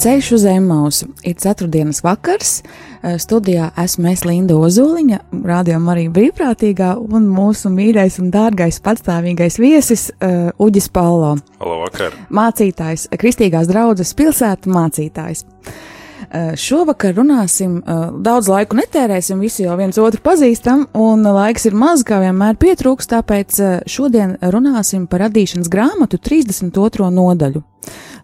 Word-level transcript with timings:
Ceļš 0.00 0.28
uz 0.32 0.44
Emausu 0.48 1.10
ir 1.28 1.34
ceturtdienas 1.36 1.98
vakars. 2.00 2.62
Eh, 3.02 3.18
studijā 3.20 3.66
esmu 3.82 4.08
es 4.08 4.22
Linda 4.24 4.56
Ozoliņa, 4.56 5.18
rādījuma 5.44 5.92
arī 5.92 6.06
brīvprātīgā, 6.14 6.94
un 7.04 7.26
mūsu 7.28 7.68
mīļais 7.74 8.16
un 8.22 8.30
dārgais 8.32 8.80
patstāvīgais 8.80 9.58
viesis 9.60 10.08
uh, 10.08 10.48
Uģis 10.56 10.88
Paulo. 10.88 11.34
Halo, 11.60 11.76
vakar! 11.82 12.16
Mācītājs, 12.32 13.10
Kristīgās 13.20 13.68
draudzes 13.68 14.14
pilsētu 14.16 14.72
mācītājs. 14.72 15.44
Uh, 15.44 16.54
šovakar 16.56 17.12
runāsim, 17.18 17.82
uh, 17.82 18.06
daudz 18.24 18.48
laiku 18.48 18.80
netērēsim, 18.80 19.44
visi 19.44 19.66
jau 19.66 19.76
viens 19.76 20.00
otru 20.00 20.22
pazīstam, 20.24 20.86
un 20.96 21.28
laiks 21.28 21.68
ir 21.68 21.76
maz, 21.76 22.06
kā 22.08 22.22
vienmēr 22.24 22.56
pietrūks, 22.56 23.12
tāpēc 23.12 23.60
uh, 23.60 23.76
šodien 23.84 24.38
runāsim 24.40 25.04
par 25.10 25.26
radīšanas 25.26 25.68
grāmatu 25.68 26.22
32. 26.24 27.12
nodaļu 27.20 27.66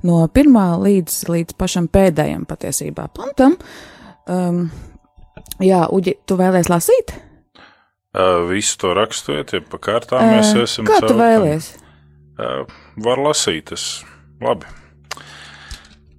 no 0.06 0.22
pirmā 0.32 0.68
līdz, 0.80 1.20
līdz 1.32 1.56
pašam 1.58 1.88
pēdējam 1.92 2.46
patiesībā 2.48 3.08
pantam. 3.16 3.56
Um, 4.30 4.66
jā, 5.62 5.84
Uģi, 5.92 6.16
tu 6.26 6.38
vēlēs 6.38 6.70
lasīt? 6.72 7.14
Uh, 8.16 8.46
visu 8.48 8.78
to 8.80 8.94
raksturiet, 8.96 9.52
ja 9.52 9.60
pa 9.60 9.80
kārtām 9.82 10.22
uh, 10.22 10.38
mēs 10.38 10.54
esam. 10.56 10.88
Kā 10.88 11.02
tu 11.04 11.12
vēlies? 11.18 11.74
Uh, 12.40 12.64
var 13.04 13.20
lasīt, 13.20 13.74
es 13.77 14.00
labi. 14.40 14.68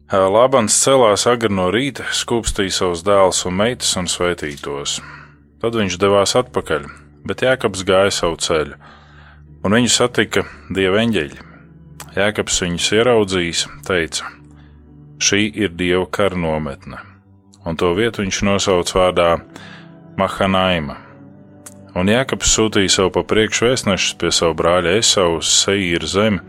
Uh, 0.08 0.28
Labans 0.32 0.78
celās 0.78 1.26
agri 1.28 1.50
no 1.52 1.72
rīta, 1.74 2.06
skūpstīja 2.16 2.76
savus 2.76 3.04
dēlus 3.08 3.42
un 3.50 3.58
meitas 3.58 3.96
un 4.00 4.08
sveitītos. 4.12 5.00
Tad 5.58 5.76
viņš 5.76 5.98
devās 6.00 6.38
atpakaļ, 6.38 6.86
bet 7.28 7.44
Jēkabs 7.44 7.84
gāja 7.88 8.14
savu 8.14 8.38
ceļu, 8.46 8.78
un 9.66 9.78
viņu 9.80 9.92
satika 9.92 10.46
dieva 10.70 11.02
eņģeļi. 11.02 11.47
Jēkabs 12.18 12.56
viņus 12.64 12.86
ieraudzījis, 12.98 13.60
teica: 13.86 14.26
Šī 15.22 15.52
ir 15.54 15.76
dieva 15.78 16.08
kara 16.10 16.40
nometne, 16.40 16.98
un 17.62 17.78
to 17.78 17.92
vietu 17.94 18.24
viņš 18.24 18.40
nosauc 18.48 18.94
vārdā 18.96 19.28
Mahanaima. 20.18 20.96
Un 21.94 22.10
Jēkabs 22.10 22.56
sūtīja 22.56 22.90
sev 22.96 23.12
pa 23.14 23.22
priekšu 23.22 23.68
vēstnešus 23.68 24.16
pie 24.18 24.32
savu 24.34 24.56
brāļa 24.58 24.96
Esau 24.98 25.36
uz 25.38 25.52
Seīra 25.60 26.10
zemi, 26.10 26.42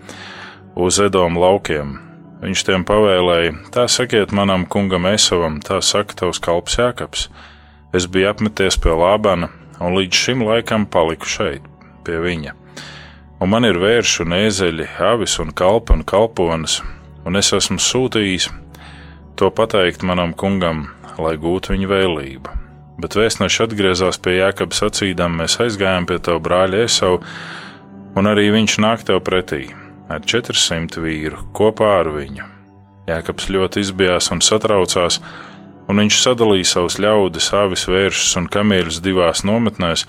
uz 0.73 1.01
Edomu 1.05 1.43
laukiem. 1.45 1.99
Viņš 2.41 2.65
tiem 2.65 2.87
pavēlēja: 2.89 3.59
Tā 3.75 3.85
sakiet 3.93 4.33
manam 4.33 4.65
kungam 4.65 5.11
Esavam, 5.11 5.59
tā 5.61 5.83
saka 5.85 6.17
tavs 6.23 6.41
kalps 6.41 6.79
Jēkabs. 6.81 7.27
Es 7.93 8.09
biju 8.09 8.31
apmeties 8.33 8.81
pie 8.81 8.97
Lābana, 8.97 9.51
un 9.85 10.01
līdz 10.01 10.23
šim 10.25 10.47
laikam 10.49 10.89
paliku 10.89 11.29
šeit, 11.29 11.69
pie 12.09 12.23
viņa 12.25 12.57
un 13.41 13.51
man 13.53 13.67
ir 13.69 13.79
vērši 13.79 14.23
un 14.25 14.35
ēzeļi, 14.39 14.87
avis 15.11 15.39
un 15.43 15.53
kalpi 15.57 15.95
un 15.95 16.05
kalpones, 16.07 16.81
un 17.27 17.39
es 17.39 17.53
esmu 17.55 17.79
sūtījis 17.83 18.49
to 19.39 19.51
pateikt 19.55 20.03
manam 20.03 20.35
kungam, 20.35 20.89
lai 21.19 21.37
gūtu 21.39 21.75
viņa 21.75 21.91
vēlību. 21.91 22.55
Bet 22.99 23.15
vēstneši 23.15 23.63
atgriezās 23.69 24.19
pie 24.19 24.41
Jēkabā 24.41 24.75
sacīdām, 24.75 25.37
mēs 25.39 25.61
aizgājām 25.63 26.09
pie 26.11 26.19
tava 26.19 26.43
brāļa 26.43 26.81
Esau, 26.89 27.21
un 28.19 28.27
arī 28.27 28.49
viņš 28.55 28.79
nāk 28.83 29.05
tev 29.07 29.23
pretī 29.27 29.69
ar 30.11 30.25
400 30.25 31.05
vīru 31.05 31.45
kopā 31.55 31.93
ar 32.01 32.11
viņu. 32.17 32.49
Jēkabs 33.09 33.47
ļoti 33.55 33.85
izbijās 33.85 34.33
un 34.35 34.43
satraucās, 34.45 35.21
un 35.89 36.03
viņš 36.03 36.19
sadalīja 36.25 36.73
savus 36.73 36.99
ļaudis, 37.01 37.53
avis, 37.57 37.87
vēršus 37.89 38.35
un 38.41 38.51
kamieļus 38.53 38.99
divās 39.05 39.45
nometnēs, 39.47 40.05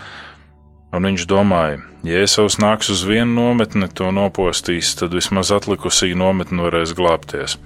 Un 0.89 1.05
viņš 1.05 1.27
domāja, 1.29 1.83
ja 2.01 2.23
Iesauts 2.23 2.57
nāks 2.57 2.87
uz 2.89 3.03
vienu 3.05 3.35
nometni, 3.35 3.85
to 3.93 4.07
nopostīs, 4.09 4.95
tad 4.97 5.13
vismaz 5.13 5.51
atlikusī 5.53 6.15
nometne 6.17 6.65
varēs 6.65 6.95
glābties. 6.97 7.59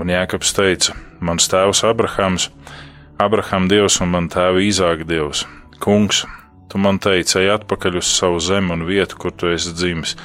Un 0.00 0.08
Jēkabs 0.08 0.54
teica: 0.56 0.94
Mans 1.20 1.50
tēvs 1.52 1.82
Abrahams, 1.84 2.48
Abraham 3.20 3.66
Dievs 3.68 3.98
un 4.00 4.14
man 4.14 4.30
tēva 4.32 4.62
Īzāka 4.64 5.04
Dievs, 5.04 5.44
Kungs, 5.84 6.22
tu 6.72 6.80
man 6.80 6.96
teici, 7.02 7.42
ej 7.42 7.52
atpakaļ 7.58 8.00
uz 8.00 8.08
savu 8.08 8.40
zemi 8.40 8.72
un 8.72 8.86
vietu, 8.88 9.20
kur 9.20 9.36
tu 9.36 9.52
esi 9.52 9.74
dzimis, 9.76 10.16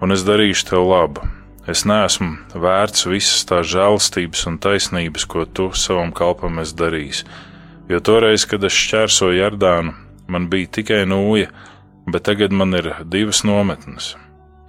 un 0.00 0.16
es 0.16 0.24
darīšu 0.24 0.70
tev 0.70 0.88
labu. 0.88 1.28
Es 1.68 1.84
neesmu 1.84 2.56
vērts 2.56 3.04
visas 3.10 3.44
tās 3.44 3.68
žēlstības 3.68 4.46
un 4.48 4.56
taisnības, 4.62 5.28
ko 5.28 5.44
tu 5.44 5.68
savam 5.76 6.16
kalpam 6.16 6.62
esi 6.64 6.78
darījis 6.80 7.24
jo 7.90 7.98
toreiz, 8.00 8.46
kad 8.46 8.64
es 8.64 8.76
šķērsoju 8.76 9.40
Jardānu, 9.40 9.94
man 10.30 10.46
bija 10.50 10.70
tikai 10.78 11.02
nūja, 11.10 11.50
bet 12.10 12.28
tagad 12.28 12.54
man 12.54 12.76
ir 12.78 12.92
divas 13.10 13.42
nometnes. 13.46 14.12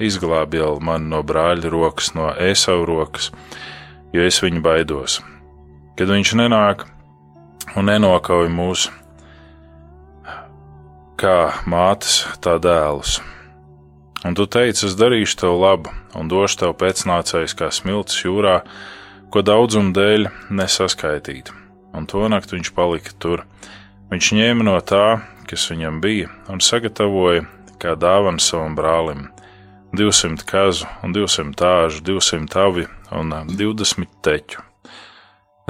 Izglābi 0.01 0.57
jau 0.57 0.79
mani 0.81 1.11
no 1.11 1.21
brāļa 1.21 1.69
rokas, 1.69 2.15
no 2.17 2.31
ēsau 2.33 2.81
rokas, 2.89 3.29
jo 4.15 4.25
es 4.25 4.41
viņu 4.41 4.63
baidos. 4.65 5.19
Kad 5.99 6.09
viņš 6.09 6.33
nenāk 6.41 6.87
un 7.77 7.91
nenokauj 7.91 8.49
mūs, 8.49 8.87
kā 11.21 11.37
mātes, 11.69 12.23
tā 12.41 12.57
dēlus. 12.57 13.19
Un 14.25 14.33
tu 14.37 14.49
teici, 14.49 14.87
es 14.89 14.97
darīšu 14.97 15.43
tev 15.43 15.61
labu 15.61 15.93
un 16.17 16.29
došu 16.29 16.63
tev 16.63 16.75
pēcnācējs 16.81 17.57
kā 17.57 17.69
smilts 17.73 18.23
jūrā, 18.25 18.61
ko 19.29 19.45
daudzuma 19.45 19.93
dēļ 19.93 20.29
nesaskaitītu 20.49 21.60
un 21.93 22.07
to 22.09 22.23
nakti 22.31 22.57
viņš 22.57 22.71
palika 22.77 23.15
tur. 23.19 23.45
Viņš 24.11 24.31
ņēma 24.37 24.67
no 24.67 24.77
tā, 24.83 25.21
kas 25.47 25.69
viņam 25.71 26.01
bija, 26.03 26.31
un 26.51 26.63
sagatavoja 26.63 27.45
kā 27.81 27.95
dāvanu 27.99 28.41
savam 28.43 28.75
brālim 28.77 29.29
200 29.97 30.45
kazu, 30.47 30.87
un 31.03 31.15
200 31.15 31.55
tāžu, 31.57 32.03
200 32.07 32.59
avi 32.61 32.85
un 33.11 33.33
20 33.49 34.19
teķu. 34.23 34.63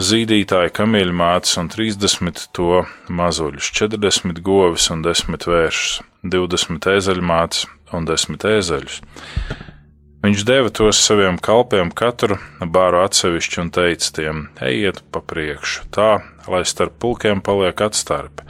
Zīdītāja 0.02 0.72
kamieļu 0.74 1.14
mātes 1.14 1.58
un 1.62 1.68
30 1.70 2.48
to 2.56 2.84
mazuļus, 3.12 3.70
40 3.78 4.40
govis 4.42 4.88
un 4.94 5.04
10 5.06 5.46
vēršus, 5.52 6.00
20 6.24 6.88
ezeļmātes 6.96 7.68
un 7.94 8.08
10 8.10 8.48
ezeļus. 8.56 9.02
Viņš 10.22 10.44
deva 10.46 10.70
tos 10.70 11.00
saviem 11.02 11.40
kalpiem 11.42 11.90
katru 11.98 12.36
bāru 12.62 13.00
atsevišķi 13.02 13.58
un 13.64 13.70
teica 13.74 14.10
tiem: 14.14 14.42
Ejiet 14.62 15.00
pa 15.10 15.18
priekšu, 15.26 15.88
tā, 15.90 16.10
lai 16.46 16.62
starp 16.70 17.00
pulkiem 17.02 17.40
paliek 17.42 17.82
atstarpe. 17.82 18.46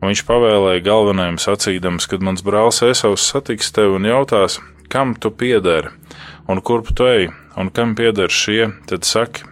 Un 0.00 0.08
viņš 0.08 0.22
pavēlēja 0.24 0.80
galvenajam 0.86 1.36
sacīdams, 1.42 2.06
kad 2.08 2.24
mans 2.24 2.40
brālis 2.46 2.80
Esaus 2.88 3.26
satiks 3.28 3.68
tevi 3.76 3.98
un 3.98 4.08
jautās, 4.08 4.56
kam 4.88 5.12
tu 5.12 5.28
piederi, 5.28 5.92
un 6.48 6.62
kurp 6.64 6.88
tu 6.96 7.04
ej, 7.08 7.28
un 7.60 7.68
kam 7.68 7.92
pieder 7.98 8.32
šie, 8.32 8.70
tad 8.88 9.04
saki, 9.04 9.44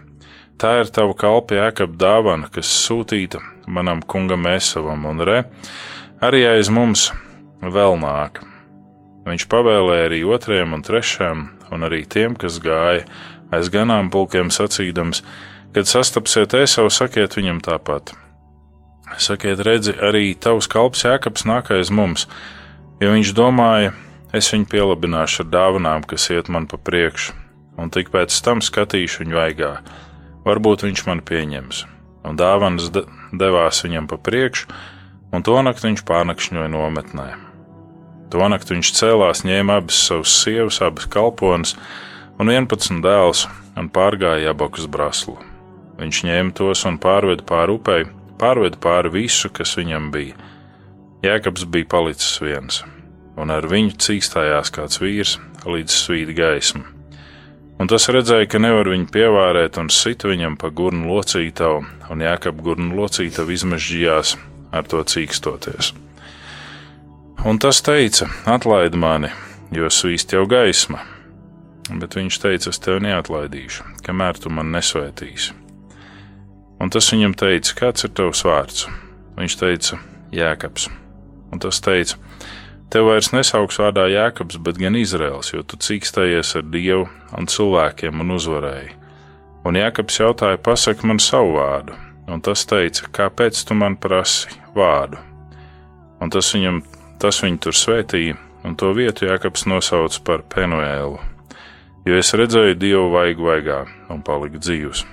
tā 0.57 0.79
ir 0.81 0.89
tava 0.89 1.13
kalpa 1.13 1.59
jēkab 1.59 1.93
dāvana, 2.01 2.49
kas 2.49 2.71
sūtīta 2.87 3.43
manam 3.69 4.01
kungam 4.01 4.49
Esavam, 4.49 5.05
un 5.05 5.21
re, 5.21 5.43
arī 6.17 6.47
aiz 6.55 6.73
mums 6.73 7.11
vēl 7.61 8.01
nāk 8.01 8.41
Viņš 9.23 9.45
pavēlēja 9.51 10.07
arī 10.09 10.19
otriem 10.27 10.75
un 10.75 10.83
trešajam, 10.83 11.45
un 11.71 11.87
arī 11.87 12.03
tiem, 12.09 12.35
kas 12.35 12.59
gāja 12.63 13.05
aiz 13.53 13.69
ganāmpulkiem, 13.71 14.51
sacīdams, 14.51 15.23
kad 15.73 15.87
sastapsiet 15.89 16.55
Ēsavu, 16.57 16.91
sakiet 16.91 17.37
viņam 17.37 17.61
tāpat. 17.63 18.13
Sakiet, 19.21 19.61
redzi, 19.63 19.93
arī 19.93 20.33
tavs 20.33 20.67
kalps 20.71 21.05
Jēkabs 21.05 21.45
nāk 21.47 21.71
aiz 21.75 21.91
mums, 21.93 22.25
jo 23.01 23.13
viņš 23.13 23.33
domāja, 23.37 23.93
es 24.35 24.49
viņu 24.51 24.67
pielabināšu 24.71 25.45
ar 25.45 25.51
dāvanām, 25.53 26.05
kas 26.09 26.27
iet 26.33 26.49
man 26.49 26.67
pa 26.67 26.79
priekšu, 26.81 27.35
un 27.77 27.93
tik 27.93 28.11
pēc 28.13 28.35
tam 28.45 28.63
skatīšu 28.65 29.23
viņu 29.23 29.37
vaigā. 29.37 29.73
Varbūt 30.43 30.87
viņš 30.87 31.05
man 31.07 31.23
pieņems. 31.23 31.85
Un 32.27 32.39
dāvanas 32.39 32.89
devās 32.91 33.83
viņam 33.83 34.07
pa 34.11 34.19
priekšu, 34.19 34.69
un 35.35 35.43
to 35.45 35.57
nakti 35.63 35.89
viņš 35.89 36.05
pārnakšņoja 36.07 36.71
nometnē. 36.71 37.52
To 38.33 38.41
nakti 38.49 38.73
viņš 38.73 38.89
cēlās, 38.97 39.43
ņēma 39.45 39.75
abas 39.77 39.97
savas 40.07 40.33
sievas, 40.41 40.79
abas 40.81 41.05
kalpones 41.05 41.75
un 42.41 42.49
11 42.49 43.03
dēlus 43.05 43.43
un 43.77 43.91
pārgāja 43.93 44.55
abakus 44.55 44.87
braslu. 44.89 45.35
Viņš 45.99 46.21
ņēma 46.25 46.55
tos 46.57 46.81
un 46.89 46.97
pārveda 47.01 47.45
pāri 47.45 47.75
upei, 47.77 48.07
pārveda 48.41 48.79
pāri 48.81 49.11
visu, 49.13 49.51
kas 49.53 49.75
viņam 49.77 50.09
bija. 50.15 50.33
Jēkabs 51.21 51.67
bija 51.69 51.91
palicis 51.93 52.41
viens, 52.41 52.81
un 53.37 53.53
ar 53.53 53.67
viņu 53.69 53.99
cīkstājās 54.01 54.73
kāds 54.73 54.97
vīrs 55.03 55.37
līdz 55.69 55.93
svīta 55.93 56.33
gaisma. 56.39 56.87
Un 57.77 57.89
tas 57.91 58.09
redzēja, 58.09 58.49
ka 58.49 58.61
nevar 58.61 58.89
viņu 58.89 59.11
pievārēt 59.13 59.77
un 59.77 59.93
sit 59.93 60.25
viņam 60.25 60.57
pa 60.57 60.73
gurnu 60.73 61.13
locītavu, 61.13 61.85
un 62.09 62.25
jēkab 62.25 62.65
gurnu 62.65 62.97
locītavu 62.97 63.53
izmežģījās 63.53 64.35
ar 64.73 64.89
to 64.89 65.05
cīkstoties. 65.05 65.93
Un 67.45 67.59
tas 67.59 67.81
teica: 67.83 68.29
Atlaid 68.47 68.93
mani, 68.95 69.27
jo 69.75 69.89
svīst 69.91 70.31
jau 70.31 70.45
gaisma. 70.47 71.01
Bet 71.91 72.15
viņš 72.15 72.37
teica: 72.39 72.71
Es 72.71 72.79
tevi 72.79 73.03
neatlaidīšu, 73.03 73.83
kamēr 74.05 74.39
tu 74.39 74.51
man 74.53 74.71
nesvētīsi. 74.71 75.51
Un 76.79 76.93
tas 76.93 77.11
viņam 77.11 77.35
teica: 77.35 77.75
Kāds 77.81 78.07
ir 78.07 78.13
tavs 78.15 78.45
vārds? 78.47 78.85
Viņš 79.35 79.57
teica: 79.59 79.99
Jēkabs. 80.31 80.87
Un 81.51 81.59
tas 81.59 81.83
teica: 81.83 82.15
Tev 82.93 83.09
vairs 83.09 83.33
nesauks 83.35 83.81
vārdā 83.81 84.07
Jēkabs, 84.13 84.61
bet 84.63 84.79
gan 84.79 84.95
Izraels, 84.95 85.51
jo 85.51 85.67
tu 85.67 85.75
cīkstējies 85.75 86.55
ar 86.61 86.65
Dievu 86.71 87.09
un 87.35 87.51
cilvēkiem 87.51 88.23
un 88.23 88.37
uzvarēji. 88.37 88.95
Un 89.67 89.83
Jēkabs 89.83 90.23
jautāja, 90.23 90.63
pasak 90.63 91.03
man 91.03 91.19
savu 91.19 91.57
vārdu, 91.57 91.99
un 92.31 92.39
tas 92.39 92.63
teica, 92.71 93.11
kāpēc 93.19 93.65
tu 93.67 93.75
man 93.75 93.99
prasi 93.99 94.51
vārdu? 94.77 95.19
Un 96.23 96.31
tas 96.31 96.55
viņam, 96.55 96.83
tas 97.23 97.39
viņu 97.43 97.61
tur 97.63 97.77
svētīja, 97.79 98.37
un 98.67 98.77
to 98.79 98.91
vietu 98.95 99.29
Jēkabs 99.29 99.65
nosauca 99.71 100.23
par 100.27 100.45
Penuēlu, 100.51 101.19
jo 102.07 102.19
es 102.19 102.33
redzēju 102.35 102.79
Dievu 102.79 103.09
vaigu 103.15 103.47
vaigā 103.49 103.83
un 104.11 104.23
paliku 104.25 104.61
dzīvs. 104.61 105.05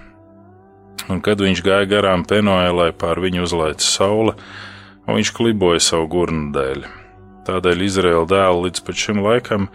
Un 1.10 1.22
kad 1.24 1.40
viņš 1.42 1.62
gāja 1.66 1.88
garām 1.90 2.26
Penuēlai, 2.28 2.92
pār 2.92 3.22
viņu 3.22 3.46
uzlaica 3.46 3.86
saule, 3.86 4.36
un 5.06 5.16
viņš 5.16 5.34
kliboja 5.38 5.82
savu 5.82 6.10
gurnu 6.12 6.50
dēļ 6.54 6.90
Tādēļ 7.50 7.84
Izraēla 7.86 8.26
dēlu 8.30 8.66
līdz 8.66 8.82
šim 9.02 9.22
laikam 9.24 9.68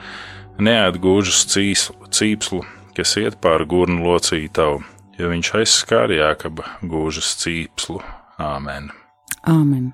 neatgūžas 0.62 1.42
cīpslu, 1.52 2.62
kas 2.96 3.18
iet 3.20 3.40
pāri 3.44 3.68
gurnu 3.68 4.06
locītavu, 4.06 4.80
jo 5.20 5.34
viņš 5.34 5.52
aizskāra 5.62 6.22
Jākaba 6.22 6.78
gūžas 6.86 7.36
cīpslu. 7.42 8.00
Āmen! 8.40 8.92
Āmen. 9.44 9.94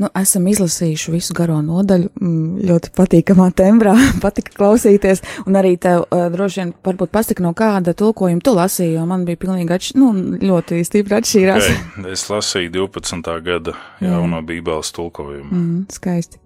Nu, 0.00 0.08
esam 0.16 0.46
izlasījuši 0.48 1.12
visu 1.12 1.34
garo 1.36 1.58
nodaļu, 1.60 2.08
mm, 2.16 2.60
ļoti 2.70 2.92
patīkamā 2.96 3.50
tembrā, 3.56 3.92
patika 4.24 4.54
klausīties, 4.56 5.20
un 5.44 5.58
arī 5.60 5.74
tev 5.80 6.06
uh, 6.06 6.28
droši 6.32 6.62
vien 6.62 6.72
varbūt 6.86 7.12
pasaka, 7.12 7.44
no 7.44 7.52
kāda 7.56 7.92
tulkojuma 7.98 8.40
tu 8.44 8.54
lasīji, 8.56 8.94
jo 8.96 9.04
man 9.10 9.26
bija 9.28 9.42
pilnīgi 9.42 9.76
atš 9.76 9.92
nu, 10.00 10.12
ļoti 10.40 10.80
stipri 10.88 11.18
atšķīrās. 11.18 11.68
Okay. 11.68 12.14
Es 12.14 12.24
lasīju 12.32 12.72
12. 12.78 13.34
gada 13.44 13.76
jauno 14.00 14.40
bībeles 14.46 14.94
tulkojumu. 14.96 15.50
Mm, 15.50 15.84
skaisti. 15.92 16.40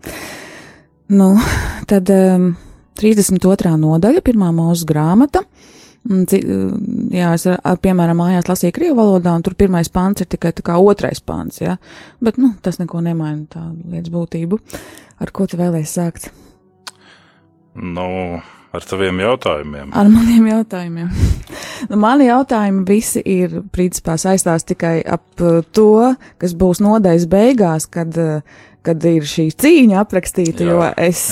Nu, 1.15 1.31
tad 1.87 2.11
um, 2.11 2.51
32. 2.99 3.77
nodaļa, 3.79 4.25
pirmā 4.25 4.51
mūsu 4.57 4.87
grāmata. 4.89 5.45
Jā, 6.05 7.31
es, 7.33 7.47
piemēram, 7.81 8.19
mājās 8.21 8.49
lasīju 8.51 8.75
krievu 8.77 8.99
valodā, 8.99 9.33
un 9.33 9.45
tur 9.45 9.55
pirmais 9.57 9.89
pāns 9.89 10.21
ir 10.21 10.29
tikai 10.29 10.53
tā 10.53 10.65
kā 10.67 10.77
otrais 10.77 11.23
pāns, 11.25 11.63
jā. 11.63 11.79
Bet, 12.25 12.37
nu, 12.41 12.53
tas 12.65 12.77
neko 12.81 13.01
nemaina 13.05 13.47
tā 13.49 13.63
lietas 13.73 14.13
būtību. 14.13 14.59
Ar 15.25 15.33
ko 15.33 15.47
tu 15.49 15.57
vēlēsi 15.57 15.95
sākt? 15.95 16.29
Nu, 17.75 18.05
ar 18.77 18.85
taviem 18.85 19.23
jautājumiem. 19.23 19.95
Ar 19.97 20.11
maniem 20.13 20.51
jautājumiem. 20.51 21.09
nu, 21.91 22.01
mani 22.03 22.29
jautājumi 22.29 22.85
visi 22.91 23.23
ir, 23.25 23.63
principā, 23.73 24.19
saistās 24.21 24.69
tikai 24.69 24.99
ap 25.09 25.41
to, 25.73 25.95
kas 26.43 26.53
būs 26.53 26.85
nodaļas 26.85 27.25
beigās, 27.33 27.89
kad, 27.89 28.13
kad 28.85 29.09
ir 29.09 29.25
šī 29.31 29.49
cīņa 29.57 30.05
aprakstīta, 30.05 30.69
jā. 30.69 30.77
jo 30.77 30.93
es. 31.09 31.25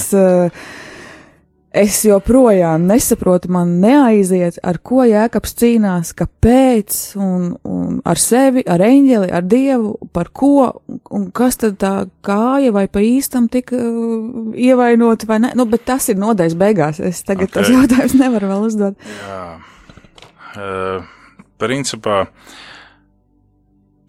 Es 1.72 2.02
joprojām 2.04 2.82
nesaprotu, 2.84 3.48
man 3.52 3.78
neaiziet, 3.80 4.58
ar 4.60 4.76
ko 4.84 5.06
jēkabs 5.08 5.54
cīnās, 5.56 6.10
kāpēc, 6.18 6.98
un, 7.16 7.46
un 7.64 7.94
ar 8.04 8.20
sevi, 8.20 8.60
ar 8.68 8.84
eņģeli, 8.84 9.30
ar 9.32 9.46
dievu, 9.48 9.94
par 10.12 10.28
ko, 10.36 10.68
un 11.16 11.30
kas 11.32 11.56
tad 11.62 11.78
tā 11.80 11.94
kāja 12.28 12.74
vai 12.76 12.84
pa 12.92 13.00
īstam 13.00 13.48
tika 13.48 13.80
uh, 13.80 14.52
ievainoti 14.52 15.30
vai 15.30 15.40
ne. 15.46 15.54
Nu, 15.56 15.64
bet 15.72 15.86
tas 15.88 16.10
ir 16.12 16.20
nodeļas 16.20 16.58
beigās. 16.60 17.00
Es 17.00 17.24
tagad 17.24 17.48
okay. 17.48 17.62
tas 17.62 17.72
jautājums 17.72 18.18
nevaru 18.20 18.52
vēl 18.52 18.68
uzdot. 18.68 19.10
Jā. 19.24 19.42
Uh, 20.52 21.08
principā 21.56 22.26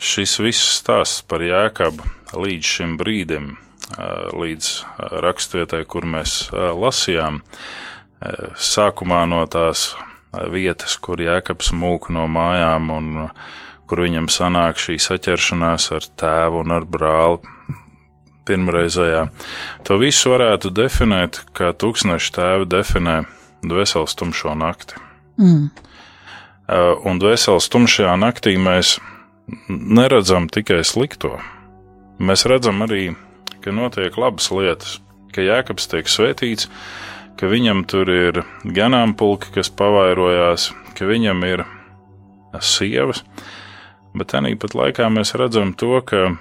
šis 0.04 0.36
viss 0.44 0.80
stāsts 0.81 1.24
par 1.24 1.48
jēkabu 1.48 2.12
līdz 2.44 2.75
šim 2.75 2.98
brīdim 3.00 3.54
līdz 4.34 4.69
raksturvietai, 5.24 5.84
kur 5.86 6.07
mēs 6.10 6.48
lasījām. 6.54 7.42
Sākumā 8.56 9.24
no 9.30 9.44
tās 9.51 9.92
vietas, 10.54 10.95
kur 10.98 11.22
jēkabs 11.22 11.74
mūk 11.78 12.10
no 12.13 12.25
mājām 12.31 12.90
un 12.94 13.12
kur 13.90 14.01
viņam 14.06 14.30
sanāk 14.31 14.80
šī 14.81 14.98
saķeršanās 15.01 15.92
ar 15.94 16.07
tēvu 16.18 16.63
un 16.63 16.74
ar 16.74 16.88
brāli 16.90 17.42
pirmreizējā. 18.48 19.28
To 19.88 19.98
visu 20.01 20.34
varētu 20.34 20.72
definēt, 20.74 21.44
kā 21.56 21.72
tūkstneša 21.78 22.36
tēvi 22.40 22.69
definē 22.72 23.18
dvēseles 23.63 24.16
tumšo 24.19 24.56
nakti. 24.60 25.00
Mm. 25.40 25.69
Un 27.07 27.19
dvēseles 27.19 27.69
tumšajā 27.72 28.16
naktī 28.19 28.56
mēs 28.60 28.98
neredzam 29.69 30.48
tikai 30.51 30.81
slikto. 30.88 31.38
Mēs 32.24 32.45
redzam 32.48 32.84
arī 32.86 33.12
ka 33.63 33.72
notiek 33.72 34.18
labas 34.19 34.50
lietas, 34.51 35.00
ka 35.34 35.44
Jēkabs 35.44 35.90
tiek 35.92 36.10
svētīts, 36.10 36.69
ka 37.40 37.50
viņam 37.50 37.83
tur 37.90 38.09
ir 38.12 38.44
ganāmpulki, 38.64 39.54
kas 39.56 39.71
pavairojās, 39.73 40.71
ka 40.97 41.07
viņam 41.09 41.44
ir 41.47 41.66
sievas, 42.62 43.23
bet 44.14 44.33
tāpat 44.33 44.76
laikā 44.78 45.09
mēs 45.09 45.33
redzam 45.40 45.73
to, 45.73 45.97
ka 46.06 46.35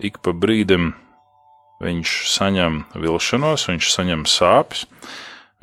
ik 0.00 0.20
pa 0.22 0.32
brīdim 0.32 0.92
viņš 1.80 2.14
saņem 2.30 2.84
vilšanos, 3.00 3.66
viņš 3.70 3.90
saņem 3.94 4.24
sāpes, 4.28 4.86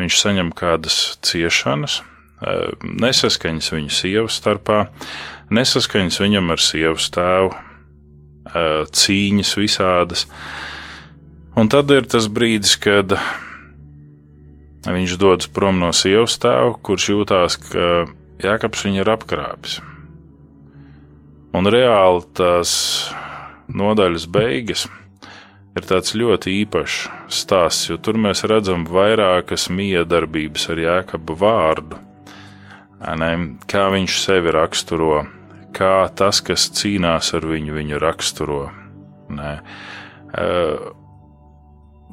viņš 0.01 0.19
saņem 0.21 0.51
kādas 0.57 1.17
ciešanas, 1.25 2.01
eh, 2.41 2.73
nesaskaņas 2.83 3.71
viņa 3.73 3.93
sievas 3.93 4.41
starpā, 4.41 4.87
nesaskaņas 5.49 6.19
viņam 6.21 6.51
ar 6.51 6.61
sievas 6.61 7.09
tēvu, 7.13 7.55
cīņas 8.53 9.57
visādas. 9.59 10.27
Un 11.57 11.71
tad 11.73 11.91
ir 11.91 12.05
tas 12.05 12.29
brīdis, 12.29 12.75
kad 12.77 13.17
viņš 14.87 15.17
dodas 15.19 15.49
prom 15.51 15.81
no 15.81 15.91
sievas 15.95 16.37
tēva, 16.41 16.75
kurš 16.85 17.09
jūtās, 17.13 17.57
ka 17.69 18.07
Jākaps 18.37 18.83
viņu 18.85 19.01
ir 19.01 19.09
apkrāpis. 19.09 19.79
Un 21.57 21.65
reāli 21.73 22.21
tās 22.37 22.71
nodaļas 23.67 24.27
beigas 24.29 24.85
ir 25.77 25.87
tāds 25.89 26.13
ļoti 26.17 26.53
īpašs 26.61 26.99
stāsts, 27.33 27.87
jo 27.89 27.97
tur 27.97 28.19
mēs 28.21 28.45
redzam 28.49 28.85
vairākas 28.85 29.67
miedarbības 29.73 30.69
ar 30.73 30.83
Jākabu 30.83 31.37
vārdu. 31.41 31.97
Kā 33.69 33.83
viņš 33.93 34.19
sevi 34.21 34.53
raksturo, 34.53 35.25
kā 35.75 35.95
tas, 36.17 36.41
kas 36.45 36.69
cīnās 36.77 37.33
ar 37.37 37.47
viņu, 37.47 37.75
viņu 37.75 37.99
raksturo. 38.03 38.67
Ne. 39.33 39.57
Uh, 40.31 40.93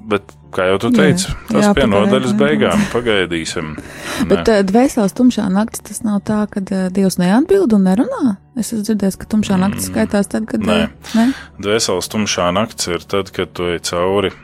Bet, 0.04 0.34
kā 0.52 0.66
jau 0.68 0.78
tu 0.82 0.90
teici, 0.92 1.30
jā, 1.30 1.36
tas 1.48 1.64
jā, 1.64 1.70
pie 1.78 1.84
nodaļas 1.88 2.34
beigām 2.36 2.82
pagaidīsim. 2.92 3.70
Bet 4.30 4.50
uh, 4.52 4.60
dvēseles 4.66 5.16
tumšā 5.16 5.46
naktis 5.52 5.84
tas 5.86 6.02
nav 6.04 6.20
tā, 6.28 6.42
ka 6.50 6.60
uh, 6.60 6.88
Dievs 6.92 7.16
neatbild 7.20 7.72
un 7.76 7.86
nerunā. 7.88 8.34
Es 8.58 8.72
esmu 8.72 8.84
dzirdējis, 8.84 9.16
ka 9.22 9.30
tumšā 9.32 9.56
mm, 9.56 9.78
skaitās 9.86 10.28
tad, 10.30 10.48
kad. 10.50 10.66
Nē, 10.66 10.80
ne? 11.16 11.28
dvēseles 11.62 12.10
tumšā 12.12 12.50
naktis 12.54 12.90
ir 12.92 13.06
tad, 13.08 13.32
kad 13.34 13.54
tu 13.56 13.70
ej 13.72 13.80
cauri 13.88 14.34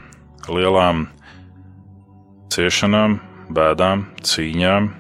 lielām 0.48 1.08
ciešanām, 2.54 3.20
bēdām, 3.52 4.08
cīņām. 4.26 4.90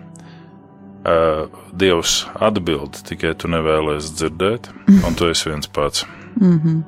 Uh, 1.00 1.48
Dievs 1.72 2.26
atbild, 2.36 2.98
tikai 3.08 3.32
tu 3.34 3.48
nevēlies 3.48 4.10
dzirdēt, 4.18 4.68
un 5.00 5.14
tu 5.16 5.30
esi 5.32 5.48
viens 5.48 5.66
pats. 5.66 6.04
Mm 6.36 6.58
-hmm. 6.58 6.82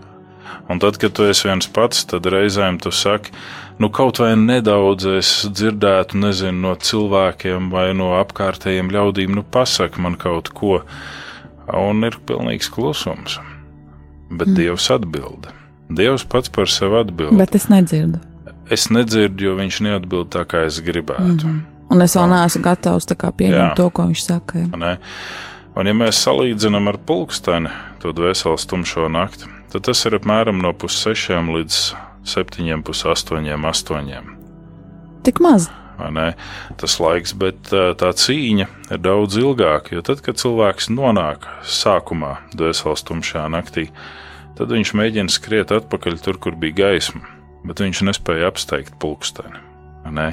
Un 0.69 0.79
tad, 0.79 0.97
kad 0.97 1.13
tu 1.13 1.25
esi 1.25 1.49
viens 1.49 1.69
pats, 1.69 2.05
tad 2.05 2.27
reizēm 2.27 2.79
tu 2.79 2.91
saki, 2.91 3.31
nu, 3.79 3.89
kaut 3.89 4.19
vai 4.19 4.37
nedaudz 4.37 5.07
es 5.07 5.31
dzirdētu, 5.49 6.19
nezinu, 6.19 6.61
no 6.61 6.75
cilvēkiem 6.75 7.71
vai 7.71 7.95
no 7.95 8.13
apkārtējiem 8.21 8.93
ļaudīm, 8.93 9.35
nu, 9.35 9.43
pasaka 9.43 10.01
man 10.01 10.15
kaut 10.15 10.49
ko, 10.49 10.83
un 11.73 12.05
ir 12.05 12.19
pilnīgs 12.27 12.71
klusums. 12.71 13.41
Bet 14.31 14.49
mm. 14.49 14.55
Dievs 14.55 14.91
atbild. 14.91 15.49
Dievs 15.89 16.25
pats 16.25 16.49
par 16.49 16.71
sevi 16.71 17.01
atbild. 17.01 17.37
Bet 17.39 17.55
es 17.55 17.69
nedzirdu. 17.69 18.21
Es 18.73 18.89
nedzirdu, 18.91 19.45
jo 19.45 19.59
viņš 19.59 19.83
neatbild 19.85 20.33
tā, 20.33 20.47
kā 20.49 20.65
es 20.67 20.81
gribētu. 20.81 21.23
Mm 21.23 21.39
-hmm. 21.39 21.72
Un 21.93 22.01
es 22.05 22.17
vēl 22.17 22.31
neesmu 22.33 22.63
gatavs 22.65 23.09
pieņemt 23.11 23.59
Jā. 23.59 23.73
to, 23.77 23.89
ko 23.93 24.09
viņš 24.09 24.23
saka. 24.25 24.65
Ne? 24.81 24.95
Un, 25.77 25.89
ja 25.89 25.97
mēs 25.97 26.21
salīdzinām 26.25 26.89
ar 26.89 26.99
pulksteni, 27.09 27.73
to 28.01 28.13
dvēseles 28.17 28.65
tumšo 28.69 29.09
nakti, 29.13 29.49
tad 29.73 29.87
tas 29.89 30.05
ir 30.09 30.17
apmēram 30.17 30.61
no 30.65 30.73
pussešiem 30.73 31.53
līdz 31.53 31.79
septiņiem, 32.29 32.85
pusastoņiem, 32.87 33.69
astoņiem. 33.69 34.35
Tik 35.27 35.41
maz. 35.45 35.71
Tas 36.81 36.97
laiks, 36.99 37.35
bet 37.39 37.71
tā 37.71 38.11
cīņa 38.19 38.67
ir 38.91 39.03
daudz 39.03 39.37
ilgāka. 39.39 39.95
Jo 39.97 40.05
tad, 40.07 40.23
kad 40.25 40.41
cilvēks 40.41 40.91
nonāk 40.91 41.47
sākumā 41.63 42.39
dvēseles 42.57 43.05
tumšajā 43.07 43.45
naktī, 43.53 43.89
tad 44.59 44.73
viņš 44.73 44.95
mēģina 44.99 45.33
skriet 45.33 45.75
atpakaļ 45.77 46.19
tur, 46.25 46.41
kur 46.43 46.59
bija 46.59 46.81
gaisma, 46.85 47.23
bet 47.69 47.85
viņš 47.85 48.03
nespēja 48.09 48.51
apsteigt 48.51 48.99
pulksteni. 49.03 49.72
Ne? 50.13 50.33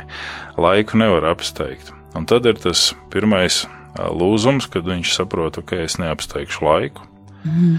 Laiku 0.60 1.00
nevar 1.00 1.30
apsteigt. 1.32 1.94
Un 2.18 2.26
tad 2.30 2.48
ir 2.50 2.58
tas 2.60 2.92
pirmais 3.14 3.64
lūzums, 3.96 4.68
kad 4.72 4.88
viņš 4.88 5.14
saprot, 5.16 5.62
ka 5.66 5.84
es 5.86 5.98
neapsteigšu 6.02 6.66
laiku. 6.66 7.06
Mm. 7.46 7.78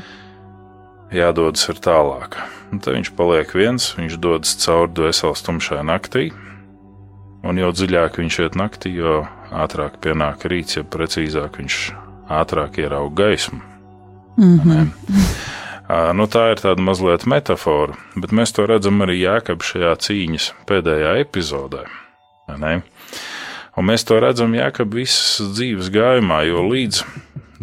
Jādodas 1.14 1.66
ir 1.68 1.80
tālāk. 1.82 2.38
Un 2.70 2.78
tad 2.78 2.94
viņš 2.96 3.10
paliek 3.18 3.50
viens, 3.54 3.90
viņš 3.98 4.20
dodas 4.22 4.54
cauri 4.62 4.94
dvēseles 4.94 5.42
tumšajā 5.46 5.82
naktī, 5.86 6.30
Un 7.46 7.56
jo 7.56 7.70
dziļāk 7.72 8.18
viņš 8.20 8.38
iet 8.44 8.56
naktī, 8.58 8.92
jo 9.00 9.22
ātrāk 9.56 9.96
pienāk 10.04 10.44
rīts, 10.50 10.76
ja 10.76 10.84
precīzāk 10.84 11.56
viņš 11.60 11.78
ātrāk 12.40 12.78
ierauga 12.82 13.24
gaismu. 13.24 13.62
Mm 14.36 14.58
-hmm. 14.60 14.90
Nu, 15.90 16.26
tā 16.30 16.50
ir 16.52 16.60
tāda 16.62 16.82
mazliet 16.84 17.26
metāfora, 17.30 17.96
bet 18.14 18.34
mēs 18.36 18.54
to 18.54 18.66
redzam 18.68 19.02
arī 19.02 19.18
Jēkabā 19.24 19.66
šajā 19.66 19.94
cīņas 20.06 20.50
pēdējā 20.68 21.16
epizodē. 21.24 21.86
Un 22.50 23.88
mēs 23.88 24.06
to 24.06 24.20
redzam 24.22 24.54
Jēkabā 24.54 25.00
visas 25.00 25.54
dzīves 25.56 25.90
gājumā, 25.94 26.44
jo 26.46 26.62
līdz 26.68 27.02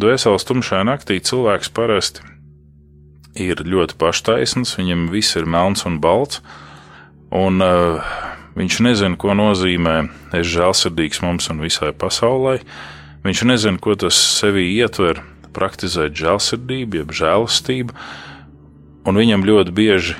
dvēseles 0.02 0.48
tumšajā 0.48 0.84
naktī 0.88 1.20
cilvēks 1.24 1.72
parasti 1.72 2.26
ir 3.38 3.62
ļoti 3.64 3.96
paštaisns, 4.00 4.76
viņam 4.80 5.08
viss 5.12 5.38
ir 5.38 5.46
melns 5.48 5.86
un 5.88 6.00
balts. 6.02 6.42
Un 7.28 7.62
uh, 7.62 8.02
Viņš 8.58 8.80
nezina, 8.82 9.14
ko 9.14 9.36
nozīmē 9.38 10.08
es 10.34 10.48
žēlsirdīgs 10.50 11.20
mums 11.22 11.46
un 11.52 11.60
visai 11.62 11.92
pasaulē. 11.94 12.56
Viņš 13.22 13.42
nezina, 13.46 13.78
ko 13.78 13.94
tas 13.98 14.18
sevī 14.18 14.64
ietver 14.80 15.20
praktizēt 15.58 16.16
žēlsirdību, 16.18 17.02
jeb 17.02 17.14
žēlastību, 17.20 17.96
un 19.08 19.20
viņam 19.20 19.46
ļoti 19.48 19.74
bieži 19.74 20.18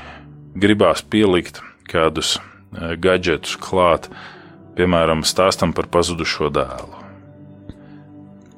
gribās 0.59 1.05
pielikt 1.07 1.63
kādus 1.89 2.37
e, 2.39 2.97
gadgetus 3.01 3.57
klāt, 3.63 4.11
piemēram, 4.79 5.25
stāstam 5.27 5.75
par 5.77 5.89
pazudušo 5.93 6.51
dēlu. 6.55 7.05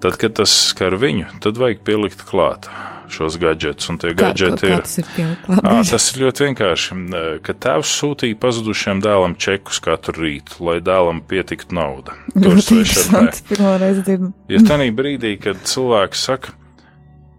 Tad, 0.01 0.17
kad 0.17 0.39
tas 0.41 0.53
skar 0.71 0.97
viņu, 0.97 1.29
tad 1.45 1.61
vajag 1.61 1.85
pielikt 1.85 2.25
klāt 2.29 2.71
šos 3.11 3.37
gadgetus. 3.41 3.89
Un 3.93 3.99
tie 4.01 4.15
gadgeti 4.17 4.71
ir. 4.71 4.85
ir 5.21 5.33
à, 5.61 5.81
tas 5.85 6.07
ir 6.13 6.23
ļoti 6.23 6.47
vienkārši. 6.47 6.97
Kad 7.45 7.61
tēvs 7.67 7.93
sūtīja 8.01 8.39
pazudušiem 8.41 9.03
dēlam 9.05 9.37
čekus 9.41 9.83
katru 9.85 10.25
rītu, 10.25 10.61
lai 10.65 10.79
dēlam 10.85 11.21
pietiktu 11.29 11.77
nauda. 11.77 12.17
Svešā. 12.35 13.27
Ja 14.51 14.63
tādā 14.65 14.89
brīdī, 14.97 15.35
kad 15.43 15.61
cilvēks 15.69 16.25
saka, 16.31 16.55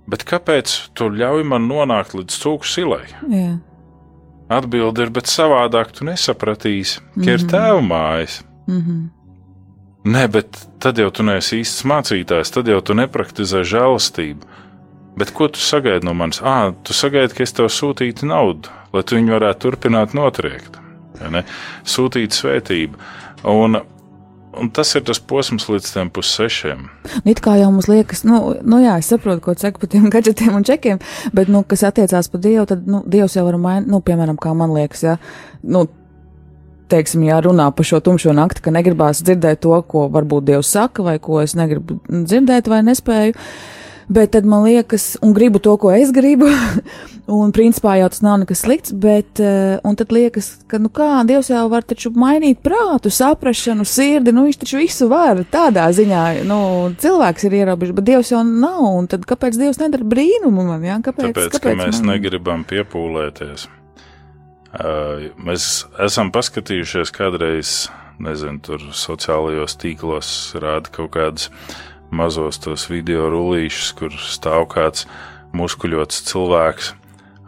bet 0.10 0.25
kāpēc 0.27 0.74
tu 0.98 1.10
ļauj 1.10 1.43
man 1.48 1.67
nonākt 1.70 2.15
līdz 2.17 2.38
cūku 2.43 2.67
silai? 2.67 3.05
Jā. 3.29 3.58
Atbilde 4.51 5.05
ir, 5.05 5.12
bet 5.15 5.31
savādāk 5.31 5.93
tu 5.96 6.05
nesapratīsi, 6.05 7.00
ka 7.00 7.20
mm 7.20 7.24
-hmm. 7.24 7.34
ir 7.34 7.39
mhm. 7.39 7.50
tēva 7.50 7.81
mājas. 7.81 8.43
Mm 8.67 8.81
-hmm. 8.81 9.10
Nē, 10.03 10.27
bet 10.27 10.67
tad 10.79 10.98
jau 10.98 11.12
tu 11.12 11.24
neesi 11.24 11.60
īsts 11.62 11.86
mācītājs, 11.86 12.51
tad 12.53 12.67
jau 12.67 12.81
tu 12.81 12.93
nepraktizē 12.93 13.62
žēlastību. 13.62 14.41
Bet 15.17 15.31
ko 15.36 15.48
tu 15.48 15.60
sagaidi 15.60 16.08
no 16.08 16.13
manis? 16.13 16.41
Ah, 16.41 16.72
tu 16.84 16.93
sagaidi, 16.93 17.36
ka 17.36 17.43
es 17.43 17.53
tev 17.53 17.67
sūtītu 17.70 18.25
naudu, 18.25 18.72
lai 18.93 19.03
tu 19.03 19.15
viņu 19.15 19.36
varētu 19.36 19.60
turpināt 19.60 20.15
notriekt, 20.17 20.79
sūtīt 21.86 22.34
svētību. 22.34 22.98
Un, 23.43 23.81
Un 24.60 24.67
tas 24.75 24.89
ir 24.98 25.05
tas 25.08 25.20
posms 25.24 25.70
līdz 25.72 25.93
tam 25.93 26.10
pussešiem. 26.12 26.84
It 27.24 27.39
kā 27.43 27.55
jau 27.60 27.70
mums 27.72 27.88
liekas, 27.88 28.25
nu, 28.27 28.41
nu 28.67 28.81
jā, 28.84 28.98
es 29.00 29.08
saprotu, 29.12 29.43
ko 29.46 29.55
saka 29.55 29.79
par 29.79 29.91
tiem 29.93 30.10
gadgetiem 30.13 30.58
un 30.60 30.67
čekiem, 30.67 31.00
bet, 31.36 31.51
nu, 31.51 31.63
kas 31.63 31.86
attiecās 31.88 32.27
par 32.31 32.43
Dievu, 32.43 32.67
tad, 32.67 32.84
nu, 32.89 33.03
Dievs 33.08 33.38
jau 33.39 33.46
var 33.48 33.60
mainīt, 33.62 33.89
nu, 33.91 34.01
piemēram, 34.03 34.39
kā 34.41 34.53
man 34.58 34.75
liekas, 34.75 35.05
jā, 35.08 35.17
nu, 35.63 35.86
teiksim, 36.91 37.24
ja 37.29 37.39
runā 37.43 37.70
par 37.72 37.88
šo 37.88 38.01
tumšo 38.03 38.36
nakti, 38.36 38.65
ka 38.65 38.75
negribās 38.75 39.24
dzirdēt 39.24 39.63
to, 39.63 39.77
ko 39.88 40.10
varbūt 40.12 40.50
Dievs 40.51 40.74
saka, 40.75 41.05
vai 41.08 41.20
ko 41.24 41.39
es 41.43 41.55
negribu 41.55 42.01
dzirdēt 42.10 42.67
vai 42.67 42.84
nespēju. 42.89 43.38
Uh, 43.38 43.80
Bet 44.10 44.31
tad 44.34 44.46
man 44.46 44.63
liekas, 44.65 45.15
un 45.22 45.34
gribu 45.34 45.60
to, 45.63 45.75
ko 45.79 45.91
es 45.93 46.12
gribu, 46.15 46.50
un 47.41 47.53
principā 47.55 47.96
jau 48.00 48.10
tas 48.12 48.24
nav 48.25 48.39
nekas 48.41 48.63
slikts, 48.65 48.96
bet 48.96 49.41
uh, 49.43 49.93
tad 49.98 50.13
liekas, 50.15 50.51
ka, 50.72 50.79
nu 50.81 50.91
kā, 50.93 51.10
Dievs 51.27 51.51
jau 51.51 51.63
var 51.72 51.86
taču 51.88 52.12
mainīt 52.15 52.62
prātu, 52.65 53.12
saprašanu, 53.13 53.86
sirdi, 53.88 54.34
nu 54.36 54.48
viņš 54.48 54.62
taču 54.63 54.81
visu 54.81 55.08
var 55.12 55.43
tādā 55.53 55.88
ziņā, 55.96 56.24
nu, 56.50 56.62
cilvēks 57.01 57.48
ir 57.48 57.60
ierobežots, 57.62 57.98
bet 58.00 58.10
Dievs 58.10 58.34
jau 58.34 58.41
nav, 58.48 58.81
un 58.89 59.12
tad 59.12 59.27
kāpēc 59.29 59.60
Dievs 59.60 59.81
nedara 59.81 60.08
brīnumu 60.15 60.65
man, 60.74 60.88
jā, 60.88 60.98
kāpēc? 61.05 61.31
Tāpēc, 61.31 61.53
kāpēc 61.58 61.70
ka 61.70 61.77
mēs 61.86 62.01
man... 62.01 62.15
negribam 62.15 62.65
piepūlēties. 62.67 63.70
Uh, 64.72 65.31
mēs 65.43 65.84
esam 66.00 66.29
paskatījušies 66.31 67.12
kādreiz, 67.12 67.89
nezinu, 68.24 68.62
tur 68.63 68.84
sociālajos 68.96 69.75
tīklos 69.81 70.29
rāda 70.62 70.91
kaut 70.93 71.12
kādas 71.15 71.50
mazos 72.12 72.60
tos 72.62 72.88
video 72.91 73.30
rullīšus, 73.32 73.94
kur 73.98 74.15
stāv 74.15 74.68
kāds 74.72 75.08
muskuļots 75.58 76.24
cilvēks 76.30 76.94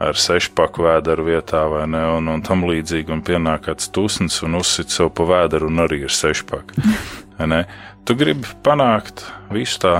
ar 0.03 0.19
sešpaku 0.19 0.83
vēderu 0.87 1.27
vietā 1.27 1.63
vai 1.71 1.85
ne, 1.87 2.01
un, 2.17 2.27
un 2.33 2.43
tam 2.43 2.65
līdzīgi, 2.67 3.13
un 3.13 3.23
pienāk 3.25 3.67
kāds 3.69 3.91
tusnis 3.93 4.41
un 4.43 4.57
uzsit 4.59 4.91
sev 4.91 5.13
pa 5.15 5.27
vēderu 5.29 5.69
un 5.71 5.85
arī 5.85 6.03
ir 6.07 6.13
sešpaka. 6.13 6.75
tu 8.07 8.17
gribi 8.19 8.49
panākt 8.65 9.25
visu 9.53 9.79
tā 9.85 9.95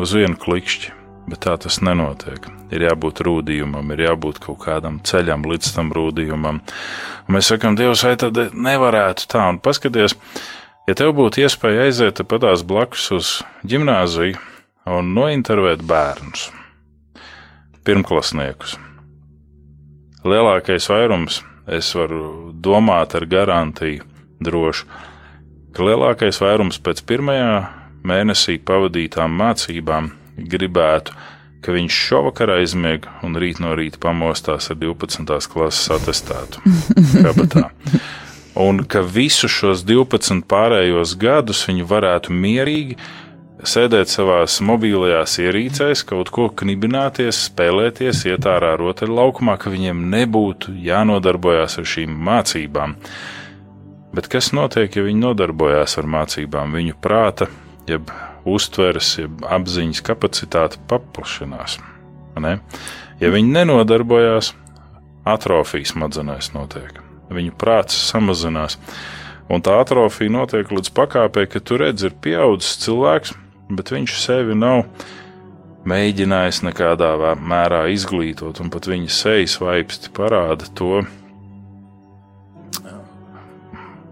uz 0.00 0.14
vienu 0.16 0.38
klikšķi, 0.40 0.94
bet 1.28 1.44
tā 1.46 1.56
tas 1.60 1.80
nenotiek. 1.84 2.48
Ir 2.72 2.86
jābūt 2.86 3.20
rūdījumam, 3.26 3.92
ir 3.92 4.06
jābūt 4.06 4.40
kaut 4.46 4.62
kādam 4.64 4.98
ceļam 5.04 5.44
līdz 5.44 5.74
tam 5.76 5.92
rūdījumam. 5.92 6.62
Un 7.28 7.36
mēs 7.36 7.52
sakam, 7.52 7.76
Dievs, 7.76 8.04
vai 8.06 8.14
tad 8.20 8.38
nevarētu 8.56 9.28
tā, 9.28 9.44
un 9.52 9.60
paskaties, 9.60 10.16
Ja 10.82 10.96
tev 10.98 11.12
būtu 11.14 11.44
iespēja 11.44 11.84
aiziet 11.86 12.20
padās 12.26 12.64
blakus 12.66 13.04
uz 13.14 13.28
gimnāziju 13.62 14.34
un 14.90 15.12
nointervēt 15.14 15.84
bērnus, 15.86 16.48
pirmklasniekus, 17.86 18.74
lielākais 20.26 20.88
vairums, 20.90 21.36
es 21.70 21.92
varu 21.94 22.50
domāt 22.64 23.14
ar 23.14 23.28
garantiju 23.30 24.02
droši, 24.42 24.88
ka 25.70 25.86
lielākais 25.86 26.42
vairums 26.42 26.80
pēc 26.82 27.04
pirmajā 27.06 27.60
mēnesī 28.02 28.56
pavadītām 28.58 29.38
mācībām 29.38 30.10
gribētu, 30.50 31.14
ka 31.62 31.76
viņš 31.76 32.00
šovakar 32.08 32.56
aizmieg 32.56 33.06
un 33.22 33.38
rīt 33.38 33.62
no 33.62 33.76
rīta 33.78 34.02
pamostās 34.02 34.66
ar 34.74 34.82
12. 34.82 35.30
klases 35.46 35.94
atestātu. 35.94 36.58
Kabatā 37.22 37.68
un 38.54 38.84
ka 38.84 39.00
visus 39.00 39.52
šos 39.52 39.84
12 39.88 40.44
pārējos 40.48 41.16
gadus 41.20 41.64
viņi 41.68 41.86
varētu 41.88 42.34
mierīgi 42.36 42.96
sēdēt 43.62 44.10
savās 44.10 44.58
mobilajās 44.64 45.38
ierīcēs, 45.42 46.02
kaut 46.06 46.32
ko 46.34 46.48
knibināties, 46.50 47.44
spēlēties, 47.48 48.24
iet 48.26 48.48
ārā 48.50 48.74
rotaļlaukumā, 48.80 49.56
ka 49.60 49.70
viņiem 49.72 50.02
nebūtu 50.12 50.74
jānodarbojas 50.82 51.78
ar 51.78 51.86
šīm 51.88 52.16
mācībām. 52.26 52.96
Bet 54.12 54.28
kas 54.28 54.50
notiek, 54.52 54.90
ja 54.92 55.06
viņi 55.06 55.22
nodarbojās 55.22 55.96
ar 56.02 56.10
mācībām? 56.10 56.74
Viņu 56.76 56.98
prāta, 57.00 57.48
jeb 57.88 58.10
uztveres, 58.44 59.14
jeb 59.22 59.46
apziņas 59.46 60.02
kapacitāte 60.04 60.82
paplašinās. 60.90 61.78
Ne? 62.42 62.58
Ja 63.22 63.30
viņi 63.32 63.54
nenodarbojās, 63.54 64.52
atrofijas 65.28 65.94
smadzenēs 65.94 66.52
notiek 66.56 67.00
viņu 67.36 67.56
prāts 67.58 67.96
samazinās. 68.10 68.78
Un 69.52 69.64
tā 69.64 69.74
atrofija 69.82 70.32
notiek 70.32 70.70
līdz 70.72 70.92
pakāpei, 70.96 71.48
ka 71.50 71.60
tu 71.60 71.80
redz, 71.80 72.06
ir 72.06 72.14
pieaudzis 72.24 72.78
cilvēks, 72.84 73.34
bet 73.72 73.92
viņš 73.92 74.14
sevi 74.22 74.56
nav 74.56 74.86
mēģinājis 75.88 76.62
nekādā 76.68 77.10
mērā 77.36 77.88
izglītot, 77.92 78.62
un 78.62 78.70
pat 78.72 78.86
viņa 78.88 79.10
sejas 79.12 79.58
vaipsti 79.60 80.12
parāda 80.14 80.70
to 80.78 81.02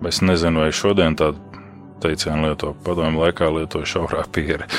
Es 0.08 0.22
nezinu, 0.24 0.62
vai 0.64 0.72
šodien 0.72 1.12
tādu 1.12 1.36
teicienu 2.00 2.48
lieto, 2.48 2.72
padomju 2.86 3.20
laikā 3.20 3.50
lieto 3.52 3.82
šaurā 3.84 4.24
pieri. 4.32 4.64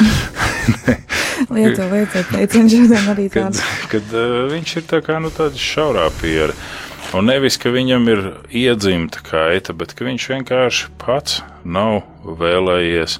Lieto, 1.51 1.85
lieto, 1.89 2.21
teicienu 2.29 2.69
šodien 2.69 3.07
arī 3.09 3.27
kad, 3.33 3.49
tāds. 3.49 3.61
kad 3.89 4.11
uh, 4.13 4.43
viņš 4.49 4.73
ir 4.77 4.83
tā 4.89 4.99
kā 5.05 5.17
nu, 5.21 5.31
tāds 5.33 5.61
šaurā 5.61 6.07
pieri. 6.19 6.53
Un 7.11 7.27
nevis, 7.27 7.57
ka 7.59 7.67
viņam 7.73 8.05
ir 8.07 8.21
iedzimta 8.55 9.19
kaita, 9.25 9.73
bet 9.75 9.91
ka 9.97 10.05
viņš 10.07 10.27
vienkārši 10.31 10.91
pats 11.01 11.41
nav 11.67 12.05
vēlējies 12.23 13.17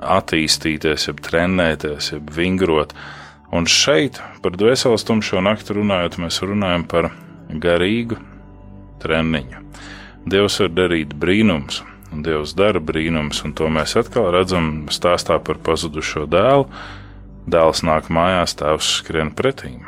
attīstīties, 0.00 1.10
jeb 1.10 1.20
trenēties, 1.20 2.12
jeb 2.14 2.30
vingrot. 2.32 2.94
Un 3.52 3.68
šeit 3.68 4.16
par 4.40 4.56
dvēseles 4.56 5.04
tumšo 5.04 5.42
nakti 5.44 5.76
runājot, 5.76 6.16
mēs 6.24 6.40
runājam 6.40 6.86
par 6.88 7.10
garīgu 7.52 8.16
treniņu. 9.04 9.60
Dievs 10.32 10.56
var 10.62 10.72
darīt 10.72 11.12
brīnums, 11.18 11.82
un 12.14 12.24
Dievs 12.24 12.56
dara 12.56 12.80
brīnums, 12.80 13.42
un 13.44 13.52
to 13.58 13.68
mēs 13.68 13.92
atkal 14.00 14.30
redzam 14.32 14.86
stāstā 14.88 15.36
par 15.44 15.60
pazudušo 15.60 16.24
dēlu. 16.32 16.64
Dēls 17.50 17.84
nāk 17.84 18.08
mājās, 18.08 18.56
tēvs 18.56 18.88
skrien 19.02 19.34
pretīm. 19.36 19.82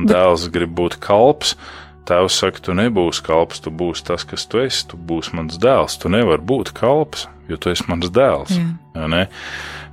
Dēls 0.00 0.48
grib 0.50 0.72
būt 0.74 0.98
kalps. 0.98 1.54
Tēvs 2.04 2.36
saka, 2.36 2.60
tu 2.60 2.74
nebūsi 2.76 3.22
kalps, 3.24 3.62
tu 3.64 3.70
būsi 3.72 4.04
tas, 4.04 4.26
kas 4.28 4.44
tu 4.50 4.60
esi, 4.60 4.82
tu 4.90 4.98
būsi 5.00 5.32
mans 5.38 5.56
dēls. 5.60 5.96
Tu 6.02 6.10
nevari 6.12 6.44
būt 6.44 6.74
kalps, 6.76 7.24
jo 7.48 7.56
tu 7.56 7.72
esi 7.72 7.86
mans 7.88 8.10
dēls. 8.12 8.52
Ja 8.92 9.08
ne? 9.08 9.22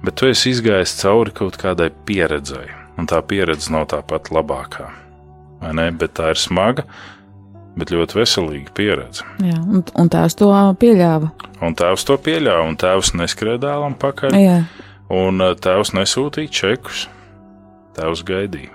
Bet 0.04 0.18
tu 0.20 0.28
esi 0.28 0.52
izgājis 0.52 0.98
cauri 1.00 1.32
kaut 1.36 1.56
kādai 1.62 1.88
pieredzei, 2.08 2.68
un 3.00 3.08
tā 3.08 3.22
pieredze 3.24 3.72
nav 3.72 3.88
tā 3.94 4.02
pati 4.04 4.36
labākā. 4.36 4.90
vai 5.62 5.74
ne? 5.78 5.88
Bet 5.96 6.18
tā 6.20 6.34
ir 6.36 6.42
smaga, 6.42 6.84
bet 7.80 7.96
ļoti 7.96 8.20
veselīga 8.20 8.76
pieredze. 8.76 9.24
Jā, 9.40 9.62
un, 9.64 9.88
un 9.96 10.12
tās 10.12 10.36
to 10.36 10.52
pieļāva. 10.52 11.32
Un 11.64 11.80
tēvs 11.80 12.04
to 12.04 12.20
pieļāva, 12.20 12.68
un 12.68 12.76
tēvs 12.76 13.16
neskrēja 13.16 13.64
dēlam 13.70 13.96
pakaļ, 13.96 14.36
Jā, 14.36 14.64
un 15.08 15.40
uh, 15.40 15.56
tēvs 15.56 15.96
nesūtīja 15.96 16.52
čekus. 16.52 17.06
Tēvs 17.96 18.26
gaidīja. 18.28 18.74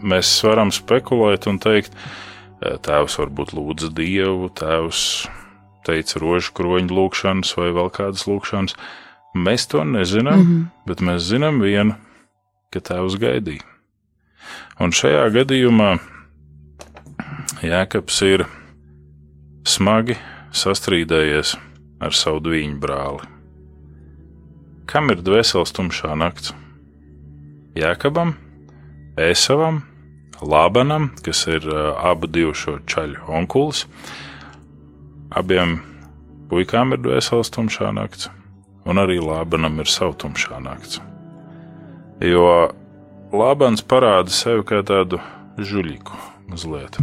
Mēs 0.00 0.28
varam 0.44 0.72
spekulēt 0.72 1.46
un 1.48 1.58
teikt, 1.60 1.96
uh, 1.96 2.29
tēvs 2.60 3.16
varbūt 3.20 3.54
lūdza 3.56 3.90
dievu, 3.96 4.50
tēvs 4.56 5.04
teica 5.86 6.20
rožu 6.20 6.52
kroņu 6.56 6.92
lūgšanas 6.92 7.56
vai 7.56 7.70
vēl 7.76 7.90
kādas 7.94 8.26
lūgšanas. 8.28 8.76
Mēs 9.34 9.68
to 9.70 9.84
nezinām, 9.84 10.40
mm 10.40 10.46
-hmm. 10.46 10.64
bet 10.86 11.00
mēs 11.00 11.28
zinām 11.30 11.60
vienu, 11.60 11.94
ka 12.70 12.80
tēvs 12.80 13.16
gaidīja. 13.20 13.64
Un 14.80 14.92
šajā 14.92 15.28
gadījumā 15.30 15.98
Jēkabs 17.62 18.22
ir 18.24 18.46
smagi 19.68 20.16
sastrīdējies 20.52 21.56
ar 22.00 22.16
savu 22.16 22.40
dviņu 22.40 22.78
brāli. 22.80 23.28
Kam 24.86 25.10
ir 25.10 25.20
dvēseles 25.22 25.72
tumšā 25.76 26.16
nakts? 26.16 26.54
Jēkabam, 27.76 28.34
Ēsavam, 29.20 29.82
Lābanam, 30.40 31.10
kas 31.24 31.44
ir 31.50 31.66
uh, 31.68 31.94
abu 32.10 32.28
divu 32.30 32.54
šo 32.56 32.78
čaļu 32.88 33.28
onkulis. 33.28 33.84
Abiem 35.30 35.78
puikām 36.50 36.94
ir 36.96 37.02
dvēseles 37.04 37.52
tumšā 37.54 37.92
nakts, 37.94 38.30
un 38.88 39.00
arī 39.02 39.20
Lābanam 39.22 39.78
ir 39.82 39.90
savu 39.90 40.16
tumšā 40.18 40.60
nakts. 40.64 41.00
Jo 42.24 42.72
Lābans 43.30 43.84
parāda 43.86 44.32
sevi 44.34 44.64
kā 44.66 44.80
tādu 44.86 45.20
žuļiku 45.60 46.16
mazliet. 46.50 46.98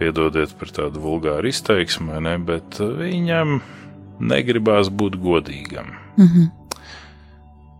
Piedodiet 0.00 0.56
par 0.58 0.72
tādu 0.74 1.02
vulgāru 1.04 1.52
izteiksmu, 1.52 2.18
ne, 2.24 2.34
bet 2.42 2.80
viņam 2.80 3.60
negribās 4.22 4.90
būt 4.90 5.20
godīgam. 5.22 5.94
Mhm. 6.16 6.50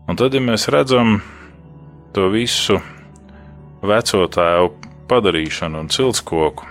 Un 0.07 0.19
tad, 0.19 0.33
ja 0.35 0.41
mēs 0.43 0.67
redzam 0.71 1.21
to 2.15 2.27
visu 2.31 2.79
veco 3.83 4.25
tēvu 4.31 4.71
padarīšanu 5.11 5.83
un 5.83 5.91
ciltskoku, 5.93 6.67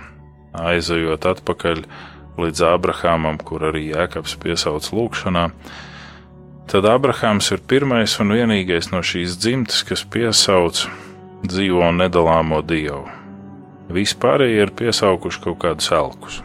aizejot 0.57 1.27
atpakaļ 1.29 1.85
līdz 2.41 2.65
Abrahamam, 2.73 3.39
kur 3.39 3.69
arī 3.69 3.91
Jēkabs 3.91 4.37
piesauc 4.41 4.89
lūgšanā, 4.97 5.49
tad 6.73 6.89
Abrahams 6.89 7.53
ir 7.53 7.65
pirmais 7.69 8.17
un 8.23 8.33
vienīgais 8.37 8.91
no 8.93 9.03
šīs 9.05 9.37
dzimtes, 9.41 9.83
kas 9.89 10.05
piesauc 10.09 10.87
dzīvo 11.45 11.85
un 11.91 12.01
nedalāmo 12.01 12.63
dievu. 12.65 13.05
Vispārējie 13.93 14.65
ir 14.65 14.73
piesaukuši 14.79 15.43
kaut 15.45 15.59
kādus 15.65 15.91
elkus. 15.93 16.41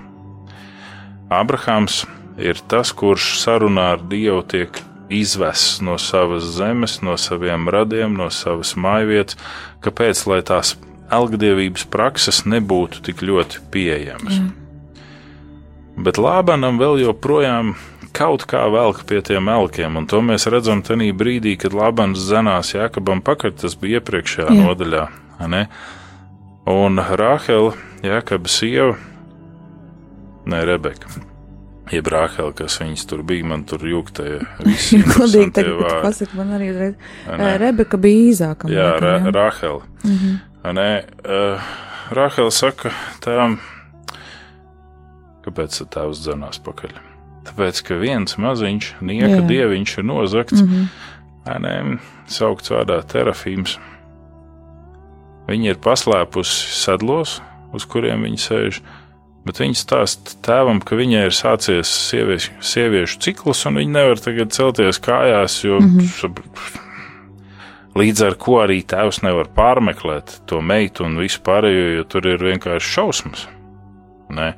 Abrahams 1.32 2.02
ir 2.40 2.60
tas, 2.72 2.92
kurš 2.96 3.38
sarunā 3.42 3.94
ar 3.96 4.04
Dievu 4.10 4.42
tiek 4.48 4.82
izvests 5.10 5.82
no 5.82 5.98
savas 6.02 6.44
zemes, 6.58 7.00
no 7.02 7.18
saviem 7.18 7.70
radiem, 7.70 8.14
no 8.18 8.30
savas 8.34 8.76
mājvietas. 8.76 9.38
Kāpēc? 9.84 10.24
Lai 10.28 10.42
tās 10.46 10.76
elgdievības 11.14 11.88
prakses 11.92 12.44
nebūtu 12.46 13.04
tik 13.08 13.24
ļoti 13.26 13.62
pieejamas. 13.72 14.42
Mm. 14.42 14.56
Bet 16.04 16.20
Lābanam 16.22 16.78
vēl 16.82 17.00
joprojām 17.06 17.76
kaut 18.18 18.46
kā 18.50 18.64
velk 18.74 19.04
pie 19.10 19.22
tiem 19.26 19.50
elkiem, 19.52 19.98
un 20.00 20.08
to 20.10 20.22
mēs 20.26 20.48
redzam 20.52 20.84
tajā 20.86 21.14
brīdī, 21.18 21.56
kad 21.62 21.76
Lābans 21.78 22.22
zenās 22.30 22.74
Jākabam 22.76 23.22
pakaļ, 23.26 23.56
tas 23.62 23.78
bija 23.80 24.02
iepriekšējā 24.02 24.50
Jā. 24.50 24.58
nodaļā. 24.62 25.06
ne? 25.54 25.68
Un 26.68 27.00
Rāhela, 27.00 27.74
Jākaba 28.04 28.52
sieva, 28.52 28.98
ne 30.46 30.66
Rebeka. 30.66 31.27
Jeb 31.92 32.10
Rāhela, 32.12 32.52
kas 32.58 32.80
viņas 32.82 33.06
tur 33.08 33.24
bija, 33.28 33.46
man 33.48 33.64
tur 33.70 33.84
jūgtēja 33.88 34.42
visi 34.66 35.00
Godīgi 35.08 35.54
tagad 35.56 35.80
vārdi. 35.80 36.04
pasaka 36.04 36.40
man 36.40 36.54
arī 36.58 36.72
uzreiz. 36.74 36.96
Eh, 37.32 37.58
Rebeka 37.62 38.00
bija 38.02 38.24
īzāka. 38.32 38.72
Jā, 38.72 38.90
laikam, 38.98 39.30
Ra 39.32 39.36
Rāhela. 39.38 39.84
Mhm. 40.04 40.38
Nē, 40.78 40.90
uh, 41.24 41.68
Rāhela 42.18 42.52
saka 42.52 42.92
tām, 43.24 43.60
kāpēc 45.46 45.80
tad 45.80 45.94
tēvs 45.96 46.26
dzenās 46.26 46.60
pakaļ? 46.64 46.98
Tāpēc, 47.48 47.82
ka 47.88 47.96
viens 48.02 48.36
maziņš, 48.42 48.94
nieka 49.08 49.38
Jā. 49.38 49.44
dieviņš 49.48 49.98
ir 50.02 50.08
nozagts, 50.10 50.62
mm. 50.62 50.88
-hmm. 51.48 52.00
saukts 52.28 52.74
vārdā 52.74 53.00
terafīms. 53.08 53.78
Viņa 55.48 55.72
ir 55.72 55.80
paslēpusi 55.80 56.76
sedlos, 56.76 57.38
uz 57.72 57.86
kuriem 57.88 58.28
viņa 58.28 58.42
sēž, 58.44 58.82
bet 59.48 59.62
viņa 59.62 59.80
stāsta 59.80 60.36
tēvam, 60.46 60.82
ka 60.84 60.98
viņai 61.00 61.24
ir 61.30 61.36
sācies 61.36 61.92
sieviešu, 62.10 62.58
sieviešu 62.62 63.22
cikls, 63.24 63.64
un 63.70 63.80
viņa 63.82 63.96
nevar 63.96 64.22
tagad 64.22 64.54
celties 64.56 65.00
kājās, 65.04 65.62
jo 65.66 65.80
mm 65.82 66.00
-hmm. 66.00 66.80
līdz 67.98 68.26
ar 68.28 68.34
to 68.36 68.60
arī 68.64 68.82
tēvs 68.84 69.24
nevar 69.24 69.48
pārmeklēt 69.56 70.42
to 70.46 70.62
meitu 70.62 71.04
un 71.04 71.18
visu 71.18 71.42
pārējo, 71.42 71.98
jo 71.98 72.04
tur 72.04 72.28
ir 72.28 72.44
vienkārši 72.44 72.94
šausmas. 72.94 73.48
Nē. 74.30 74.54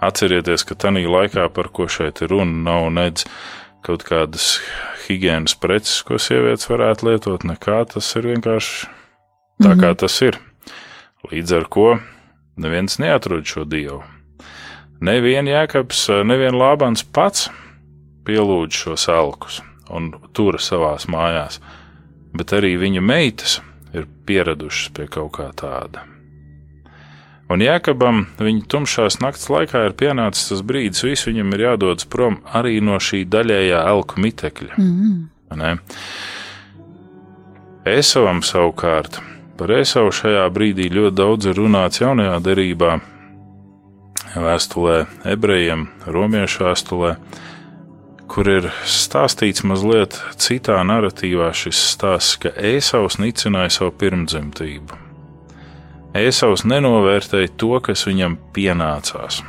Atcerieties, 0.00 0.62
ka 0.62 0.74
tajā 0.74 1.08
laikā, 1.10 1.48
par 1.48 1.68
ko 1.68 1.88
šeit 1.88 2.22
ir 2.22 2.30
runa, 2.30 2.70
nav 2.70 2.92
nedz 2.92 3.24
kaut 3.82 4.04
kādas 4.04 4.60
higiēnas 5.08 5.56
preces, 5.58 6.02
ko 6.02 6.18
sievietes 6.18 6.68
varētu 6.70 7.08
lietot, 7.08 7.44
nekā 7.44 7.84
tas 7.92 8.16
ir 8.16 8.28
vienkārši 8.34 8.86
tā, 9.64 9.74
kā 9.80 9.94
tas 9.94 10.20
ir. 10.22 10.38
Līdz 11.32 11.56
ar 11.56 11.66
to 11.66 11.88
neviens 12.56 12.98
neatrod 13.02 13.46
šo 13.46 13.64
dievu. 13.64 14.02
Nevienu 15.04 15.52
jēkabs, 15.52 16.08
nevienu 16.26 16.58
lābans 16.58 17.04
pats 17.14 17.48
pielūdz 18.26 18.82
šos 18.82 19.08
elkus 19.12 19.60
un 19.94 20.10
tur 20.36 20.58
savās 20.60 21.06
mājās, 21.08 21.60
bet 22.36 22.52
arī 22.56 22.74
viņa 22.80 23.02
meitas 23.04 23.58
ir 23.94 24.08
pieradušas 24.28 24.92
pie 24.96 25.06
kaut 25.10 25.36
kā 25.38 25.48
tāda. 25.56 26.04
Un 27.48 27.62
Jēkabam 27.64 28.26
viņa 28.36 28.66
tumšās 28.68 29.22
nakts 29.24 29.46
laikā 29.48 29.86
ir 29.86 29.94
pienācis 29.96 30.50
tas 30.50 30.60
brīdis, 30.60 31.00
viss 31.06 31.24
viņam 31.30 31.54
ir 31.56 31.62
jādodas 31.64 32.04
prom 32.04 32.42
arī 32.52 32.76
no 32.84 32.98
šī 33.00 33.22
daļējā 33.24 33.86
elku 33.88 34.20
mitekļa. 34.20 34.76
Vai 35.48 35.56
ne? 35.56 35.70
Esavam 37.88 38.42
savukārt, 38.44 39.22
par 39.56 39.72
Esavu 39.78 40.12
šajā 40.12 40.44
brīdī 40.52 40.90
ļoti 40.92 41.16
daudz 41.16 41.48
ir 41.48 41.56
runāts 41.56 42.02
jaunajā 42.02 42.36
derībā, 42.44 42.98
vēstulē 44.36 45.06
ebrejiem, 45.28 45.86
romiešu 46.06 46.66
vēstulē, 46.66 47.14
kur 48.28 48.50
ir 48.50 48.68
stāstīts 48.84 49.64
mazliet 49.64 50.18
citā 50.36 50.76
narratīvā 50.84 51.48
šis 51.56 51.80
stāsts, 51.94 52.36
ka 52.42 52.52
Ēsaus 52.52 53.18
nicināja 53.22 53.72
savu 53.78 53.94
pirmdzimtību. 54.02 55.00
Ēsaus 56.18 56.64
nenovērtēja 56.68 57.54
to, 57.60 57.74
kas 57.84 58.06
viņam 58.08 58.38
pienācās, 58.56 59.42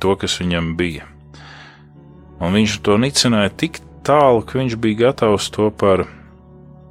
to, 0.00 0.16
kas 0.20 0.38
viņam 0.42 0.74
bija. 0.78 1.08
Un 2.40 2.56
viņš 2.56 2.80
to 2.84 2.96
nicināja 3.00 3.52
tik 3.64 3.80
tālu, 4.04 4.44
ka 4.44 4.60
viņš 4.60 4.78
bija 4.80 5.06
gatavs 5.06 5.48
to 5.54 5.70
par 5.72 6.04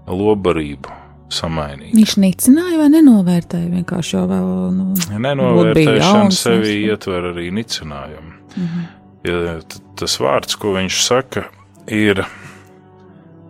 lobarību 0.10 1.04
samainīt. 1.33 1.93
Viņš 1.95 2.15
nicināja 2.21 2.79
vai 2.79 2.89
nenovērtēja 2.93 3.71
vienkārši 3.73 4.15
jau 4.17 4.25
vēl. 4.29 4.51
Nu, 4.75 4.88
Nenovērtēšana 5.25 6.35
sevi 6.35 6.77
ietver 6.85 7.31
arī 7.33 7.49
nicinājumu. 7.55 8.35
Mhm. 8.55 8.85
Ja 9.25 9.57
tas 9.97 10.19
vārds, 10.21 10.53
ko 10.61 10.75
viņš 10.75 10.99
saka, 11.01 11.47
ir, 11.89 12.21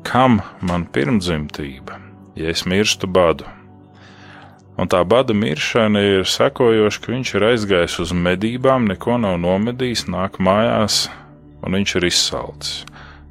kam 0.08 0.40
man 0.64 0.86
pirmdzimtība, 0.88 2.00
ja 2.40 2.54
es 2.54 2.64
mirstu 2.64 3.10
badu? 3.12 3.44
Un 4.76 4.90
tā 4.92 5.00
bada 5.08 5.36
miršana 5.36 6.02
ir 6.04 6.26
sekojoša, 6.28 7.02
ka 7.04 7.12
viņš 7.14 7.30
ir 7.38 7.46
aizgājis 7.48 8.00
uz 8.04 8.12
medībām, 8.16 8.90
neko 8.92 9.16
nav 9.24 9.38
nomedījis, 9.40 10.08
nāk 10.12 10.40
mājās, 10.44 11.06
un 11.64 11.78
viņš 11.78 11.96
ir 12.00 12.08
izsalcis. 12.10 12.82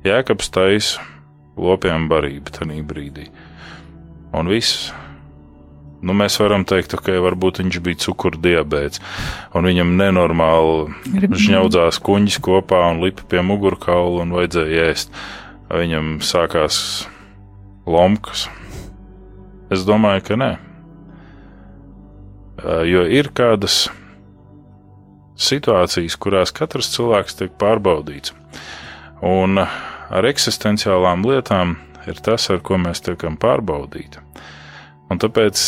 Jēkabs 0.05 0.49
taisa 0.53 1.05
lopiem 1.57 2.09
barību 2.09 2.53
tajā 2.53 2.81
brīdī. 2.89 3.29
Un 4.35 4.51
viss. 4.51 4.91
Nu, 6.05 6.13
mēs 6.13 6.37
varam 6.37 6.67
teikt, 6.69 6.93
ka 7.01 7.15
varbūt 7.25 7.63
viņš 7.63 7.79
bija 7.85 8.03
cukurdiabēts, 8.05 9.01
un 9.57 9.65
viņam 9.71 9.95
nenormāli 9.97 11.31
žņaudzās 11.33 12.01
kuņģis 12.05 12.43
kopā 12.45 12.83
un 12.91 13.01
lipa 13.07 13.25
pie 13.31 13.41
mugurkaula 13.47 14.27
un 14.27 14.35
vajadzēja 14.37 14.91
ēst. 14.91 15.17
Viņam 15.73 16.19
sākās 16.21 16.77
lomkas. 17.89 18.49
Es 19.73 19.87
domāju, 19.89 20.27
ka 20.29 20.37
nē. 20.43 20.51
Jo 22.91 23.07
ir 23.09 23.33
kādas 23.35 23.87
situācijas, 25.41 26.19
kurās 26.21 26.53
katrs 26.55 26.93
cilvēks 26.95 27.41
tiek 27.41 27.57
pārbaudīts. 27.61 28.37
Un 29.25 29.57
ar 29.65 30.29
eksistenciālām 30.29 31.25
lietām 31.27 31.79
ir 32.11 32.21
tas, 32.25 32.49
ar 32.53 32.63
ko 32.65 32.79
mēs 32.81 33.03
tiekam 33.05 33.39
pārbaudīti. 33.41 34.23
Un 35.13 35.21
tāpēc 35.21 35.61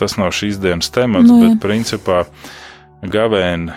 tas 0.00 0.16
nav 0.20 0.32
šīs 0.36 0.60
dienas 0.62 0.90
temats, 0.92 1.30
nu, 1.30 1.40
bet 1.42 1.60
principā 1.62 2.24
gavēni 3.02 3.74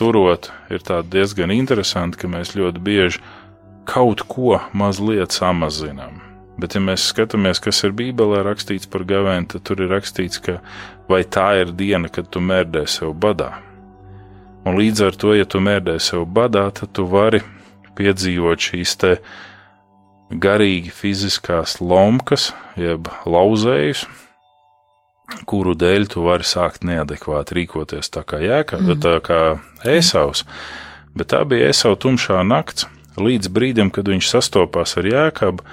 turot 0.00 0.50
ir 0.72 0.82
diezgan 1.12 1.52
interesanti, 1.54 2.18
ka 2.20 2.30
mēs 2.30 2.54
ļoti 2.56 2.82
bieži 2.82 3.22
kaut 3.88 4.24
ko 4.28 4.58
mazliet 4.72 5.34
samazinām. 5.34 6.20
Bet, 6.60 6.74
ja 6.76 6.82
mēs 6.84 7.06
skatāmies, 7.08 7.60
kas 7.62 7.78
ir 7.86 7.94
Bībelē 7.96 8.42
rakstīts 8.44 8.88
par 8.90 9.06
gavēni, 9.08 9.48
tad 9.48 9.64
tur 9.64 9.80
ir 9.80 9.88
rakstīts, 9.94 10.40
ka 10.44 10.58
vai 11.08 11.22
tā 11.24 11.46
ir 11.62 11.72
diena, 11.76 12.10
kad 12.12 12.28
tu 12.28 12.42
mērdē 12.44 12.84
sev 12.90 13.14
badā. 13.16 13.54
Un 14.68 14.76
līdz 14.76 15.06
ar 15.06 15.16
to, 15.16 15.32
ja 15.32 15.46
tu 15.48 15.62
mērdē 15.64 15.96
sev 16.02 16.26
badā, 16.28 16.66
tad 16.76 16.92
tu 16.96 17.06
vari 17.08 17.40
piedzīvot 17.96 18.60
šīs 18.60 18.96
te 19.00 19.14
garīgi 20.30 20.92
fiziskās 20.94 21.78
lomkas, 21.82 22.50
jeb 22.78 23.08
lauzējus, 23.26 24.06
kuru 25.50 25.74
dēļ 25.78 26.06
tu 26.10 26.24
vari 26.26 26.46
sākt 26.46 26.86
neadekvāti 26.86 27.60
rīkoties 27.60 28.10
tā 28.14 28.22
kā 28.26 28.40
jēka, 28.42 28.80
mm. 28.80 29.02
tā 29.02 29.16
kā 29.26 29.40
ēsaus. 29.86 30.44
Bet 31.14 31.32
tā 31.34 31.42
bija 31.48 31.70
ēsau 31.70 31.96
tumšā 31.98 32.42
nakts, 32.46 32.86
līdz 33.18 33.50
brīdim, 33.50 33.90
kad 33.94 34.08
viņš 34.10 34.30
sastopās 34.30 34.96
ar 35.00 35.10
jēkabu, 35.10 35.66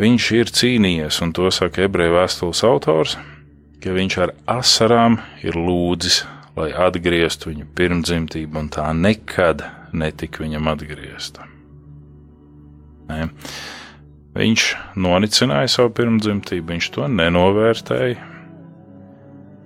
viņš 0.00 0.30
ir 0.38 0.52
cīnījies, 0.60 1.20
un 1.24 1.36
to 1.36 1.52
saka 1.52 1.84
ebreju 1.86 2.16
vēstules 2.16 2.64
autors, 2.68 3.18
ka 3.82 3.92
viņš 3.92 4.18
ar 4.24 4.34
asarām 4.60 5.20
ir 5.44 5.58
lūdzis, 5.58 6.22
lai 6.56 6.72
atgrieztu 6.72 7.52
viņu 7.52 7.68
pirmdzimtību, 7.76 8.60
un 8.60 8.68
tā 8.72 8.90
nekad 8.96 9.64
netika 9.92 10.44
viņam 10.44 10.72
atgriezta. 10.72 11.51
Ne. 13.12 13.28
Viņš 14.32 14.66
nonicināja 14.96 15.68
savu 15.68 15.92
pirmdzimtību, 15.98 16.70
viņš 16.72 16.90
to 16.94 17.08
nenovērtēja. 17.12 18.28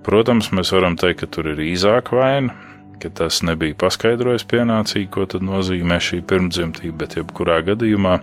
Protams, 0.06 0.50
mēs 0.54 0.72
varam 0.74 0.96
teikt, 0.98 1.22
ka 1.22 1.28
tur 1.37 1.52
ir 1.52 1.62
īzāka 1.62 2.14
vaina, 2.18 2.54
ka 3.02 3.11
tas 3.14 3.40
nebija 3.46 3.76
paskaidrojis 3.78 4.46
pienācīgi, 4.50 5.09
ko 5.14 5.26
tad 5.30 5.46
nozīmē 5.46 5.98
šī 6.02 6.20
pirmdzimtība, 6.26 6.98
bet 7.04 7.16
jebkurā 7.18 7.61
gadījumā 7.66 8.18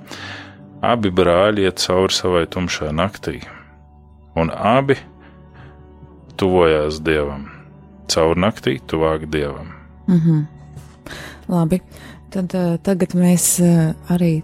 abi 0.83 1.11
brāļi 1.15 1.67
iet 1.67 1.83
cauri 1.83 2.15
savai 2.15 2.43
tumšai 2.51 2.91
naktī, 2.95 3.39
un 4.39 4.51
abi 4.51 4.97
tuvojās 6.39 6.99
dievam, 7.03 7.47
caur 8.11 8.39
naktī 8.39 8.79
tuvāk 8.87 9.29
dievam. 9.31 9.71
Mm 10.07 10.19
-hmm. 10.19 10.45
Labi, 11.47 11.81
tad 12.31 12.55
uh, 12.55 12.77
tagad 12.83 13.15
mēs 13.15 13.59
uh, 13.63 13.95
arī 14.09 14.41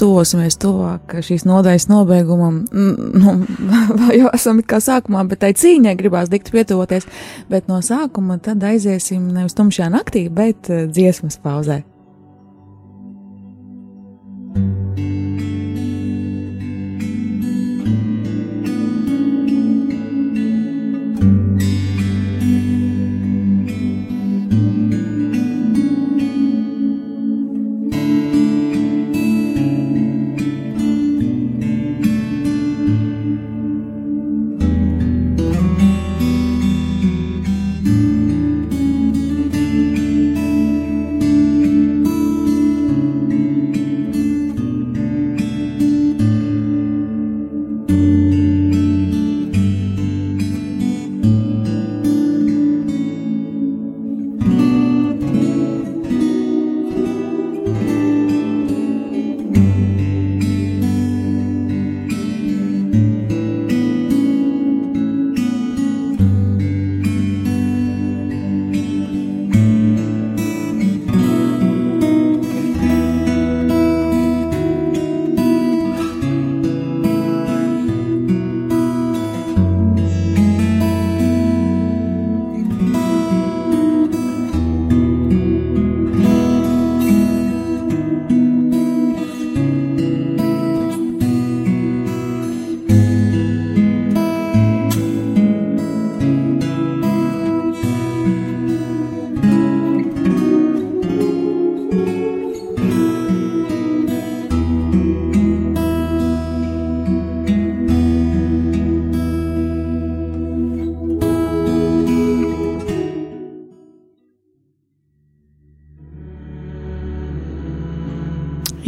tuvosimies 0.00 0.58
tuvāk 0.60 1.18
šīs 1.26 1.46
nodaļas 1.48 1.86
nobeigumam. 1.90 2.62
Nu, 2.72 3.36
jau 4.20 4.32
esam 4.32 4.62
kā 4.64 4.80
sākumā, 4.82 5.26
bet 5.30 5.44
tai 5.44 5.52
cīņai 5.58 5.96
gribās 6.00 6.32
dikt 6.32 6.52
pietuvoties, 6.54 7.08
bet 7.52 7.70
no 7.70 7.82
sākuma 7.84 8.40
tad 8.42 8.64
aiziesim 8.66 9.28
nevis 9.34 9.56
tumšajā 9.58 9.92
naktī, 9.94 10.26
bet 10.32 10.72
uh, 10.72 10.86
dziesmas 10.90 11.40
pauzē. 11.42 11.82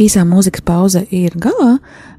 Īsā 0.03 0.23
mūzikas 0.27 0.63
pauze 0.65 1.03
ir 1.15 1.35
galā, 1.39 1.77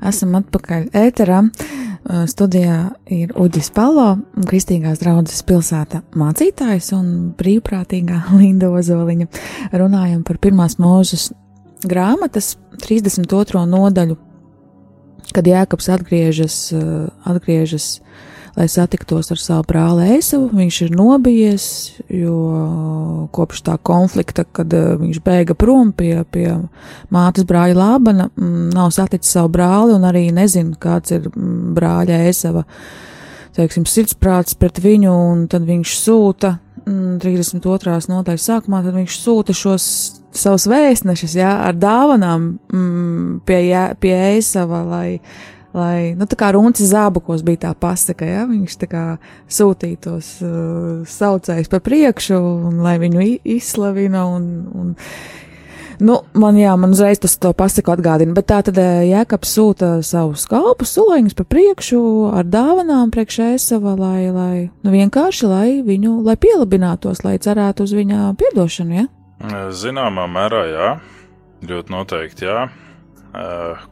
esam 0.08 0.36
atpakaļ 0.38 0.86
ēterā. 0.96 1.40
Uh, 1.44 2.22
studijā 2.28 2.78
ir 3.12 3.32
Uģis 3.40 3.70
Palo, 3.74 4.18
Kristīgās 4.48 5.00
draudzes 5.02 5.42
pilsēta 5.48 6.02
mācītājs 6.16 6.92
un 6.96 7.08
brīvprātīgā 7.36 8.22
Linda 8.40 8.70
Ozoliņa. 8.72 9.28
Runājam 9.72 10.22
par 10.24 10.40
pirmās 10.40 10.78
mūžas 10.80 11.30
grāmatas 11.84 12.54
32. 12.84 13.64
nodaļu, 13.68 14.16
kad 15.34 15.48
Jēkabs 15.48 15.90
atgriežas, 15.96 16.58
uh, 16.76 17.10
atgriežas 17.28 17.98
lai 18.54 18.68
satiktos 18.70 19.32
ar 19.34 19.40
savu 19.40 19.64
brāli 19.68 20.08
Eisavu. 20.14 20.48
Viņš 20.54 20.80
ir 20.86 20.92
nobijies, 20.94 21.66
jo 22.12 22.36
kopš 23.34 23.64
tā 23.66 23.76
konflikta, 23.82 24.46
kad 24.46 24.74
uh, 24.76 24.94
viņš 25.00 25.20
bēga 25.24 25.56
prom 25.58 25.90
pie, 25.96 26.16
pie 26.30 26.48
mātes 27.14 27.46
brāļa 27.48 27.78
Lābana, 27.78 28.28
mm, 28.30 28.68
nav 28.76 28.92
saticis 28.94 29.34
savu 29.34 29.50
brāli 29.56 29.96
un 29.96 30.06
arī 30.06 30.28
nezina, 30.34 30.76
kāds 30.80 31.16
ir 31.16 31.26
mm, 31.30 31.72
brāļa 31.78 32.20
Eisava, 32.28 32.62
teiksim, 33.58 33.86
sirdsprāts 33.90 34.58
pret 34.58 34.78
viņu, 34.82 35.14
un 35.34 35.46
tad 35.50 35.66
viņš 35.66 35.96
sūta 35.98 36.56
mm, 36.84 37.16
32. 37.24 37.96
nodaļas 38.12 38.50
sākumā, 38.50 38.84
tad 38.86 38.94
viņš 39.00 39.18
sūta 39.18 39.56
šos 39.56 39.88
savus 40.34 40.66
vēstnešus, 40.70 41.36
jā, 41.38 41.50
ar 41.68 41.76
dāvanām 41.78 42.54
mm, 42.70 43.26
pie, 43.46 43.60
jā, 43.68 43.84
pie 44.00 44.14
Eisava, 44.34 44.82
lai, 44.86 45.20
lai, 45.74 46.14
nu, 46.18 46.28
tā 46.30 46.38
kā 46.38 46.50
runci 46.54 46.86
zābakos 46.88 47.44
bija 47.46 47.66
tā 47.68 47.72
pasaka, 47.78 48.26
jā, 48.28 48.44
viņš 48.50 48.76
tā 48.84 48.90
kā 48.90 49.04
sūtītos 49.50 50.34
uh, 50.46 51.06
saucējus 51.08 51.72
pa 51.72 51.80
priekšu, 51.84 52.38
un 52.70 52.84
lai 52.84 52.98
viņu 53.02 53.24
izslavina, 53.56 54.26
un, 54.36 54.52
un 54.74 54.94
Nu, 56.02 56.16
man, 56.34 56.56
jā, 56.58 56.72
man 56.80 56.94
uzreiz 56.94 57.20
tas 57.22 57.36
to 57.38 57.52
pasaku 57.56 57.92
atgādina, 57.94 58.34
bet 58.34 58.48
tā 58.50 58.58
tad 58.66 58.78
eh, 58.82 59.04
Jēkabs 59.12 59.52
sūta 59.56 59.90
savus 60.06 60.46
kalpus, 60.50 60.94
suliņus 60.96 61.36
pa 61.38 61.46
priekšu 61.46 62.00
ar 62.34 62.48
dāvanām 62.50 63.12
priekš 63.14 63.38
ēsava, 63.44 63.94
lai, 63.98 64.26
lai, 64.34 64.54
nu 64.82 64.94
vienkārši, 64.94 65.50
lai 65.50 65.68
viņu, 65.86 66.16
lai 66.26 66.36
pielabinātos, 66.40 67.22
lai 67.26 67.36
cerētu 67.42 67.86
uz 67.86 67.94
viņa 67.94 68.32
piedošanu, 68.40 68.98
ja? 68.98 69.06
Zināmā 69.74 70.26
mērā, 70.30 70.64
jā, 70.72 70.88
ļoti 71.68 71.94
noteikti, 71.94 72.48
jā. 72.48 72.66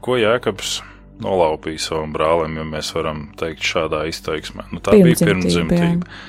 Ko 0.03 0.18
Jēkabs 0.18 0.81
nolaupīja 1.20 1.79
savam 1.79 2.12
brālim, 2.12 2.57
ja 2.57 2.64
mēs 2.64 2.94
varam 2.96 3.29
teikt 3.38 3.62
šādā 3.68 4.07
izteiksmē? 4.11 4.70
Nu, 4.72 4.81
tā 4.81 4.96
bija 4.96 5.20
pirmdzimtība. 5.27 6.20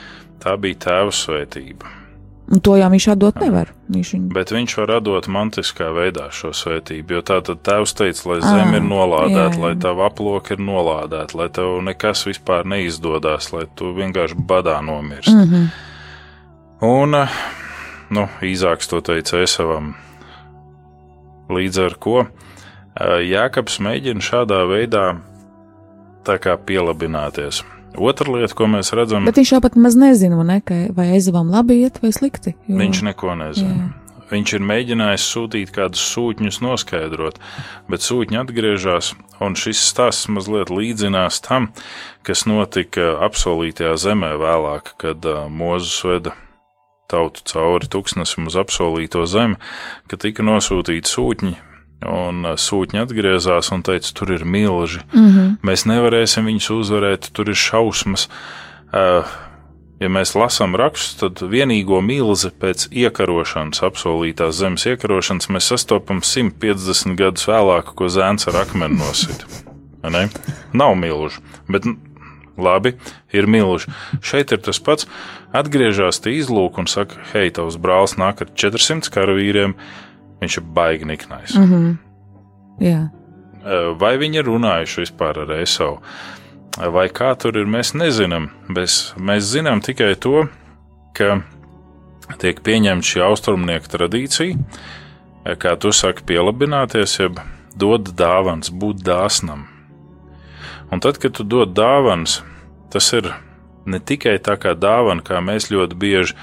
Tā 0.43 0.57
bija 0.59 0.81
tēva 0.89 1.13
svētība 1.15 2.03
Un 2.51 2.59
to 2.59 2.75
jau 2.75 2.89
viņš 2.91 3.05
atdot 3.13 3.37
nevar. 3.39 3.69
Viņš 3.93 4.09
viņu... 4.13 4.29
Bet 4.35 4.51
viņš 4.51 4.75
var 4.81 4.91
atdot 4.97 5.29
mantiskā 5.31 5.87
veidā 5.95 6.27
šo 6.35 6.51
svētību, 6.55 7.15
jo 7.15 7.21
tā 7.23 7.39
tad 7.45 7.61
tēvs 7.63 7.95
teica, 7.95 8.25
lai 8.29 8.39
zeme 8.43 8.81
ir 8.81 8.85
nolādēta, 8.85 9.61
lai 9.61 9.71
tava 9.79 10.09
aploka 10.09 10.57
ir 10.57 10.63
nolādēta, 10.63 11.37
lai 11.39 11.47
tev 11.55 11.79
nekas 11.87 12.25
vispār 12.27 12.67
neizdodas, 12.67 13.53
lai 13.55 13.63
tu 13.79 13.93
vienkārši 13.95 14.37
badā 14.49 14.75
nomirst. 14.83 15.31
Mm 15.31 15.49
-hmm. 15.49 15.67
Un, 16.83 17.15
eh, 17.15 17.29
nu, 18.09 18.27
īzāks 18.41 18.89
to 18.89 19.01
teica 19.01 19.39
Esavam. 19.39 19.95
Līdz 21.49 21.85
ar 21.85 21.95
ko 21.99 22.27
Jākaps 22.99 23.79
mēģina 23.81 24.21
šādā 24.21 24.63
veidā 24.69 25.05
pielabināties. 26.23 27.63
Otra 27.93 28.31
lieta, 28.33 28.53
ko 28.57 28.67
mēs 28.69 28.89
redzam, 28.97 29.25
bet 29.29 29.37
viņš 29.37 29.51
jau 29.53 29.59
pat 29.61 29.75
maz 29.77 29.97
nezina, 29.97 30.37
vai, 30.39 30.45
ne, 30.49 30.61
ka, 30.65 30.77
vai 30.97 31.11
ezavam 31.17 31.51
labi 31.53 31.83
iet 31.83 31.99
vai 32.01 32.09
slikti. 32.15 32.55
Jo... 32.65 32.77
Viņš 32.79 33.03
neko 33.09 33.35
nezina. 33.37 33.75
Jā. 33.75 33.91
Viņš 34.33 34.53
ir 34.57 34.63
mēģinājis 34.65 35.25
sūtīt 35.29 35.73
kādus 35.75 36.01
sūtņus, 36.13 36.57
noskaidrot, 36.63 37.37
bet 37.91 38.01
sūtņi 38.01 38.39
atgriežas, 38.39 39.11
un 39.43 39.57
šis 39.59 39.83
stāsts 39.91 40.29
mazliet 40.31 40.71
līdzinās 40.73 41.37
tam, 41.45 41.69
kas 42.25 42.47
notika 42.49 43.11
apsolītajā 43.27 43.93
zemē 44.07 44.31
vēlāk, 44.41 44.95
kad 45.03 45.27
Mozus 45.53 45.99
veda 46.07 46.33
tautu 47.11 47.45
cauri 47.51 47.91
tūkstnesim 47.93 48.49
uz 48.49 48.57
apsolīto 48.57 49.27
zemi, 49.29 49.59
kad 50.09 50.23
tika 50.23 50.45
nosūtīti 50.47 51.13
sūtņi, 51.13 51.53
Un 52.09 52.43
uh, 52.45 52.57
sūtņi 52.59 53.01
atgriezās 53.03 53.71
un 53.75 53.83
teica, 53.85 54.11
tur 54.17 54.33
ir 54.35 54.45
milži. 54.45 55.01
Mm 55.13 55.29
-hmm. 55.29 55.55
Mēs 55.63 55.85
nevarēsim 55.89 56.45
viņus 56.49 56.69
uzvarēt, 56.79 57.29
tur 57.33 57.49
ir 57.49 57.55
šausmas. 57.55 58.29
Uh, 58.93 59.25
ja 60.03 60.09
mēs 60.11 60.35
lasām 60.35 60.75
rakstus, 60.75 61.15
tad 61.21 61.41
vienīgo 61.49 62.01
milzi 62.01 62.51
pēc 62.59 62.87
iekarošanas, 62.91 63.83
apsolītās 63.87 64.59
zemes 64.59 64.85
iekarošanas, 64.85 65.49
mēs 65.49 65.69
sastopam 65.73 66.21
150 66.21 67.15
gadus 67.19 67.47
vēlāk, 67.47 67.93
ko 67.95 68.09
zēns 68.11 68.47
ar 68.51 68.63
akmeni 68.65 68.99
nosita. 68.99 69.45
Ne? 70.03 70.27
Nav 70.73 70.95
milžu, 70.99 71.39
bet 71.71 71.87
labi, 72.57 72.97
ir 73.33 73.47
milži. 73.47 73.91
Šeit 74.21 74.51
ir 74.51 74.61
tas 74.63 74.79
pats. 74.83 75.07
Atgriežas 75.55 76.19
tie 76.23 76.35
izlūk 76.39 76.79
un 76.81 76.89
saka, 76.89 77.21
hei, 77.31 77.51
tavs 77.53 77.77
brālis 77.81 78.17
nāk 78.19 78.43
ar 78.43 78.51
400 78.57 79.13
karavīriem 79.13 79.77
Viņš 80.43 80.59
ir 80.59 80.65
baigi 80.75 81.07
niknais. 81.07 81.55
Mm 81.55 81.69
-hmm. 81.71 81.97
Jā. 82.83 83.09
Vai 83.99 84.17
viņi 84.19 84.41
ir 84.41 84.49
runājuši 84.49 85.05
vispār 85.05 85.39
ar 85.45 85.51
ESO? 85.61 85.97
Vai 86.91 87.07
kā 87.13 87.31
tur 87.39 87.57
ir, 87.57 87.69
mēs 87.69 87.93
nezinām. 87.93 88.49
Mēs, 88.67 89.13
mēs 89.17 89.45
zinām 89.53 89.81
tikai 89.81 90.15
to, 90.19 90.47
ka 91.13 91.41
tiek 92.41 92.59
pieņemta 92.65 93.07
šī 93.07 93.21
austrumnieku 93.23 93.91
tradīcija, 93.93 94.57
kā 95.61 95.75
tu 95.79 95.91
saki, 95.91 96.25
pielabināties, 96.25 97.19
jeb 97.19 97.39
dod 97.77 98.09
dāvāns, 98.17 98.71
būt 98.71 99.03
dāsnam. 99.05 99.67
Un 100.91 100.99
tad, 100.99 101.17
kad 101.21 101.37
tu 101.37 101.43
dod 101.43 101.73
dāvāns, 101.77 102.41
tas 102.93 103.13
ir 103.13 103.31
ne 103.85 103.99
tikai 103.99 104.37
tā 104.43 104.57
kā 104.61 104.73
dāvana, 104.77 105.23
kā 105.25 105.41
mēs 105.41 105.71
ļoti 105.71 105.97
bieži 105.99 106.35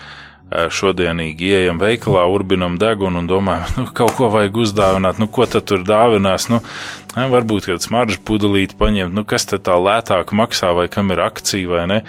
šodienīgi 0.51 1.51
ieejam 1.53 1.79
veikalā, 1.79 2.25
urbinam 2.27 2.75
degunu 2.81 3.23
un 3.23 3.29
domājam, 3.31 3.71
nu, 3.79 3.87
kaut 3.95 4.17
ko 4.19 4.31
vajag 4.33 4.59
uzdāvināt, 4.65 5.21
nu, 5.23 5.29
ko 5.31 5.47
tad 5.47 5.69
tur 5.71 5.85
dāvinās. 5.87 6.49
Nu, 6.51 6.59
varbūt 7.15 7.71
kāds 7.71 7.87
smaržu 7.87 8.19
pudelīti 8.27 8.79
paņemt, 8.81 9.15
nu, 9.15 9.25
kas 9.29 9.47
tad 9.51 9.65
tā 9.69 9.79
lētāk 9.79 10.35
maksā, 10.35 10.73
vai 10.77 10.89
kam 10.91 11.15
ir 11.15 11.23
akcija 11.23 11.71
vai 11.71 11.85
ne. 11.91 12.01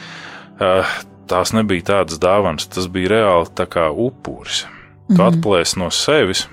Tās 1.31 1.53
nebija 1.55 1.87
tādas 1.93 2.19
dāvanas, 2.21 2.67
tas 2.71 2.89
bija 2.91 3.13
reāli 3.15 3.53
tā 3.55 3.69
kā 3.69 3.89
upuris. 3.93 4.65
Tu 5.11 5.17
-hmm. 5.17 5.27
atplēsi 5.27 5.79
no 5.79 5.89
sevis, 5.91 6.47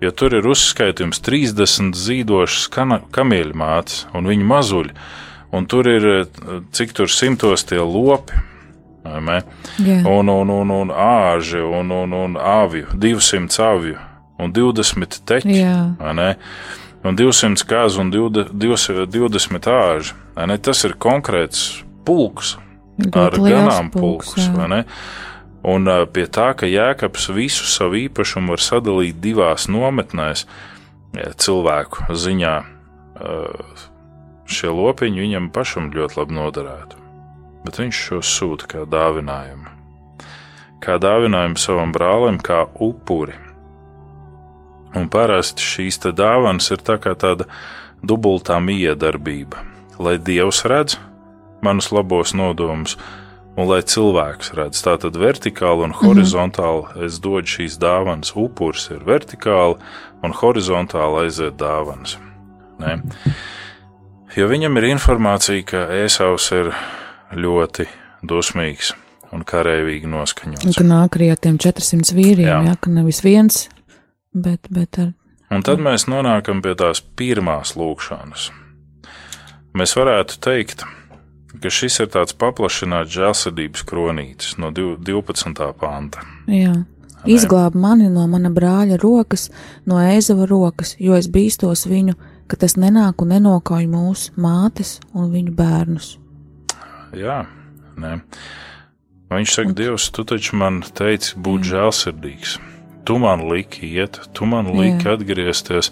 jo 0.00 0.10
tur 0.10 0.34
ir 0.34 0.46
uzskaitījums 0.46 1.22
30 1.22 1.94
zīdošas 1.94 2.68
kamieļu 3.10 3.54
mātes 3.54 4.06
un 4.14 4.26
viņu 4.26 4.44
mazuļi, 4.44 4.90
un 5.52 5.66
tur 5.66 5.88
ir 5.88 6.26
cik 6.72 6.92
tur 6.92 7.08
simtos 7.10 7.64
tie 7.64 7.78
lopi 7.78 8.32
Yeah. 9.82 10.06
Un, 10.06 10.28
un, 10.28 10.50
un, 10.50 10.70
un 10.70 10.90
āži, 10.94 11.60
un, 11.62 11.90
un, 11.90 12.12
un 12.12 12.36
aviju, 12.38 12.94
200 12.94 13.62
aviju 13.66 13.98
un 14.42 14.52
20 14.52 15.18
teķi. 15.26 15.56
Yeah. 15.56 16.36
Un 17.02 17.18
200 17.18 17.66
kāzu 17.66 18.04
un 18.04 18.12
20, 18.14 18.52
20 19.10 19.70
āži. 19.74 20.14
Tas 20.62 20.84
ir 20.86 20.94
konkrēts 21.02 21.82
pulks 22.06 22.56
ar 23.10 23.34
ganāmpulks. 23.38 24.38
Un 25.62 25.86
pie 26.14 26.26
tā, 26.26 26.48
ka 26.58 26.66
Jēkabs 26.66 27.28
visu 27.34 27.68
savu 27.70 28.00
īpašumu 28.06 28.54
var 28.54 28.62
sadalīt 28.62 29.20
divās 29.22 29.68
nometnēs, 29.70 30.46
cilvēku 31.38 32.08
ziņā, 32.18 32.56
šie 34.50 34.74
lopiņi 34.74 35.22
viņam 35.26 35.52
pašam 35.54 35.92
ļoti 35.94 36.18
labi 36.18 36.38
noderētu 36.40 37.01
bet 37.64 37.78
viņš 37.78 38.00
šos 38.08 38.32
sūta 38.38 38.68
kā 38.68 38.84
dāvinājumu. 38.88 39.70
Kā 40.82 40.98
dāvinājumu 40.98 41.60
savam 41.62 41.92
brālim, 41.94 42.40
kā 42.42 42.64
upuri. 42.82 43.36
Un 44.98 45.08
parasti 45.08 45.62
šīs 45.64 46.02
dāvanas 46.12 46.70
ir 46.74 46.82
tā 46.84 46.98
kā 47.00 47.14
tāda 47.14 47.46
dubultā 48.02 48.58
miedarbība, 48.60 49.62
lai 49.98 50.18
Dievs 50.18 50.64
redz 50.68 50.98
manus 51.62 51.92
labos 51.92 52.34
nodomus, 52.34 52.96
un 53.56 53.68
lai 53.68 53.80
cilvēks 53.86 54.52
redz. 54.58 54.82
Tātad 54.84 55.16
vertikāli 55.18 55.86
un 55.86 55.94
horizontāli 55.96 56.82
mm 56.82 56.88
-hmm. 56.92 57.04
es 57.06 57.20
dodu 57.20 57.46
šīs 57.46 57.78
dāvanas. 57.78 58.32
Upuris 58.34 58.90
ir 58.90 59.04
vertikāli 59.06 59.76
un 60.22 60.32
horizontāli 60.32 61.24
aiziet 61.24 61.56
dāvanas. 61.56 62.18
Ne? 62.78 63.02
Jo 64.36 64.48
viņam 64.48 64.76
ir 64.78 64.84
informācija, 64.84 65.64
ka 65.64 65.76
Ēsaus 65.76 66.52
ir 66.52 66.72
ļoti 67.36 67.88
dusmīgs 68.26 68.92
un 69.32 69.44
karavīgi 69.48 70.08
noskaņots. 70.10 70.68
Un 70.68 70.76
ka 70.76 70.86
nāk 70.86 71.18
arī 71.18 71.32
ar 71.32 71.40
tiem 71.42 71.58
400 71.60 72.16
vīriem, 72.16 72.48
jā. 72.48 72.60
jā, 72.68 72.78
ka 72.80 72.92
nevis 72.92 73.22
viens, 73.24 73.66
bet, 74.32 74.68
bet 74.72 75.00
ar. 75.00 75.12
Un 75.52 75.64
tad 75.64 75.82
mēs 75.84 76.06
nonākam 76.08 76.62
pie 76.64 76.74
tās 76.78 77.02
pirmās 77.16 77.74
lūkšanas. 77.76 78.48
Mēs 79.76 79.94
varētu 79.96 80.38
teikt, 80.44 80.84
ka 81.60 81.72
šis 81.72 82.00
ir 82.04 82.08
tāds 82.12 82.36
paplašināts 82.36 83.12
žēlsirdības 83.12 83.84
kronītis 83.88 84.56
no 84.60 84.72
12. 84.72 85.68
panta. 85.80 86.24
Jā. 86.48 86.74
Izglāb 87.28 87.76
mani 87.78 88.08
no 88.10 88.24
mana 88.26 88.50
brāļa 88.50 88.96
rokas, 88.98 89.46
no 89.86 90.00
ēzava 90.02 90.48
rokas, 90.50 90.96
jo 90.98 91.14
es 91.14 91.28
bīstos 91.30 91.84
viņu, 91.86 92.16
ka 92.50 92.58
tas 92.58 92.74
nenāk 92.80 93.22
un 93.22 93.36
nenokauj 93.36 93.86
mūsu 93.86 94.34
mātes 94.42 94.96
un 95.14 95.30
viņu 95.30 95.54
bērnus 95.56 96.16
jā, 97.16 97.42
nē. 98.00 98.18
Viņš 99.32 99.54
saka, 99.56 99.72
Dievs, 99.76 100.10
tu 100.12 100.24
taču 100.28 100.58
man 100.60 100.82
teici 100.84 101.38
būt 101.40 101.64
žēlsirdīgs. 101.70 102.58
Tu 103.02 103.16
man 103.18 103.46
liki 103.50 103.88
iet, 103.96 104.18
tu 104.36 104.46
man 104.46 104.68
liki 104.76 105.08
jā. 105.08 105.16
atgriezties, 105.16 105.90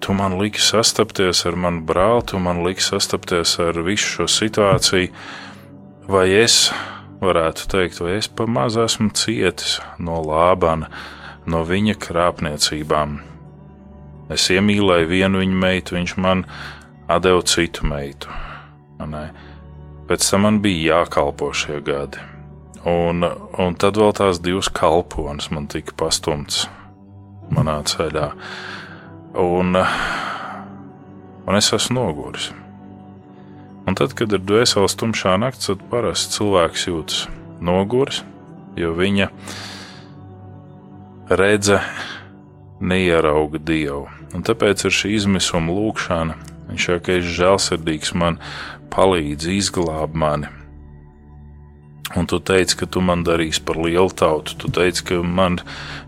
tu 0.00 0.14
man 0.16 0.38
liki 0.40 0.62
sastapties 0.62 1.42
ar 1.48 1.58
manu 1.60 1.82
brāli, 1.84 2.22
tu 2.30 2.40
man 2.40 2.62
liki 2.64 2.84
sastapties 2.84 3.58
ar 3.60 3.82
visu 3.84 4.06
šo 4.14 4.28
situāciju. 4.30 5.10
Vai 6.08 6.28
es 6.38 6.70
varētu 7.20 7.66
teikt, 7.74 8.00
vai 8.00 8.16
es 8.20 8.30
pamazs 8.30 8.78
esmu 8.86 9.10
cietis 9.18 9.80
no 9.98 10.22
Lābana, 10.24 10.88
no 11.44 11.64
viņa 11.66 11.98
krāpniecībām? 12.06 13.18
Es 14.32 14.48
iemīlēju 14.54 15.10
vienu 15.10 15.42
viņa 15.42 15.60
meitu, 15.60 15.98
viņš 15.98 16.16
man 16.22 16.46
deva 17.10 17.42
citu 17.46 17.86
meitu. 17.86 18.32
Ne? 19.06 19.28
Pēc 20.06 20.30
tam 20.30 20.44
man 20.46 20.60
bija 20.62 21.00
jākalpo 21.00 21.50
šie 21.50 21.80
gadi. 21.82 22.22
Un, 22.86 23.24
un 23.58 23.74
tad 23.74 23.98
vēl 23.98 24.12
tās 24.14 24.38
divas 24.38 24.68
kalpones 24.70 25.48
man 25.50 25.66
tika 25.66 25.96
pastumts 25.98 26.68
manā 27.50 27.80
ceļā. 27.86 28.28
Un, 29.42 29.74
un 31.46 31.58
es 31.58 31.72
esmu 31.74 31.98
noguris. 31.98 32.52
Un 33.86 33.98
tad, 33.98 34.14
kad 34.18 34.32
ir 34.34 34.42
dvēseles 34.42 34.94
tumšā 34.98 35.36
naktis, 35.42 35.72
tad 35.72 35.82
parasti 35.90 36.38
cilvēks 36.38 36.86
jūtas 36.88 37.18
noguris, 37.62 38.22
jo 38.78 38.94
viņa 38.94 39.28
redze 41.30 41.80
neierauga 42.80 43.58
dievu. 43.62 44.06
Un 44.34 44.46
tāpēc 44.46 44.86
ir 44.86 44.94
šī 44.94 45.14
izmisuma 45.18 45.74
lūkšana. 45.74 46.38
Viņš 46.66 46.88
jau 46.90 46.98
ir 47.14 47.28
žēlsirdīgs, 47.36 48.10
man 48.18 48.40
palīdz, 48.92 49.50
izglāb 49.56 50.14
mani. 50.14 50.52
Un 52.14 52.26
tu 52.26 52.38
teici, 52.38 52.76
ka 52.78 52.86
tu 52.86 53.00
man 53.02 53.24
darīsi 53.26 53.60
par 53.66 53.80
lielu 53.82 54.12
tautu. 54.14 54.54
Tu 54.62 54.70
teici, 54.70 55.02
ka 55.08 55.16
man 55.20 55.58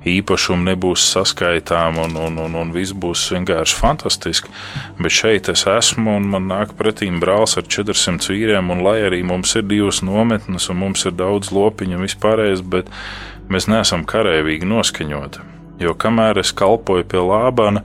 īpašumi 0.07 0.71
nebūs 0.71 1.03
saskaitām, 1.11 1.99
un, 1.99 2.15
un, 2.17 2.39
un, 2.45 2.55
un 2.61 2.71
viss 2.73 2.95
būs 2.95 3.25
vienkārši 3.35 3.77
fantastiski. 3.77 4.53
Bet 5.01 5.17
šeit 5.17 5.51
es 5.51 5.67
esmu, 5.67 6.15
un 6.21 6.31
man 6.31 6.47
nāk 6.53 6.77
pretī 6.79 7.11
brālis 7.11 7.59
ar 7.59 7.67
400 7.67 8.31
vīriem, 8.31 8.71
un 8.71 8.85
lai 8.87 9.01
arī 9.09 9.25
mums 9.27 9.57
ir 9.59 9.67
divas 9.67 9.99
nometnes, 10.07 10.71
un 10.71 10.79
mums 10.85 11.03
ir 11.05 11.19
daudz 11.19 11.51
lopiņu 11.53 11.99
un 11.99 12.07
vispārējais, 12.07 12.63
bet 12.63 12.95
mēs 13.51 13.67
neesam 13.67 14.07
karēvīgi 14.07 14.71
noskaņoti. 14.71 15.45
Jo 15.83 15.99
kamēr 15.99 16.39
es 16.41 16.55
kalpoju 16.55 17.11
pie 17.11 17.21
Lābana, 17.27 17.83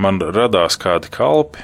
man 0.00 0.20
radās 0.20 0.80
kādi 0.80 1.12
kalpi, 1.12 1.60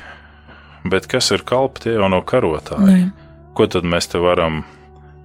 bet 0.85 1.07
kas 1.11 1.31
ir 1.35 1.45
kalpi, 1.47 1.87
tie 1.87 1.97
jau 1.97 2.09
nav 2.12 2.25
karotāji. 2.29 2.87
Ne. 2.87 3.11
Ko 3.57 3.66
tad 3.71 3.85
mēs 3.85 4.09
te 4.12 4.21
varam 4.23 4.62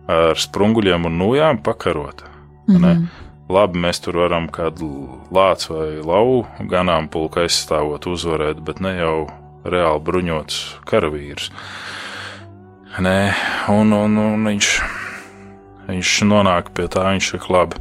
ar 0.07 0.39
sprunguļiem 0.39 1.07
un 1.07 1.17
nūjām 1.19 1.61
pakarot. 1.63 2.23
Mm 2.67 2.83
-hmm. 2.83 3.07
Labi, 3.49 3.79
mēs 3.79 4.01
tur 4.03 4.17
varam 4.17 4.49
kādu 4.51 5.07
lācu 5.31 5.73
vai 5.73 5.89
lauvu 6.03 6.45
ganāmpulku 6.59 7.39
aizstāvot, 7.39 8.07
uzvarēt, 8.07 8.59
bet 8.59 8.79
ne 8.79 8.97
jau 8.97 9.29
reāli 9.63 10.03
bruņots 10.03 10.57
karavīrs. 10.85 11.51
Nē, 12.99 13.33
un, 13.69 13.93
un, 13.93 14.17
un 14.17 14.47
viņš, 14.47 14.81
viņš 15.87 16.23
nonāk 16.27 16.73
pie 16.73 16.87
tā, 16.87 17.05
viņš 17.13 17.33
ir 17.33 17.49
labi. 17.49 17.75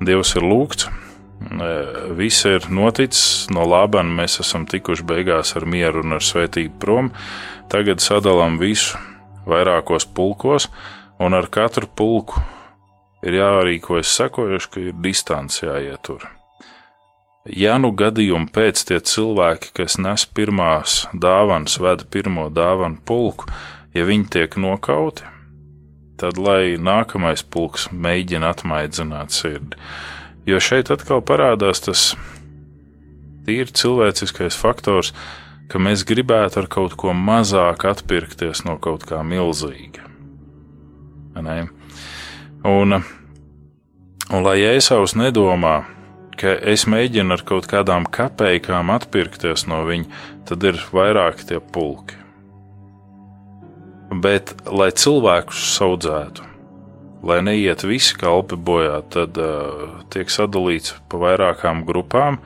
Dievs 0.00 0.36
ir 0.36 0.42
lūgts, 0.42 0.88
viss 2.16 2.44
ir 2.44 2.66
noticis 2.68 3.48
no 3.52 3.64
laba, 3.68 4.02
mēs 4.04 4.40
esam 4.44 4.66
tikuši 4.68 5.06
beigās 5.08 5.54
ar 5.56 5.66
mieru 5.66 6.04
un 6.04 6.18
ar 6.18 6.24
svētību 6.24 6.80
prom. 6.80 7.12
Tagad 7.72 8.02
sadalām 8.04 8.58
visu 8.60 8.98
vairākos 9.48 10.06
pulkos, 10.14 10.68
un 11.20 11.34
ar 11.34 11.48
katru 11.52 11.88
pulku 11.96 12.42
ir 13.24 13.40
jārīkojas 13.40 14.12
sekojuši, 14.20 14.70
ka 14.70 14.84
ir 14.84 15.00
distance 15.00 15.64
jāietur. 15.64 16.28
Ja 17.48 17.78
nu 17.80 17.88
gadījumā 17.96 18.52
pēc 18.52 18.84
tie 18.88 19.00
cilvēki, 19.00 19.72
kas 19.78 19.96
nes 19.98 20.26
pirmās 20.28 21.06
dāvanas, 21.16 21.78
veda 21.80 22.04
pirmo 22.04 22.50
dāvanu 22.52 23.00
pulku, 23.08 23.48
ja 23.96 24.04
viņi 24.04 24.28
tiek 24.36 24.56
nokauti, 24.60 25.24
tad 26.20 26.36
lai 26.36 26.76
nākamais 26.76 27.42
pulks 27.48 27.88
mēģina 27.90 28.52
atmaidzināt 28.52 29.32
sirdi. 29.32 29.80
Jo 30.48 30.60
šeit 30.62 30.90
atkal 30.92 31.20
parādās 31.24 31.82
tas 31.84 32.10
tīri 33.46 33.72
cilvēciskais 33.76 34.56
faktors, 34.56 35.12
ka 35.70 35.78
mēs 35.82 36.04
gribētu 36.08 36.62
ar 36.62 36.68
kaut 36.70 36.96
ko 36.98 37.14
mazāk 37.14 37.84
atpirkties 37.90 38.64
no 38.66 38.76
kaut 38.82 39.06
kā 39.08 39.22
milzīga. 39.26 40.06
Ne? 41.40 41.60
Un, 42.66 42.98
un 44.30 44.44
lai 44.44 44.56
Jēzus 44.60 45.14
nedomā, 45.16 45.76
ka 46.40 46.56
es 46.72 46.86
mēģinu 46.90 47.36
ar 47.36 47.44
kaut 47.46 47.68
kādām 47.70 48.08
kapekām 48.08 48.90
atpirkties 48.96 49.66
no 49.70 49.84
viņa, 49.86 50.08
tad 50.48 50.66
ir 50.66 50.80
vairāki 50.92 51.52
tie 51.52 51.60
pulki. 51.60 52.18
Bet, 54.10 54.56
lai 54.66 54.90
cilvēkus 54.90 55.60
saudzētu, 55.76 56.49
lai 57.22 57.40
neiet 57.44 57.84
visi 57.84 58.16
kalpi 58.18 58.56
bojā, 58.56 59.02
tad 59.12 59.38
uh, 59.40 60.00
tiek 60.12 60.30
sadalīts 60.32 60.96
pa 61.08 61.20
vairākām 61.20 61.84
grupām, 61.88 62.40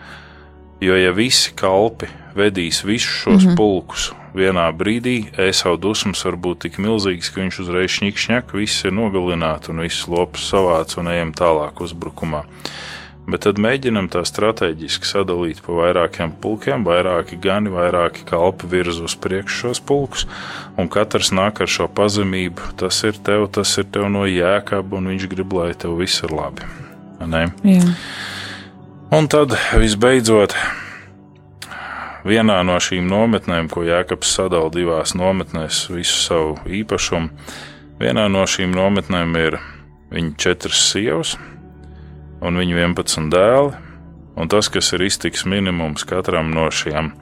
jo 0.82 0.96
ja 0.98 1.14
visi 1.14 1.54
kalpi 1.56 2.10
vedīs 2.34 2.82
visus 2.84 3.22
šos 3.22 3.44
mm 3.44 3.48
-hmm. 3.50 3.56
pulkus 3.56 4.12
vienā 4.34 4.66
brīdī 4.74 5.30
ēsau 5.38 5.76
dusmas 5.80 6.24
var 6.26 6.37
būt 6.37 6.66
tik 6.66 6.78
milzīgas, 6.82 7.30
ka 7.30 7.40
viņš 7.40 7.60
uzreiz 7.64 7.94
šņikšņak, 7.94 8.54
viss 8.58 8.84
ir 8.84 8.92
nogalināts 8.92 9.70
un 9.70 9.84
viss 9.84 10.08
lops 10.10 10.48
savāds 10.50 10.98
un 10.98 11.10
ejam 11.12 11.32
tālāk 11.32 11.80
uzbrukumā. 11.80 12.44
Bet 13.24 13.46
tad 13.46 13.56
mēģinam 13.62 14.10
tā 14.12 14.20
strateģiski 14.28 15.08
sadalīt 15.08 15.62
pa 15.64 15.72
vairākiem 15.78 16.34
pulkiem, 16.42 16.82
vairāki 16.84 17.38
gani, 17.40 17.72
vairāki 17.72 18.26
kalpi 18.28 18.68
virz 18.68 18.98
uz 19.00 19.14
priekšu 19.16 19.62
šos 19.62 19.80
pulkus, 19.88 20.26
un 20.76 20.90
katrs 20.92 21.32
nāk 21.32 21.62
ar 21.64 21.70
šo 21.70 21.88
pazemību. 21.88 22.74
Tas 22.80 23.00
ir 23.08 23.16
tev, 23.24 23.46
tas 23.56 23.72
ir 23.80 23.88
tev 23.88 24.10
no 24.12 24.26
jēkaba, 24.28 25.00
un 25.00 25.08
viņš 25.14 25.28
grib, 25.32 25.56
lai 25.56 25.72
tev 25.72 25.96
viss 26.02 26.20
ir 26.20 26.37
labi. 26.37 26.68
Un 29.14 29.28
tad 29.32 29.56
visbeidzot 29.80 30.52
vienā 32.28 32.58
no 32.66 32.76
šīm 32.80 33.08
nometnēm, 33.08 33.70
ko 33.72 33.87
Jēkabs 33.87 34.37
sadala 34.37 34.68
divās 34.74 35.16
nometnēs, 35.16 35.87
visu 35.94 36.20
savu 36.26 36.58
īpašumu, 36.68 37.32
vienā 38.00 38.28
no 38.32 38.44
šīm 38.48 38.74
nometnēm 38.76 39.37
ir 39.40 39.58
viņa 40.12 40.37
četras 40.44 40.84
sievas 40.90 41.37
un 42.44 42.61
viņa 42.61 42.76
11 42.83 43.30
dēli, 43.33 43.72
un 44.37 44.50
tas, 44.52 44.68
kas 44.68 44.92
ir 44.96 45.04
iztiks 45.07 45.46
minimums 45.48 46.04
katram 46.09 46.52
no 46.54 46.68
šiem 46.72 47.12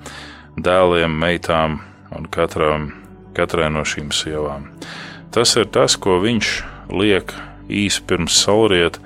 dēliem, 0.58 1.14
meitām 1.22 1.80
un 2.12 2.28
katram, 2.32 2.90
katrai 3.36 3.70
no 3.72 3.84
šīm 3.86 4.10
sievām. 4.14 4.68
Tas 5.32 5.54
ir 5.56 5.70
tas, 5.72 5.96
ko 5.96 6.18
viņš 6.22 6.52
liek 6.92 7.32
īsi 7.72 8.02
pirms 8.08 8.36
saulrieta 8.42 9.00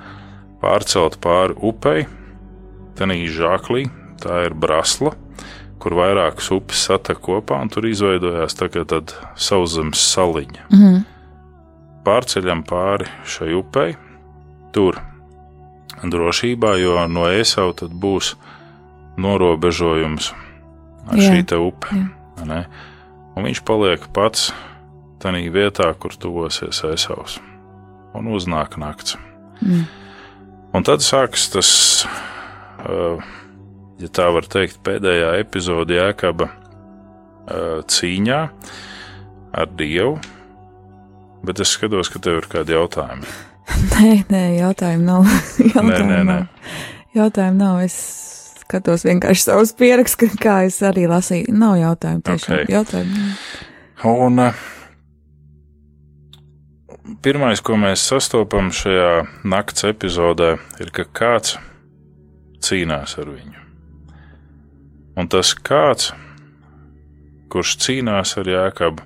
pārcelt 0.61 1.19
pāri 1.23 1.55
upei, 1.63 2.07
tenī 2.97 3.27
žaklī, 3.31 3.85
tā 4.19 4.47
ir 4.47 4.57
brasla, 4.57 5.13
kur 5.77 5.95
vairākas 5.95 6.49
upes 6.51 6.87
satek 6.87 7.21
kopā, 7.23 7.61
un 7.61 7.69
tur 7.71 7.85
izveidojās 7.87 8.57
tāda 8.57 8.99
sauszemes 9.35 10.01
saliņa. 10.13 10.65
Mm 10.71 10.81
-hmm. 10.81 11.05
Pārceļam 12.03 12.63
pāri 12.63 13.05
šai 13.25 13.53
upei, 13.53 13.95
tur 14.73 14.99
drošībā, 16.03 16.75
jo 16.81 16.97
no 17.09 17.25
Ēsau 17.29 17.73
tad 17.77 17.93
būs 17.93 18.35
norobežojums 19.17 20.31
ar 21.07 21.21
jā, 21.21 21.31
šī 21.31 21.45
te 21.49 21.59
upe. 21.61 22.01
Un 22.37 23.45
viņš 23.45 23.61
paliek 23.65 24.05
pats 24.13 24.51
tajā 25.21 25.53
vietā, 25.53 25.89
kur 25.97 26.13
tuvosies 26.13 26.83
Ēsaus, 26.85 27.39
un 28.17 28.29
uznāk 28.33 28.77
nakts. 28.81 29.17
Mm. 29.61 29.87
Un 30.77 30.85
tad 30.85 31.01
sākas 31.05 31.47
tas. 31.53 31.71
Uh, 32.87 33.21
ja 33.97 34.09
tā 34.13 34.27
var 34.33 34.45
teikt, 34.45 34.77
pēdējā 34.85 35.33
epizode 35.41 35.97
Jēkaba 35.97 36.51
cīņā 37.87 38.39
ar 39.57 39.69
Dievu, 39.79 40.17
bet 41.47 41.61
es 41.63 41.71
skatos, 41.73 42.11
ka 42.11 42.21
tev 42.21 42.41
ir 42.41 42.49
kādi 42.51 42.75
jautājumi. 42.75 43.29
Nē, 43.97 44.13
nē, 44.31 44.43
jautājumu 44.61 45.05
nav. 45.07 45.27
jautājumu 45.75 45.91
nē, 45.91 45.99
nē, 46.05 46.23
nē. 46.23 46.23
Nav. 46.23 46.47
Jautājumu 47.17 47.59
nav. 47.59 47.81
Es 47.85 47.97
skatos 48.61 49.05
vienkārši 49.07 49.47
savus 49.47 49.73
pierakstus, 49.77 50.35
kā 50.41 50.61
es 50.67 50.79
arī 50.85 51.07
lasīju. 51.09 51.53
Nav 51.55 51.77
jautājumu 51.81 52.25
tiešām. 52.27 52.57
Okay. 52.57 52.73
Jautājumu. 52.73 53.13
Un 54.07 54.41
pirmais, 57.23 57.63
ko 57.63 57.77
mēs 57.79 58.03
sastopam 58.11 58.69
šajā 58.75 59.11
nakts 59.47 59.87
epizodē, 59.87 60.57
ir, 60.83 60.91
ka 60.93 61.07
kāds 61.07 61.57
cīnās 62.63 63.17
ar 63.21 63.31
viņu. 63.31 63.65
Un 65.17 65.29
tas 65.31 65.53
kāds, 65.55 66.11
kurš 67.49 67.77
cīnās 67.81 68.35
ar 68.37 68.51
Jēkabu, 68.51 69.05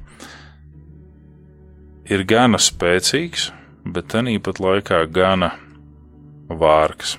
ir 2.11 2.25
gana 2.27 2.59
spēcīgs, 2.59 3.51
bet 3.85 4.11
tāpat 4.13 4.61
laikā 4.61 5.03
gana 5.11 5.51
vārgs, 6.49 7.17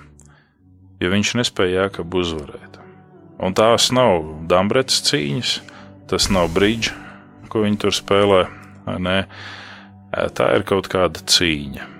jo 1.01 1.13
viņš 1.13 1.35
nespēja 1.41 1.87
Jēkabu 1.87 2.23
uzvarēt. 2.23 2.79
Un 3.43 3.57
tās 3.59 3.91
nav 3.95 4.23
Dambretas 4.51 5.03
cīņas, 5.09 5.57
tas 6.11 6.29
nav 6.31 6.53
brīdžs, 6.55 6.93
ko 7.51 7.65
viņi 7.67 7.81
tur 7.83 7.97
spēlē. 7.97 8.45
Nē, 9.03 9.19
tā 10.37 10.53
ir 10.57 10.67
kaut 10.69 10.89
kāda 10.91 11.23
cīņa. 11.27 11.92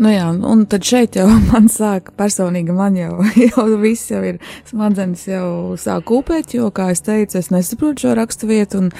Nu 0.00 0.12
jā, 0.12 0.28
un 0.32 0.64
tad 0.70 0.86
šeit 0.86 1.16
jau 1.18 1.26
man 1.50 1.68
sāk 1.72 2.12
personīgi, 2.18 2.74
man 2.76 2.96
jau, 2.96 3.18
jau 3.48 3.66
viss 3.82 4.10
jau 4.12 4.22
ir 4.26 4.38
smadzenes 4.68 5.24
jau 5.28 5.76
sāk 5.80 6.06
kūpēt, 6.08 6.54
jo, 6.56 6.70
kā 6.74 6.90
es 6.94 7.04
teicu, 7.04 7.38
es 7.40 7.50
nesaprotu 7.52 8.06
šo 8.06 8.14
rakstu 8.18 8.48
vietu, 8.50 8.82
un 8.84 8.90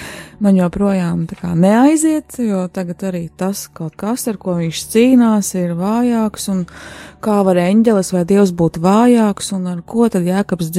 man 0.42 0.58
joprojām 0.58 1.24
tā 1.30 1.38
kā 1.40 1.52
neaiziet, 1.58 2.38
jo 2.42 2.66
tagad 2.72 3.06
arī 3.12 3.24
tas 3.38 3.64
kaut 3.72 3.96
kas, 4.00 4.26
ar 4.30 4.40
ko 4.42 4.58
viņš 4.60 4.82
cīnās, 4.92 5.52
ir 5.60 5.76
vājāks, 5.78 6.48
un 6.52 6.64
kā 7.22 7.38
var 7.46 7.60
eņģelis 7.62 8.12
vai 8.16 8.24
dievs 8.28 8.54
būt 8.58 8.80
vājāks, 8.82 9.52
un 9.56 9.70
ar 9.72 9.84
ko 9.86 10.08
tad 10.12 10.26
Jēkabs 10.26 10.72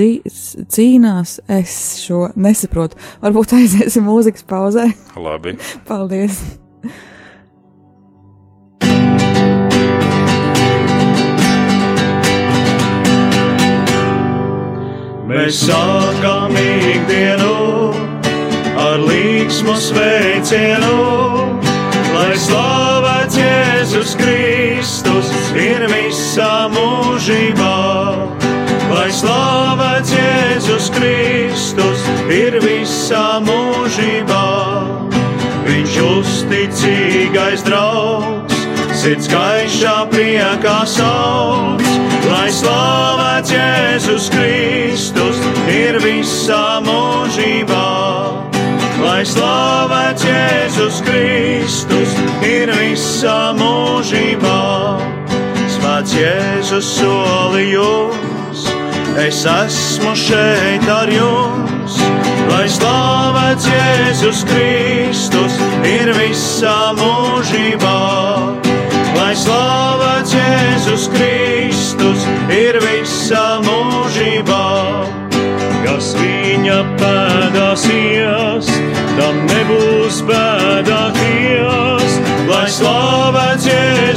cīnās, 0.73 1.39
es 1.47 1.77
šo 2.03 2.27
nesaprotu. 2.35 2.99
Varbūt 3.23 3.55
aiziesim 3.61 4.07
mūzikas 4.09 4.45
pauzē. 4.49 4.89
Labi. 5.17 5.57
Paldies! 5.87 6.43
Mēs 15.23 15.55
sākam 15.63 16.51
ikdienu 16.59 17.93
ar 18.75 18.99
līgsmu 18.99 19.71
sveicienu, 19.79 20.97
lai 22.11 22.33
slavēts 22.35 23.37
Jēzus 23.39 24.17
Kristus 24.19 25.31
ir 25.55 25.87
visā 25.87 26.67
mūžībā. 26.75 27.77
Lai 28.91 29.07
slavēts 29.15 30.11
Jēzus 30.11 30.91
Kristus 30.97 32.03
ir 32.27 32.59
visā 32.65 33.39
mūžībā. 33.47 34.43
Viņš 35.63 35.99
uzticīgais 36.03 37.63
draugs, 37.63 38.52
sirds 39.03 39.27
gaišā 39.27 39.97
priekā 40.13 40.79
sauc 40.87 41.83
lai 42.33 42.49
slavēts 42.51 43.51
Jēzus 43.53 44.29
Kristus 44.33 45.39
ir 45.71 45.99
visā 46.03 46.79
mūžībā. 46.85 47.87
Lai 49.03 49.21
slavēts 49.27 50.25
Jēzus 50.27 51.01
Kristus 51.07 52.15
ir 52.47 52.71
visā 52.77 53.51
mūžībā. 53.59 54.61
Svēts 55.75 56.15
Jēzus 56.17 56.93
solījums, 56.99 58.65
es 59.19 59.43
esmu 59.49 60.15
šeit 60.15 60.87
ar 60.89 61.11
jums. 61.11 61.99
Lai 62.49 62.65
slavēts 62.71 63.67
Jēzus 63.67 64.45
Kristus 64.47 65.59
ir 65.87 66.13
visā 66.17 66.92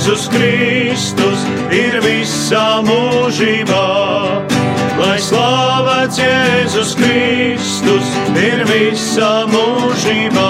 Jēzus 0.06 0.28
Kristus 0.30 1.40
ir 1.74 1.96
visā 1.98 2.78
mūžībā. 2.86 3.86
Lai 5.00 5.16
slavēts 5.18 6.20
Jēzus 6.22 6.92
Kristus 6.94 8.12
ir 8.38 8.62
visā 8.68 9.32
mūžībā. 9.50 10.46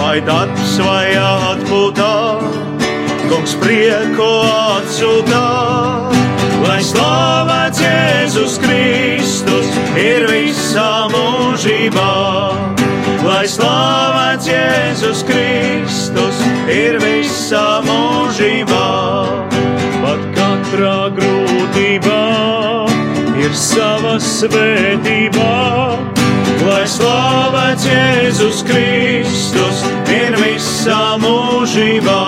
Vai 0.00 0.18
darbs 0.26 0.74
vai 0.82 1.14
atpūtā? 1.14 2.10
kungs 3.30 3.54
prieku 3.62 4.26
atsūtā, 4.50 5.46
lai 6.66 6.82
slavēts 6.90 7.86
Jēzus 7.86 8.58
Kristus 8.66 9.70
ir 9.94 10.26
visā 10.26 11.06
mūžībā. 11.14 12.12
Lai 13.30 13.44
slavēts 13.46 14.50
Jēzus 14.50 15.22
Kristus 15.22 15.93
ir 16.70 16.98
visā 17.02 17.80
mūžībā. 17.86 18.86
Pat 20.04 20.24
katrā 20.36 20.96
grūtībā 21.16 22.22
ir 23.40 23.54
sava 23.58 24.16
svētība. 24.22 25.50
Lai 26.64 26.84
slavēts 26.88 27.88
Jēzus 27.90 28.64
Kristus 28.68 29.84
ir 30.12 30.38
visā 30.40 31.02
mūžībā. 31.20 32.22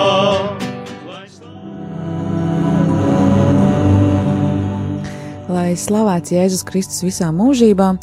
lai 5.67 5.75
slavēts 5.75 6.31
Jēzus 6.31 6.63
Kristus 6.67 7.03
visā 7.03 7.27
mūžībā. 7.35 7.95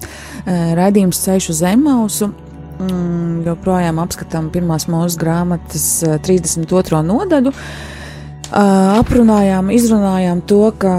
Eh, 0.45 0.75
raidījums 0.77 1.23
ceļš 1.25 1.51
uz 1.55 1.63
Zemausu. 1.63 2.33
Mm, 2.75 3.45
joprojām 3.47 4.01
apskatām 4.03 4.49
pirmās 4.51 4.89
mūža 4.91 5.21
grāmatas 5.21 5.87
32. 6.27 6.99
Eh, 6.99 7.07
nodaļu. 7.07 7.53
Eh, 7.55 8.59
aprunājām, 8.99 9.71
izrunājām 9.71 10.43
to, 10.47 10.73
ka 10.79 10.95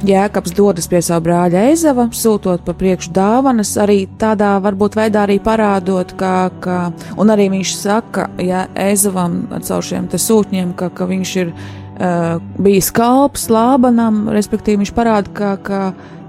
Jēkabs 0.00 0.54
dodas 0.56 0.86
pie 0.88 1.02
sava 1.04 1.20
brāļa 1.20 1.64
Eizava, 1.70 2.06
sūtot 2.08 2.62
pa 2.64 2.72
priekšu 2.72 3.12
dāvanas, 3.12 3.74
arī 3.76 4.06
tādā 4.20 4.54
varbūt 4.64 4.96
veidā 4.96 5.26
arī 5.26 5.36
parādot, 5.44 6.14
ka, 6.16 6.50
ka 6.60 6.92
un 7.20 7.32
arī 7.32 7.50
viņš 7.52 7.74
saka, 7.76 8.30
ja 8.40 8.66
Eizavam 8.74 9.42
caur 9.60 9.84
šiem 9.84 10.08
te 10.08 10.16
sūtņiem, 10.16 10.72
ka, 10.72 10.88
ka 10.88 11.04
viņš 11.04 11.34
ir 11.42 11.52
uh, 11.52 12.40
bija 12.56 12.80
skalps 12.80 13.50
Lābanam, 13.52 14.30
respektīvi 14.32 14.80
viņš 14.80 14.94
parāda, 14.96 15.34
ka, 15.36 15.52
ka 15.60 15.82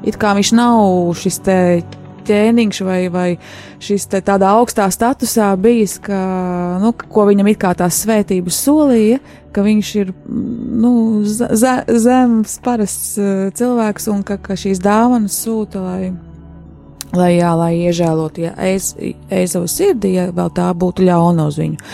it 0.04 0.20
kā 0.20 0.36
viņš 0.36 0.52
nav 0.58 1.16
šis 1.16 1.40
te 1.48 1.58
ķēniņš 2.32 2.82
vai, 2.88 3.02
vai 3.14 3.28
šis 3.84 4.08
te 4.12 4.24
tādā 4.26 4.56
augstā 4.58 4.88
statusā 4.94 5.52
bijis, 5.62 6.00
ka, 6.02 6.18
nu, 6.82 6.94
ko 6.96 7.28
viņam 7.30 7.52
it 7.52 7.62
kā 7.62 7.76
tās 7.78 8.02
svētības 8.06 8.64
solīja, 8.66 9.20
ka 9.52 9.64
viņš 9.66 9.94
ir, 10.00 10.12
nu, 10.82 10.94
ze, 11.28 11.76
zems, 11.92 12.58
parasts 12.64 13.14
uh, 13.20 13.48
cilvēks 13.56 14.10
un 14.12 14.26
ka, 14.28 14.40
ka 14.42 14.58
šīs 14.60 14.82
dāvanas 14.84 15.38
sūta, 15.44 15.84
lai, 15.84 16.12
lai, 17.14 17.32
jā, 17.38 17.54
lai 17.60 17.74
iežēlotu, 17.84 18.48
ja 18.48 18.56
eiz, 18.72 18.94
eizavu 19.30 19.70
sirdī, 19.72 20.16
ja 20.20 20.30
vēl 20.36 20.54
tā 20.56 20.72
būtu 20.72 21.08
ļauna 21.08 21.48
uz 21.52 21.60
viņu. 21.62 21.92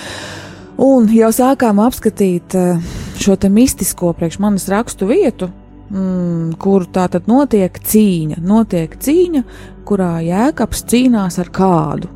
Un 0.88 1.08
jau 1.10 1.32
sākām 1.34 1.82
apskatīt 1.82 2.54
uh, 2.58 2.92
šo 3.18 3.38
te 3.42 3.50
mistisko 3.50 4.14
priekš 4.14 4.38
manis 4.44 4.68
rakstu 4.70 5.10
vietu, 5.10 5.50
mm, 5.90 6.54
kur 6.62 6.86
tā 6.94 7.08
tad 7.12 7.26
notiek 7.30 7.74
cīņa. 7.74 8.38
Notiek 8.46 8.94
cīņa, 9.02 9.44
kurā 9.88 10.18
jēkabs 10.26 10.84
cīnās 10.92 11.40
ar 11.42 11.52
kādu. 11.56 12.12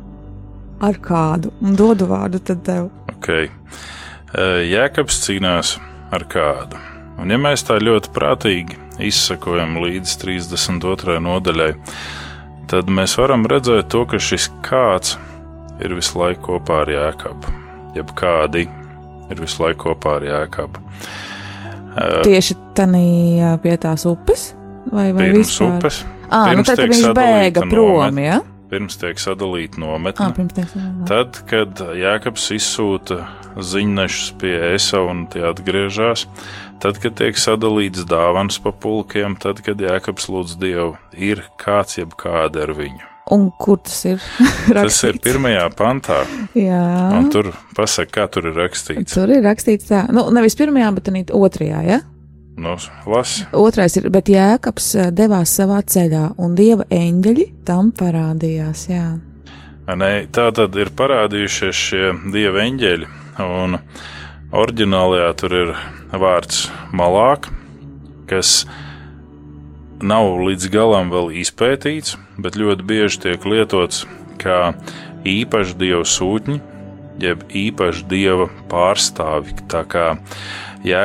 Ar 0.82 0.98
kādu, 0.98 1.52
un 1.62 1.76
dodu 1.78 2.08
vārdu 2.10 2.40
tad 2.42 2.64
tev. 2.66 2.90
Okay. 3.16 3.48
Jēkabs 4.68 5.20
cīnās 5.24 5.76
ar 6.12 6.26
kādu. 6.30 6.80
Un, 7.22 7.30
ja 7.30 7.38
mēs 7.38 7.64
tā 7.68 7.78
ļoti 7.78 8.10
prātīgi 8.14 8.78
izsakojam 9.08 9.78
līdz 9.82 10.16
32. 10.24 11.18
nodaļai, 11.22 11.72
tad 12.72 12.90
mēs 12.90 13.16
varam 13.20 13.46
redzēt 13.50 13.92
to, 13.94 14.04
ka 14.10 14.20
šis 14.20 14.50
kāds 14.66 15.18
ir 15.82 15.94
visu 15.98 16.18
laiku 16.18 16.54
kopā 16.54 16.82
ar 16.84 16.96
Jēkabu 16.96 17.62
jeb 17.96 18.12
kādi 18.16 18.66
ir 19.30 19.40
visu 19.40 19.62
laiku 19.62 19.90
kopā 19.90 20.16
ar 20.18 20.26
Jēkabu. 20.26 20.82
Tieši 22.24 22.56
tādā 22.76 23.52
pie 23.62 23.76
tās 23.80 24.06
upes 24.08 24.52
vai, 24.88 25.10
vai 25.12 25.28
pirms 25.28 25.50
vispār? 25.50 25.76
upes. 25.78 26.02
À, 26.32 26.46
nu 26.56 26.64
tad 26.64 26.80
viņš 26.80 27.12
bēga 27.16 27.66
prom, 27.68 28.18
ja? 28.22 28.40
Pirms 28.72 28.96
tiek 28.96 29.18
sadalīta 29.20 29.82
nometne. 29.82 30.30
Tad, 31.08 31.42
kad 31.50 31.82
Jēkabs 31.92 32.46
izsūta 32.56 33.18
ziņnešus 33.60 34.32
pie 34.40 34.54
Esa 34.72 35.02
un 35.04 35.26
tie 35.32 35.44
atgriežas, 35.50 36.24
tad, 36.80 36.96
kad 37.02 37.18
tiek 37.20 37.36
sadalīts 37.36 38.06
dāvans 38.08 38.56
pa 38.64 38.72
pulkiem, 38.72 39.36
tad, 39.36 39.60
kad 39.66 39.80
Jēkabs 39.82 40.30
lūdz 40.32 40.56
Dievu, 40.62 40.94
ir 41.12 41.44
kāds 41.60 42.00
jeb 42.00 42.16
kāda 42.16 42.64
ar 42.64 42.72
viņu. 42.80 43.08
Un 43.32 43.50
kur 43.60 43.78
tas 43.84 44.00
ir? 44.08 44.24
tas 44.76 45.02
ir 45.06 45.20
pirmajā 45.22 45.68
pantā. 45.76 46.22
Jā. 46.58 46.82
Un 47.18 47.28
tur 47.32 47.52
pasaka, 47.76 48.10
kā 48.16 48.26
tur 48.32 48.48
ir 48.50 48.56
rakstīts. 48.58 49.14
Tur 49.14 49.30
ir 49.36 49.44
rakstīts 49.44 49.92
tā, 49.92 50.06
nu, 50.12 50.26
nevis 50.34 50.56
pirmajā, 50.58 50.88
bet 50.96 51.12
arī 51.12 51.22
otrajā, 51.36 51.84
ja? 51.86 52.00
Nu, 52.56 52.76
lasi. 53.06 53.46
Otrais 53.56 53.96
ir, 53.96 54.10
bet 54.12 54.28
Jēkabs 54.28 54.88
eh, 54.98 55.10
devās 55.14 55.54
savā 55.56 55.80
ceļā, 55.82 56.34
un 56.42 56.56
dieva 56.58 56.84
eņģeļi 56.92 57.46
tam 57.68 57.90
parādījās, 57.96 58.86
jā. 58.92 59.06
Nē, 59.88 60.12
tā 60.30 60.50
tad 60.54 60.76
ir 60.78 60.92
parādījušies 60.94 61.80
šie 61.88 62.12
dieva 62.32 62.62
eņģeļi, 62.68 63.08
un 63.42 63.80
oriģinālajā 64.52 65.30
tur 65.40 65.56
ir 65.58 65.72
vārds 66.12 66.66
malāk, 66.94 67.48
kas 68.30 68.62
nav 70.02 70.28
līdz 70.44 70.68
galam 70.72 71.10
vēl 71.12 71.32
izpētīts, 71.42 72.18
bet 72.38 72.58
ļoti 72.60 72.86
bieži 72.86 73.24
tiek 73.26 73.48
lietots 73.48 74.04
kā 74.42 74.74
īpaši 75.28 75.76
dievu 75.80 76.04
sūtņi, 76.08 76.60
jeb 77.22 77.44
īpaši 77.48 78.06
dieva 78.10 78.48
pārstāvi. 78.70 79.56
Tā 79.70 79.84
kā 79.88 80.06
Ja 80.82 81.02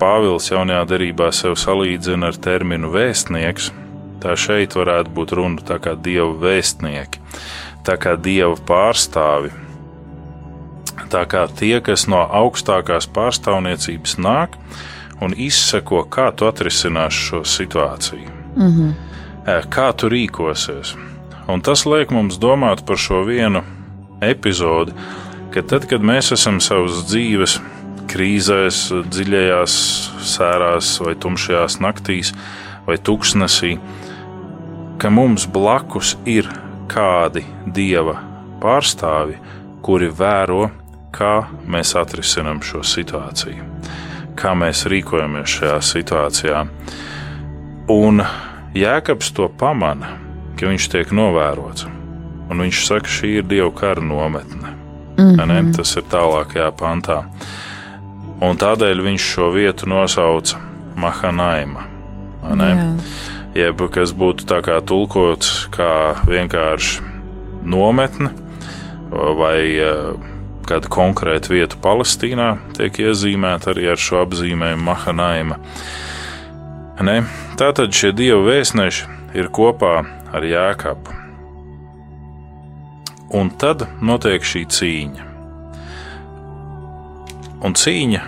Pāvils 0.00 0.48
jaunajā 0.48 0.84
derībā 0.94 1.28
sev 1.36 1.58
salīdzina 1.60 2.30
ar 2.30 2.38
terminu 2.40 2.88
vēstnieks, 2.94 3.70
tā 4.22 4.36
šeit 4.36 4.76
varētu 4.78 5.12
būt 5.16 5.34
runa 5.36 5.64
tā 5.66 5.76
kā 5.82 5.92
dieva 5.96 6.32
vēstnieki, 6.40 7.20
tā 7.84 7.96
kā 8.00 8.14
dieva 8.16 8.56
pārstāvi, 8.68 9.52
tā 11.12 11.24
kā 11.28 11.44
tie, 11.58 11.80
kas 11.84 12.06
no 12.08 12.22
augstākās 12.24 13.08
pārstāvniecības 13.12 14.16
nāk 14.20 14.56
un 15.20 15.34
izsako, 15.36 16.04
kā 16.08 16.30
tu 16.32 16.48
atrisināsi 16.48 17.26
šo 17.28 17.42
situāciju, 17.44 18.30
mm 18.56 18.70
-hmm. 18.76 18.92
kā 19.68 19.92
tu 19.96 20.08
rīkosies. 20.08 20.96
Un 21.48 21.60
tas 21.60 21.86
liek 21.86 22.10
mums 22.10 22.38
domāt 22.38 22.86
par 22.86 22.96
šo 22.96 23.24
vienu 23.24 23.62
epizodi, 24.20 24.92
ka 25.50 25.62
tad, 25.62 25.86
kad 25.86 26.00
mēs 26.00 26.32
esam 26.32 26.60
savas 26.60 27.04
dzīves 27.10 27.60
krīzēs, 28.10 28.88
dziļajās 29.10 29.74
sērās 30.32 30.96
vai 31.04 31.14
tumšajās 31.20 31.78
naktīs 31.82 32.32
vai 32.86 32.98
tuksnesī, 32.98 33.76
ka 35.00 35.10
mums 35.14 35.46
blakus 35.50 36.16
ir 36.28 36.48
kādi 36.90 37.44
dieva 37.70 38.18
pārstāvi, 38.60 39.38
kuri 39.84 40.10
vēro, 40.12 40.68
kā 41.14 41.34
mēs 41.70 41.94
atrisinām 41.98 42.60
šo 42.64 42.82
situāciju, 42.86 43.64
kā 44.38 44.54
mēs 44.58 44.84
rīkojamies 44.90 45.56
šajā 45.58 45.78
situācijā. 45.92 46.64
Un 47.90 48.22
Jēkabs 48.76 49.32
to 49.34 49.48
pamana, 49.58 50.12
ka 50.58 50.68
viņš 50.70 50.90
tiek 50.92 51.14
novērots, 51.16 51.88
un 52.50 52.62
viņš 52.62 52.84
saka, 52.86 53.10
šī 53.10 53.32
ir 53.40 53.48
dieva 53.50 53.72
kara 53.74 54.02
nometne. 54.02 54.76
Mm 55.16 55.34
-hmm. 55.36 55.76
Tas 55.76 55.96
ir 55.96 56.02
tālākajā 56.02 56.70
pantā 56.72 57.24
un 58.40 58.60
tādēļ 58.60 59.04
viņš 59.04 59.28
šo 59.34 59.50
vietu 59.54 59.88
nosauca 59.90 60.60
Mahanaima. 61.00 61.86
Jeb 63.54 63.82
kas 63.92 64.12
būtu 64.14 64.46
tā 64.48 64.60
kā 64.64 64.78
tulkots 64.86 65.66
kā 65.74 66.16
vienkārši 66.28 67.02
nometne 67.66 68.30
vai 69.10 69.58
kāda 70.70 70.90
konkrēta 70.92 71.50
vieta 71.50 71.78
Palestīnā 71.82 72.52
tiek 72.76 73.00
iezīmēta 73.02 73.72
arī 73.72 73.90
ar 73.90 74.00
šo 74.00 74.22
apzīmējumu 74.24 74.86
Mahanaima. 74.86 75.58
Ne? 77.00 77.16
Tātad 77.58 77.96
šie 77.96 78.12
dievu 78.12 78.44
vēstneši 78.46 79.08
ir 79.40 79.48
kopā 79.56 79.96
ar 80.36 80.46
Jēkabu. 80.46 81.16
Un 83.40 83.50
tad 83.62 83.86
notiek 84.02 84.44
šī 84.46 84.64
cīņa. 84.74 85.29
Un 87.60 87.74
cīņa 87.76 88.20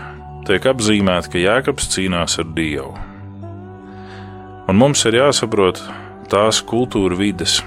tiek 0.45 0.67
apzīmēta, 0.69 1.31
ka 1.33 1.41
Jēkabs 1.41 1.87
cīnās 1.95 2.37
ar 2.43 2.51
Dievu. 2.53 2.93
Un 4.69 4.77
mums 4.77 5.05
ir 5.09 5.17
jāsaprot 5.17 5.81
tās 6.33 6.61
kultūra 6.69 7.17
vides 7.17 7.63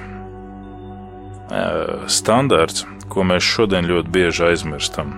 standarts, 2.09 2.86
ko 3.09 3.26
mēs 3.26 3.45
šodien 3.45 3.89
ļoti 3.89 4.13
bieži 4.13 4.45
aizmirstam. 4.51 5.16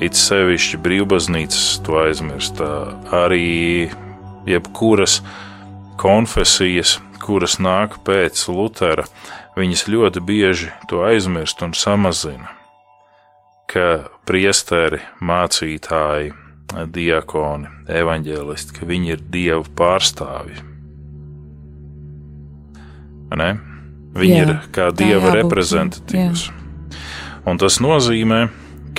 It 0.00 0.16
sevišķi 0.16 0.80
brīvbaznīcas 0.80 1.82
to 1.84 2.00
aizmirst, 2.00 2.64
arī 3.12 3.92
jebkuras 4.48 5.20
konfesijas, 6.00 6.96
kuras 7.20 7.58
nāk 7.60 8.00
pēc 8.08 8.46
Lutera, 8.48 9.04
viņas 9.60 9.86
ļoti 9.92 10.24
bieži 10.32 10.72
to 10.88 11.04
aizmirst 11.04 11.60
un 11.64 11.76
samazina 11.76 12.61
ka 13.72 13.86
priesteri, 14.28 15.00
mācītāji, 15.24 16.32
diakoni, 16.92 17.70
evaņģēlisti, 17.88 18.76
ka 18.76 18.88
viņi 18.88 19.14
ir 19.16 19.24
dievu 19.32 19.64
pārstāvji. 19.76 20.68
Ne? 23.32 23.52
Viņi 24.12 24.34
jā, 24.36 24.44
ir 24.44 24.56
kā 24.74 24.90
dieva 24.92 25.32
reprezentatīvs. 25.38 26.50
Un 27.48 27.58
tas 27.58 27.78
nozīmē, 27.80 28.44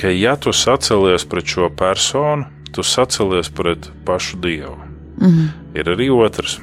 ka 0.00 0.10
ja 0.10 0.34
tu 0.36 0.52
sacelies 0.52 1.24
pret 1.30 1.54
šo 1.54 1.70
personu, 1.70 2.48
tu 2.74 2.82
sacelies 2.82 3.50
pret 3.54 3.90
pašu 4.04 4.40
dievu. 4.42 4.76
Mm 5.20 5.28
-hmm. 5.28 5.48
Ir 5.74 5.86
arī 5.86 6.10
otrs, 6.10 6.60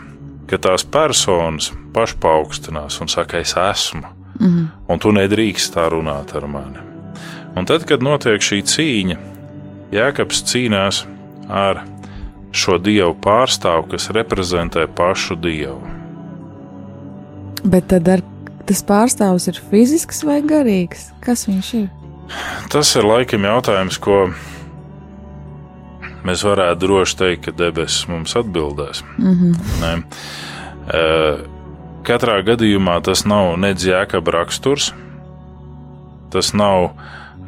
ka 0.48 0.58
tās 0.58 0.84
personas 0.84 1.72
pašpaukstinās 1.94 3.02
un 3.02 3.08
saka, 3.08 3.38
es 3.38 3.56
esmu, 3.72 4.08
mm 4.40 4.48
-hmm. 4.48 4.68
un 4.88 5.00
tu 5.00 5.12
nedrīkst 5.12 5.76
tā 5.76 5.90
runāt 5.90 6.36
ar 6.36 6.48
mani. 6.48 6.91
Un 7.56 7.68
tad, 7.68 7.84
kad 7.88 8.04
notiek 8.04 8.42
šī 8.42 8.62
cīņa, 8.64 9.18
Jēkabs 9.92 10.46
cīnās 10.48 11.02
ar 11.52 11.82
šo 12.56 12.78
dievu 12.80 13.12
pārstāvu, 13.24 13.90
kas 13.92 14.08
reprezentē 14.16 14.86
pašu 14.96 15.36
dievu. 15.40 15.82
Bet 17.68 17.90
tad 17.92 18.08
ar, 18.10 18.24
tas 18.70 18.82
pārstāvs 18.88 19.50
ir 19.52 19.60
fizisks 19.72 20.24
vai 20.28 20.40
garīgs? 20.48 21.10
Kas 21.24 21.44
viņš 21.50 21.74
ir? 21.82 21.90
Tas 22.72 22.96
ir 22.96 23.04
laikam 23.04 23.44
jautājums, 23.46 24.00
ko 24.00 24.30
mēs 26.28 26.44
varētu 26.48 26.86
droši 26.86 27.18
teikt, 27.20 27.44
ka 27.48 27.56
debesis 27.58 28.08
mums 28.08 28.36
atbildēs. 28.40 29.04
Mm 29.18 29.36
-hmm. 29.36 30.04
e, 30.88 31.04
katrā 32.08 32.42
gadījumā 32.48 33.02
tas 33.04 33.26
nav 33.26 33.58
nedz 33.60 33.86
jēkaba 33.86 34.40
raksturs, 34.40 34.94
tas 36.32 36.54
nav 36.54 36.94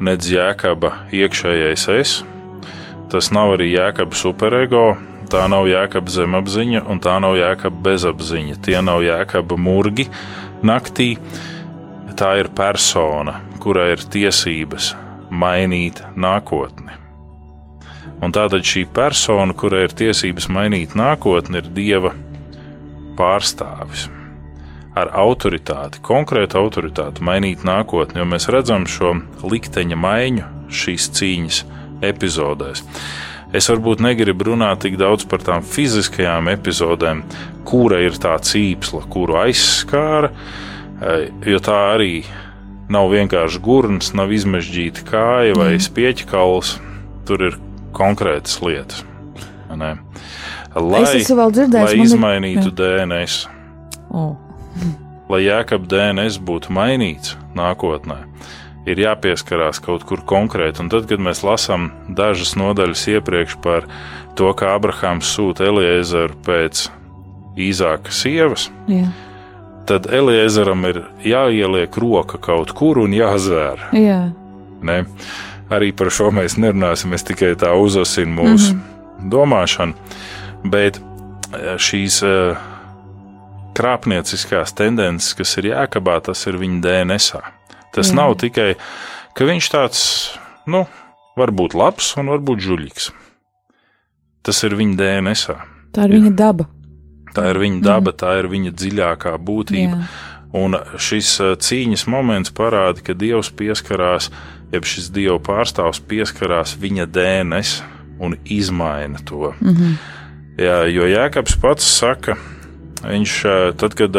nedz 0.02 0.30
jēkaba 0.32 0.92
iekšējais 1.14 1.84
es. 1.94 2.14
Tas 3.12 3.30
nav 3.34 3.54
arī 3.54 3.70
jēkaba 3.74 4.16
superego, 4.18 4.84
tā 5.30 5.44
nav 5.50 5.68
jēkaba 5.70 6.10
zemapziņa 6.10 6.84
un 6.90 7.02
tā 7.02 7.18
nav 7.22 7.36
jēkaba 7.38 7.82
bezapziņa. 7.88 8.58
Tie 8.64 8.78
nav 8.82 9.04
jēkaba 9.06 9.58
murgi 9.60 10.08
naktī. 10.66 11.14
Tā 12.14 12.34
ir 12.38 12.50
persona, 12.54 13.40
kurai 13.62 13.90
ir 13.96 14.02
tiesības 14.06 14.92
mainīt 15.34 16.02
nākotni. 16.14 16.94
Un 18.22 18.32
tātad 18.32 18.62
šī 18.64 18.84
persona, 18.94 19.54
kurai 19.58 19.88
ir 19.88 19.96
tiesības 19.98 20.46
mainīt 20.48 20.94
nākotni, 20.98 21.58
ir 21.58 21.72
dieva 21.74 22.14
pārstāvis 23.18 24.08
ar 24.98 25.10
autoritāti, 25.18 26.00
konkrētu 26.04 26.58
autoritāti 26.60 27.24
mainīt 27.26 27.64
nākotni, 27.66 28.20
jo 28.20 28.26
mēs 28.30 28.48
redzam 28.52 28.86
šo 28.90 29.16
likteņa 29.42 29.98
maiņu 29.98 30.50
šīs 30.74 31.08
cīņas 31.18 31.60
epizodēs. 32.04 32.84
Es 33.54 33.68
varbūt 33.70 34.02
negribu 34.02 34.48
runāt 34.50 34.82
tik 34.82 34.96
daudz 34.98 35.26
par 35.30 35.42
tām 35.46 35.62
fiziskajām 35.66 36.48
epizodēm, 36.50 37.22
kura 37.66 38.00
ir 38.02 38.16
tā 38.22 38.34
cīpsla, 38.42 39.04
kuru 39.10 39.38
aizskāra, 39.44 40.30
eh, 40.30 41.28
jo 41.46 41.60
tā 41.62 41.78
arī 41.94 42.24
nav 42.90 43.10
vienkārši 43.14 43.62
gurns, 43.64 44.12
nav 44.14 44.34
izmežģīta 44.34 45.06
kāja 45.08 45.58
vai 45.58 45.74
mm. 45.76 45.84
spieķa 45.86 46.30
kauls. 46.30 46.76
Tur 47.24 47.46
ir 47.46 47.54
konkrētas 47.96 48.58
lietas. 48.60 49.04
Ne? 49.74 49.94
Lai, 50.74 51.04
lai 51.06 51.94
izmainītu 52.02 52.68
ir... 52.68 52.74
DNS. 52.78 53.38
Oh 54.14 54.43
lai 55.30 55.40
jēkab 55.46 55.86
DNS 55.88 56.38
būtu 56.44 56.72
mainīts 56.74 57.36
nākotnē, 57.56 58.24
ir 58.88 59.00
jāpieskarās 59.00 59.80
kaut 59.84 60.04
kur 60.08 60.22
konkrēti. 60.26 60.82
Un 60.84 60.90
tad, 60.92 61.08
kad 61.10 61.22
mēs 61.22 61.44
lasām 61.46 61.90
dažas 62.08 62.54
nodaļas 62.60 63.06
iepriekš 63.16 63.58
par 63.64 63.88
to, 64.38 64.50
kā 64.58 64.74
Abrahāms 64.76 65.30
sūta 65.36 65.68
Eliezeru 65.70 66.36
pēc 66.44 66.88
īzāka 67.60 68.12
sievas, 68.12 68.68
Jā. 68.90 69.06
tad 69.88 70.08
Eliezeram 70.12 70.84
ir 70.90 71.04
jāieliek 71.24 71.96
roka 72.02 72.40
kaut 72.42 72.74
kur 72.76 73.00
un 73.04 73.14
jāzvēr. 73.16 73.88
Jā. 73.96 74.20
Ne? 74.84 75.04
Arī 75.72 75.94
par 75.96 76.10
šo 76.12 76.28
mēs 76.34 76.58
nerunāsim, 76.60 77.14
es 77.16 77.24
tikai 77.24 77.54
tā 77.56 77.72
uzasinu 77.72 78.34
mūsu 78.42 78.74
mm 78.74 78.80
-hmm. 78.80 79.30
domāšanu. 79.32 79.94
Bet 80.64 81.00
šīs 81.78 82.22
uh, 82.24 82.56
krāpnieciskās 83.76 84.74
tendences, 84.76 85.34
kas 85.38 85.56
ir 85.60 85.70
jākabā, 85.72 86.20
tas 86.24 86.46
ir 86.46 86.58
viņa 86.60 86.80
DNS. 86.84 87.40
Tas 87.94 88.10
Jā. 88.10 88.16
nav 88.18 88.36
tikai, 88.40 88.74
ka 89.34 89.46
viņš 89.48 89.70
tāds, 89.70 90.02
nu, 90.66 90.84
var 91.38 91.52
būt 91.54 91.76
labs 91.78 92.14
un 92.20 92.32
var 92.32 92.42
būt 92.42 92.64
žuļīgs. 92.64 93.10
Tas 94.44 94.62
ir 94.66 94.76
viņa 94.78 94.98
DNS. 95.00 95.58
Tā 95.94 96.06
ir 96.08 96.16
viņa 96.18 96.32
daba. 96.36 96.68
Tā 97.34 97.48
ir 97.50 97.58
viņa 97.62 97.82
daba, 97.82 98.12
Jā. 98.14 98.20
tā 98.24 98.36
ir 98.42 98.50
viņa 98.50 98.74
dziļākā 98.74 99.34
būtība. 99.42 99.98
Jā. 100.02 100.32
Un 100.54 100.76
šis 101.02 101.32
cīņas 101.66 102.04
moments 102.06 102.52
parāda, 102.54 103.02
ka 103.02 103.16
Dievs 103.18 103.50
pieskarās, 103.50 104.28
jeb 104.70 104.86
šis 104.86 105.08
Dieva 105.14 105.40
pārstāvs 105.42 105.98
pieskarās 106.06 106.76
viņa 106.78 107.08
DNS 107.10 107.80
un 108.22 108.36
izmaina 108.44 109.18
to. 109.26 109.54
Mm 109.60 109.74
-hmm. 109.74 109.96
Jā, 110.58 110.84
jo 110.86 111.02
Jēkabs 111.10 111.56
pats 111.60 111.86
saka, 111.98 112.36
Viņš, 113.04 113.34
tad, 113.80 113.96
kad 113.98 114.16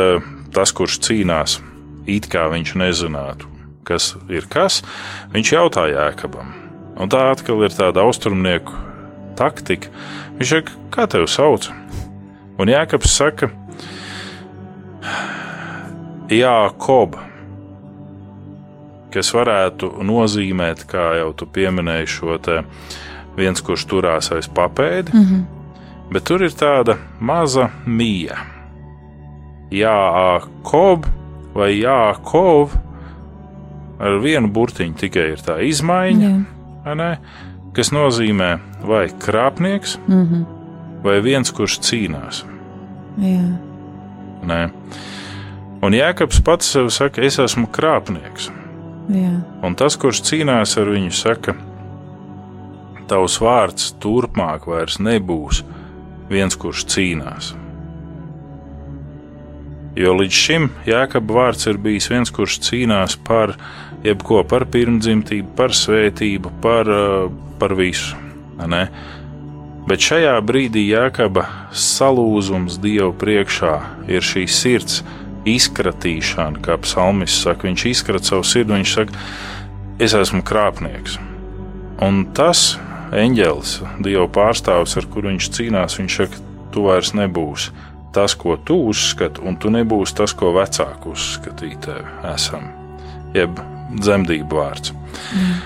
tas, 0.53 0.73
kurš 0.75 0.99
cīnās, 1.07 1.59
it 2.05 2.29
kā 2.31 2.45
viņš 2.51 2.75
nezinātu, 2.79 3.49
kas 3.87 4.13
ir 4.29 4.47
kas, 4.51 4.81
viņš 5.33 5.53
jautā 5.55 5.87
Jēkabam. 5.89 6.53
Un 6.95 7.11
tā 7.11 7.25
atkal 7.33 7.65
ir 7.65 7.73
tāda 7.75 8.05
austrumnieku 8.05 8.77
taktika. 9.35 9.91
Viņš 10.37 10.51
saka, 10.53 10.77
kā 10.93 11.07
tevi 11.11 11.27
sauc? 11.27 11.67
Un 12.61 12.71
Jēkabs 12.71 13.17
saka, 13.17 13.49
Jākob, 16.31 17.19
kas 19.13 19.29
varētu 19.35 19.91
nozīmēt, 20.07 20.87
kā 20.89 21.11
jau 21.19 21.29
tu 21.37 21.45
pieminēji, 21.45 22.09
šo 22.09 22.39
te 22.41 22.63
viens, 23.37 23.61
kurš 23.61 23.85
turās 23.91 24.31
aiz 24.33 24.49
papēdi, 24.49 25.13
mm 25.13 25.25
-hmm. 25.25 25.45
bet 26.11 26.23
tur 26.23 26.41
ir 26.41 26.55
tāda 26.57 26.97
maza 27.19 27.69
mija. 27.85 28.54
Jākob 29.73 31.07
vai 31.55 31.71
Jākov 31.79 32.75
ar 33.99 34.19
vienu 34.23 34.51
burtiņu 34.51 34.97
tikai 34.99 35.29
ir 35.33 35.43
tā 35.43 35.59
izmaiņa, 35.65 36.31
Jā. 36.85 37.09
kas 37.75 37.91
nozīmē 37.95 38.51
vai 38.85 39.07
krāpnieks, 39.09 39.97
mm 40.07 40.25
-hmm. 40.25 40.45
vai 41.03 41.21
viens, 41.21 41.51
kurš 41.51 41.79
cīnās. 41.79 42.43
Jā. 43.17 43.57
Nē. 44.43 44.69
Un 45.81 45.93
Jēkabs 45.93 46.41
pats 46.43 46.71
sev 46.71 46.89
saka, 46.89 47.21
es 47.21 47.39
esmu 47.39 47.67
krāpnieks. 47.67 48.49
Jā. 49.09 49.41
Un 49.63 49.75
tas, 49.75 49.95
kurš 49.95 50.21
cīnās 50.21 50.77
ar 50.81 50.89
viņu, 50.89 51.11
saka, 51.11 51.55
tavs 53.07 53.37
vārds 53.41 53.93
turpmāk 54.01 54.67
vairs 54.67 54.97
nebūs 54.99 55.63
viens, 56.29 56.55
kurš 56.55 56.85
cīnās. 56.85 57.64
Jo 59.95 60.11
līdz 60.19 60.35
šim 60.35 60.65
Jēkabs 60.83 61.31
vārds 61.31 61.69
ir 61.71 61.77
bijis 61.79 62.09
viens, 62.11 62.31
kurš 62.35 62.57
cīnās 62.67 63.15
par 63.15 63.53
jebko, 64.03 64.41
par 64.43 64.65
pirmdzimtību, 64.67 65.53
par 65.55 65.71
svētību, 65.71 66.51
par, 66.63 66.91
uh, 66.91 67.29
par 67.61 67.75
visu. 67.79 68.17
Ne? 68.59 68.89
Bet 69.87 70.03
šajā 70.03 70.33
brīdī 70.43 70.83
Jēkaba 70.89 71.45
salūzums 71.71 72.79
Dievu 72.83 73.13
priekšā 73.21 73.75
ir 74.11 74.25
šī 74.25 74.43
sirds 74.51 74.99
izkratīšana, 75.47 76.59
kā 76.65 76.75
psalmis 76.83 77.39
saka, 77.45 77.69
viņš 77.69 77.87
izkrata 77.93 78.33
savu 78.33 78.43
sirdi, 78.49 78.75
viņš 78.75 78.95
saka, 78.99 79.25
es 80.01 80.17
esmu 80.17 80.43
krāpnieks. 80.43 81.19
Un 82.03 82.25
tas 82.35 82.73
eņģelis, 83.15 83.77
Dieva 84.03 84.27
pārstāvis, 84.27 84.97
ar 84.99 85.07
kuru 85.07 85.31
viņš 85.31 85.51
cīnās, 85.55 85.99
viņš 86.01 86.23
saka, 86.23 86.47
tu 86.73 86.89
vairs 86.89 87.15
nebūsi 87.15 87.71
tas, 88.15 88.35
ko 88.39 88.57
tu 88.57 88.77
uzskati, 88.89 89.43
un 89.45 89.59
tu 89.61 89.71
nebūsi 89.73 90.15
tas, 90.17 90.33
ko 90.37 90.53
vecāki 90.55 91.11
uzskatīja 91.11 91.81
tevi. 91.87 92.17
Esam. 92.31 92.69
Jeb 93.35 93.59
dzemdību 93.95 94.59
vārds. 94.59 94.93
Mm. 95.35 95.57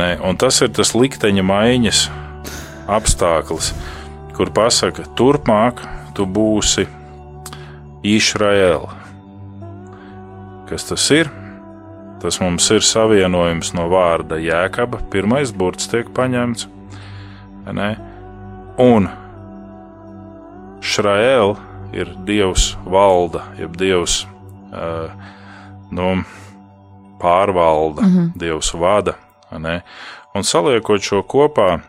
Ne? 0.00 0.12
Un 0.24 0.38
tas 0.40 0.60
ir 0.64 0.70
tas 0.74 0.94
likteņa 0.96 1.44
maiņas 1.44 2.04
apstākļus, 2.90 3.74
kur 4.38 4.52
pasaka, 4.54 5.04
turpmāk 5.18 5.82
tu 6.16 6.26
būsi 6.26 6.86
Izraēla 8.06 9.00
Kas 10.70 10.84
tas 10.86 11.02
ir? 11.10 11.26
Tas 12.22 12.36
mums 12.38 12.68
ir 12.70 12.84
savienojums 12.86 13.72
no 13.74 13.88
vārda 13.90 14.36
jēkaba. 14.38 15.00
Pirmais 15.10 15.50
burts 15.50 15.88
tiek 15.90 16.12
paņemts. 16.14 16.68
Ne? 17.74 17.88
Un 18.78 19.08
Šraēl 20.78 21.56
ir 21.92 22.12
Dievs 22.26 22.76
valda, 22.84 23.44
jeb 23.58 23.76
Dievs 23.76 24.22
uh, 24.72 25.10
nu, 25.90 26.22
pārvalda, 27.20 28.02
mm 28.02 28.16
-hmm. 28.16 28.30
Dievs 28.38 28.72
vada. 28.74 29.14
Ne? 29.58 29.82
Un 30.34 30.44
saliekot 30.44 31.02
šo 31.02 31.22
kopā, 31.22 31.80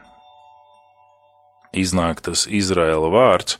iznāk 1.73 2.21
tas 2.21 2.47
Izraēla 2.47 3.11
vārds. 3.11 3.57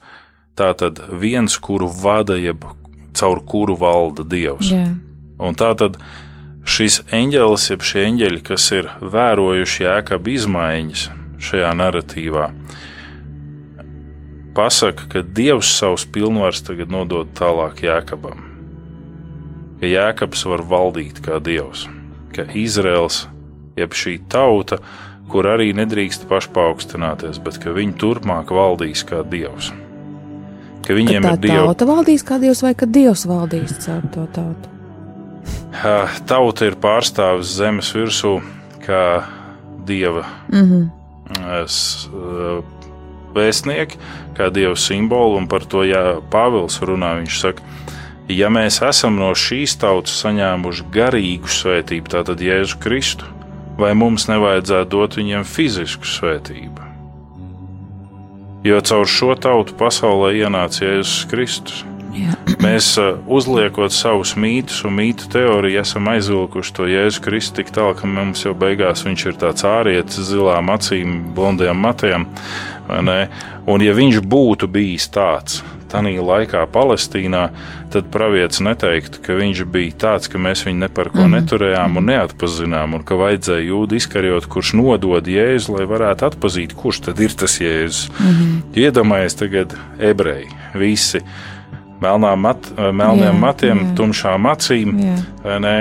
Tā 0.56 0.74
tad 0.78 1.00
viens, 1.20 1.58
kuru 1.58 1.88
vada, 2.04 2.36
jeb 2.36 2.66
caur 3.14 3.40
kuru 3.46 3.76
valda 3.76 4.24
Dievs. 4.24 4.72
Yeah. 4.72 4.96
Un 5.40 5.56
tā 5.56 5.72
tad 5.78 5.98
šis 6.68 7.02
eņģelis, 7.12 7.70
jeb 7.72 7.82
šie 7.82 8.06
eņģeļi, 8.10 8.42
kas 8.46 8.72
ir 8.72 8.90
vērojuši 9.02 9.84
jēkabu 9.84 10.36
izmaiņas 10.36 11.10
šajā 11.42 11.72
narratīvā, 11.74 12.52
pasaka, 14.56 15.08
ka 15.12 15.22
Dievs 15.22 15.72
savus 15.78 16.06
pilnvarus 16.06 16.64
tagad 16.68 16.92
nodod 16.94 17.32
tālāk 17.38 17.84
jēkabam. 17.86 18.48
Ka 19.82 19.90
jēkabs 19.90 20.46
var 20.50 20.64
valdīt 20.70 21.22
kā 21.26 21.40
Dievs, 21.44 21.88
ka 22.36 22.46
Izraels, 22.58 23.26
jeb 23.80 23.96
šī 23.98 24.18
tauta, 24.30 24.82
kur 25.32 25.48
arī 25.48 25.72
nedrīkst 25.76 26.28
pašpaukstināties, 26.30 27.40
bet 27.44 27.58
ka 27.64 27.74
viņi 27.76 27.96
turpmāk 28.02 28.52
valdīs 28.54 29.06
kā 29.08 29.24
Dievs. 29.24 29.72
Ka 30.86 30.98
viņiem 30.98 31.24
ka 31.24 31.36
ir 31.36 31.44
Dievs. 31.48 31.62
Tauta 31.66 31.88
valdīs 31.90 32.26
kā 32.28 32.40
Dievs, 32.42 32.64
vai 32.66 32.74
ka 32.76 32.90
Dievs 32.90 33.26
valdīs 33.30 33.78
caur 33.86 34.06
to 34.14 34.28
tautu? 34.36 34.72
Tauta 36.28 36.68
ir 36.68 36.76
pārstāvis 36.82 37.56
zemes 37.58 37.94
virsū 37.96 38.36
kā 38.84 39.24
dieva 39.88 40.26
mm 40.52 40.66
-hmm. 40.70 40.90
Vēstnieki, 43.36 44.00
kā 44.38 44.50
dieva 44.54 44.76
simbolu, 44.80 45.40
un 45.42 45.50
par 45.52 45.66
to 45.70 45.86
jā, 45.88 46.20
Pāvils 46.34 46.80
runā. 46.86 47.16
Viņš 47.22 47.40
saka, 47.42 47.66
ja 48.32 48.52
mēs 48.54 48.82
esam 48.86 49.20
no 49.20 49.32
šīs 49.38 49.78
tautas 49.82 50.16
saņēmuši 50.24 50.88
garīgu 50.94 51.52
svētību, 51.52 52.14
tātad 52.16 52.42
Jēzu 52.44 52.80
Kristu, 52.84 53.30
vai 53.80 53.94
mums 53.98 54.28
nevajadzētu 54.32 54.92
dot 54.94 55.20
viņiem 55.20 55.48
fizisku 55.48 56.08
svētību? 56.08 56.90
Jo 58.62 58.78
caur 58.86 59.08
šo 59.10 59.34
tautu 59.42 59.74
pasaulē 59.74 60.36
ienāca 60.38 60.86
Jēzus 60.86 61.24
Kristus. 61.32 61.80
Jā. 62.12 62.36
Mēs 62.60 62.92
uzliekot 63.32 63.94
savus 63.96 64.34
mītus 64.36 64.82
un 64.86 64.98
mītu 64.98 65.30
teoriju, 65.32 65.80
esam 65.80 66.10
aizvilkuši 66.12 66.74
to 66.76 66.88
Jēzu 66.92 67.24
Kristu 67.24 67.62
tik 67.62 67.72
tālu, 67.74 67.96
ka 67.98 68.10
mums 68.10 68.44
jau 68.44 68.52
beigās 68.58 69.06
viņš 69.08 69.26
ir 69.30 69.38
tāds 69.40 69.66
ārietis, 69.68 70.20
zilām 70.28 70.70
acīm, 70.74 71.22
blondiem 71.36 71.80
matiem. 71.80 72.28
Un, 72.92 73.84
ja 73.86 73.94
viņš 73.96 74.20
būtu 74.28 74.68
bijis 74.72 75.08
tāds, 75.14 75.62
tādā 75.92 76.12
laikā 76.24 76.64
Palestīnā, 76.72 77.44
tad 77.92 78.08
pravietis 78.14 78.62
neteiktu, 78.64 79.22
ka 79.26 79.36
viņš 79.38 79.64
bija 79.72 79.98
tāds, 80.06 80.32
ka 80.32 80.40
mēs 80.42 80.64
viņu 80.68 80.90
par 80.96 81.12
ko 81.12 81.26
mm. 81.26 81.36
neturējām 81.38 82.00
un 82.00 82.08
neatpazinām, 82.12 82.96
un 82.98 83.06
ka 83.08 83.18
vajadzēja 83.20 83.68
jūdu 83.68 84.00
izkarjot, 84.00 84.48
kurš 84.52 84.74
nodod 84.80 85.28
Jēzu, 85.28 85.76
lai 85.76 85.88
varētu 85.90 86.30
atpazīt, 86.30 86.76
kurš 86.78 87.04
tad 87.10 87.20
ir 87.24 87.36
tas 87.36 87.58
Jēzus. 87.62 88.08
Mm. 88.20 88.62
Iedomājieties 88.86 89.40
tagad 89.44 89.76
ebreji 90.00 90.48
visi 90.78 91.24
mat, 92.02 92.72
melniem 92.80 93.36
jā, 93.36 93.38
matiem, 93.38 93.84
jā. 93.84 93.96
tumšām 94.00 94.48
acīm, 94.50 94.96
ne, 95.62 95.78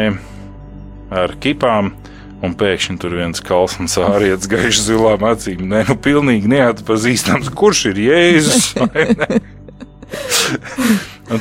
ar 1.10 1.36
kipām. 1.40 1.94
Un 2.40 2.54
pēkšņi 2.56 2.96
tur 3.02 3.12
viens 3.18 3.42
kalns 3.44 3.98
ārietis 4.00 4.48
gaišs 4.48 4.86
zilām 4.86 5.26
acīm. 5.28 5.66
Nē, 5.68 5.84
nu, 5.90 5.96
pilnīgi 6.00 6.48
neatpazīstams, 6.48 7.50
kurš 7.52 7.90
ir 7.92 8.00
Jēzus. 8.06 8.70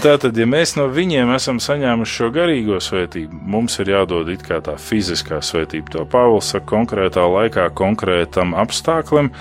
Tātad, 0.04 0.38
ja 0.38 0.45
mēs 0.45 0.76
no 0.78 0.86
viņiem 0.93 1.32
esam 1.34 1.58
saņēmuši 1.64 2.18
šo 2.20 2.28
garīgo 2.36 2.78
svētību, 2.84 3.39
mums 3.56 3.80
ir 3.82 3.89
jādod 3.95 4.30
it 4.30 4.43
kā 4.45 4.60
tā 4.62 4.76
fiziskā 4.78 5.39
svētība. 5.41 5.89
To 5.95 6.06
Pāvils 6.10 6.52
saka 6.54 6.68
konkrētā 6.76 7.24
laikā, 7.26 7.66
konkrētam 7.74 8.54
apstākļam, 8.60 9.32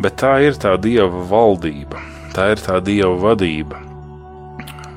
bet 0.00 0.16
tā 0.22 0.38
ir 0.46 0.56
tā 0.56 0.78
dieva 0.80 1.26
valdība, 1.28 2.00
tā 2.32 2.54
ir 2.54 2.64
tā 2.64 2.78
dieva 2.84 3.12
vadība. 3.26 3.82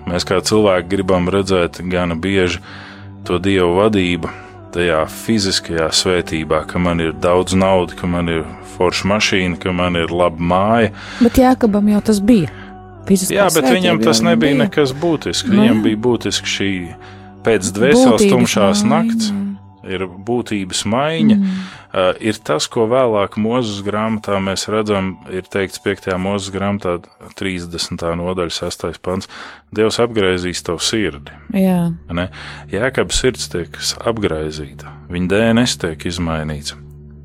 Mēs 0.08 0.24
kā 0.28 0.40
cilvēki 0.44 0.92
gribam 0.96 1.28
redzēt 1.34 1.84
gana 1.92 2.16
bieži 2.16 2.64
to 3.28 3.42
dievu 3.44 3.76
vadību 3.82 4.32
tajā 4.74 5.04
fiziskajā 5.10 5.88
svētībā, 5.94 6.64
ka 6.70 6.82
man 6.82 7.02
ir 7.04 7.14
daudz 7.24 7.56
naudas, 7.58 7.98
ka 8.00 8.10
man 8.10 8.32
ir 8.32 8.44
forša 8.76 9.10
mašīna, 9.14 9.60
ka 9.62 9.74
man 9.76 10.00
ir 10.00 10.14
laba 10.14 10.42
māja. 10.54 10.92
Bet 11.22 11.40
Jākabam 11.42 11.94
jau 11.94 12.02
tas 12.12 12.22
bija. 12.24 12.52
Fiziskā 13.08 13.36
Jā, 13.36 13.48
bet 13.52 13.68
viņam 13.68 14.00
tas 14.04 14.22
nebija 14.24 14.54
bija. 14.56 14.64
nekas 14.66 14.94
būtisks. 14.96 15.50
No, 15.50 15.58
nu 15.58 15.66
viņam 15.66 15.82
bija 15.84 16.04
būtiski 16.08 16.54
šī 16.58 16.74
pēc 17.44 17.74
dvēseles 17.76 18.30
tumšās 18.32 18.86
nakts. 18.88 19.32
Jā 19.32 19.44
ir 19.84 20.06
būtības 20.08 20.84
maiņa, 20.90 21.38
mm. 21.38 21.64
uh, 21.92 22.12
ir 22.24 22.40
tas, 22.46 22.68
ko 22.72 22.86
vēlāk 22.92 23.38
Mozus 23.42 23.82
grāmatā 23.86 24.40
mēs 24.44 24.68
redzam, 24.72 25.16
ir 25.34 25.48
teikts 25.52 25.82
5. 25.84 26.12
Mozus 26.22 26.54
grāmatā, 26.56 27.00
30. 27.40 28.06
nodaļa, 28.20 28.56
6. 28.60 28.88
pants. 29.04 29.30
Dievs 29.74 30.00
apgriezīs 30.04 30.64
tavu 30.66 30.82
sirdi. 30.84 31.34
Jā, 31.58 31.90
Jēkabs 32.72 33.20
sirds 33.24 33.50
tiek 33.52 33.78
apgriezīta, 34.06 34.94
viņa 35.12 35.32
DNS 35.34 35.80
tiek 35.82 36.08
izmainīts. 36.10 36.78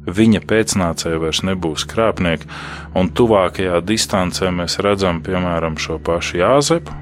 Viņa 0.09 0.41
pēcnācēji 0.49 1.21
vairs 1.21 1.43
nebūs 1.45 1.85
krāpnieki, 1.89 2.49
un 2.97 3.11
tuvākajā 3.13 3.83
distancē 3.85 4.49
mēs 4.55 4.79
redzam, 4.85 5.21
piemēram, 5.25 5.77
šo 5.77 5.99
pašu 6.01 6.41
Jāzepu, 6.41 6.95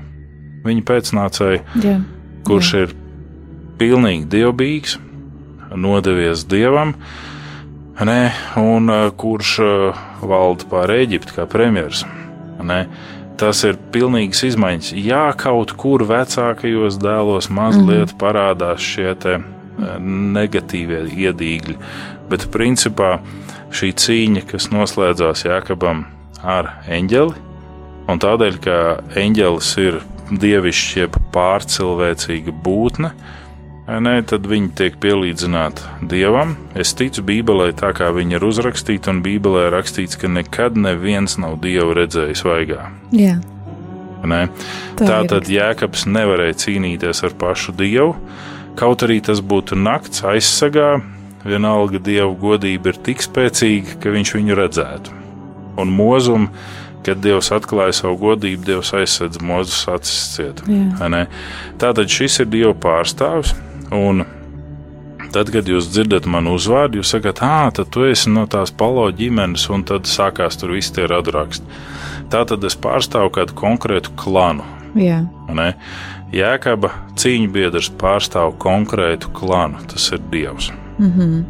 viņa 0.67 0.87
pēcnācēju, 0.89 1.61
Jā. 1.85 1.97
kurš 2.49 2.73
Jā. 2.75 2.87
ir 2.87 2.97
pilnīgi 3.79 4.27
dievbijīgs, 4.33 4.97
nodevies 5.77 6.47
dievam, 6.49 6.95
ne, 8.05 8.33
un 8.61 8.93
uh, 8.93 9.09
kurš 9.17 9.59
uh, 9.65 10.07
valda 10.27 10.69
pār 10.71 10.95
Eģipti 10.99 11.37
kā 11.39 11.47
premjeras. 11.51 12.05
Tas 13.37 13.61
ir 13.69 13.77
pilnīgs 13.93 14.41
izmaiņas. 14.49 14.95
Jā, 14.97 15.27
kaut 15.37 15.75
kur 15.77 16.07
vecākajos 16.09 16.97
dēlos 17.03 17.51
mazliet 17.53 18.15
mm. 18.15 18.19
parādās 18.23 18.81
šie 18.81 19.13
negatīvie 20.01 21.03
iedīgļi, 21.13 21.77
bet 22.31 22.47
principā 22.53 23.19
šī 23.77 23.93
cīņa, 24.01 24.45
kas 24.51 24.71
noslēdzās 24.73 25.45
Jākabam 25.45 26.07
ar 26.41 26.71
eņģeli, 26.89 27.43
un 28.09 28.23
tādēļ, 28.23 28.61
ka 28.65 28.77
eņģelis 29.21 29.73
ir 29.83 30.01
dievišķa, 30.31 31.01
jeb 31.05 31.19
pārcilvēcīga 31.35 32.55
būtne, 32.65 33.13
ne, 33.87 34.15
tad 34.27 34.47
viņi 34.51 34.73
tiek 34.79 34.97
pielīdzināti 35.03 36.07
dievam. 36.11 36.57
Es 36.75 36.91
ticu 36.99 37.23
Bībelē 37.27 37.69
tā, 37.79 37.93
kā 37.95 38.11
viņi 38.15 38.39
ir 38.39 38.47
uzrakstīti, 38.47 39.13
un 39.13 39.23
Bībelē 39.23 39.69
ir 39.69 39.77
rakstīts, 39.77 40.19
ka 40.19 40.31
nekad 40.31 40.79
neviens 40.79 41.39
nav 41.39 41.61
dievu 41.63 41.95
redzējis 41.95 42.43
vaigā. 42.47 42.89
Jā. 43.15 43.37
Ne? 44.27 44.47
Tā 44.99 45.21
tad 45.31 45.47
Jēkabs 45.53 46.07
nevarēja 46.11 46.57
cīnīties 46.65 47.23
ar 47.29 47.37
pašu 47.39 47.77
dievu, 47.79 48.17
kaut 48.79 49.05
arī 49.07 49.21
tas 49.23 49.39
būtu 49.39 49.79
nakts 49.79 50.25
aizsargā. 50.27 50.97
Vienalga 51.47 52.01
dievu 52.03 52.33
godība 52.43 52.91
ir 52.91 52.97
tik 53.07 53.23
spēcīga, 53.23 54.01
ka 54.03 54.11
viņš 54.11 54.33
viņu 54.35 54.57
redzētu. 54.59 55.15
Un 55.79 55.93
mūzumu 55.95 56.51
kad 57.07 57.21
Dievs 57.23 57.53
atklāja 57.55 57.95
savu 57.95 58.17
godību, 58.19 58.65
Dievs 58.67 58.91
aizsedz 58.99 59.39
mūzus 59.39 59.85
acis 59.93 60.25
ciet. 60.35 60.65
Tātad 61.79 62.11
šis 62.11 62.41
ir 62.43 62.51
Dieva 62.51 62.75
pārstāvis. 62.75 63.55
Un 63.95 64.25
tad, 65.35 65.51
kad 65.55 65.69
jūs 65.69 65.91
dzirdat 65.93 66.27
manu 66.31 66.57
uzvārdu, 66.57 67.01
jūs 67.01 67.13
sakat, 67.15 67.43
ah, 67.45 67.69
tad 67.75 67.91
tu 67.95 68.07
esi 68.09 68.31
no 68.33 68.47
tās 68.51 68.73
palo 68.75 69.07
ģimenes, 69.15 69.69
un 69.75 69.85
tad 69.87 70.09
sākās 70.11 70.59
tur 70.61 70.75
viss 70.77 70.95
tie 70.95 71.07
radraksti. 71.11 71.67
Tā 72.33 72.43
tad 72.49 72.65
es 72.67 72.77
pārstāvu 72.79 73.31
kādu 73.37 73.55
konkrētu 73.59 74.15
klanu. 74.19 74.67
Jā. 74.99 75.23
Jēkaba 76.35 76.91
cīņu 77.21 77.51
biedrs 77.55 77.91
pārstāv 78.01 78.57
konkrētu 78.63 79.31
klanu, 79.37 79.83
tas 79.91 80.09
ir 80.13 80.23
Dievs. 80.33 80.73
Mm 80.99 81.13
-hmm. 81.13 81.45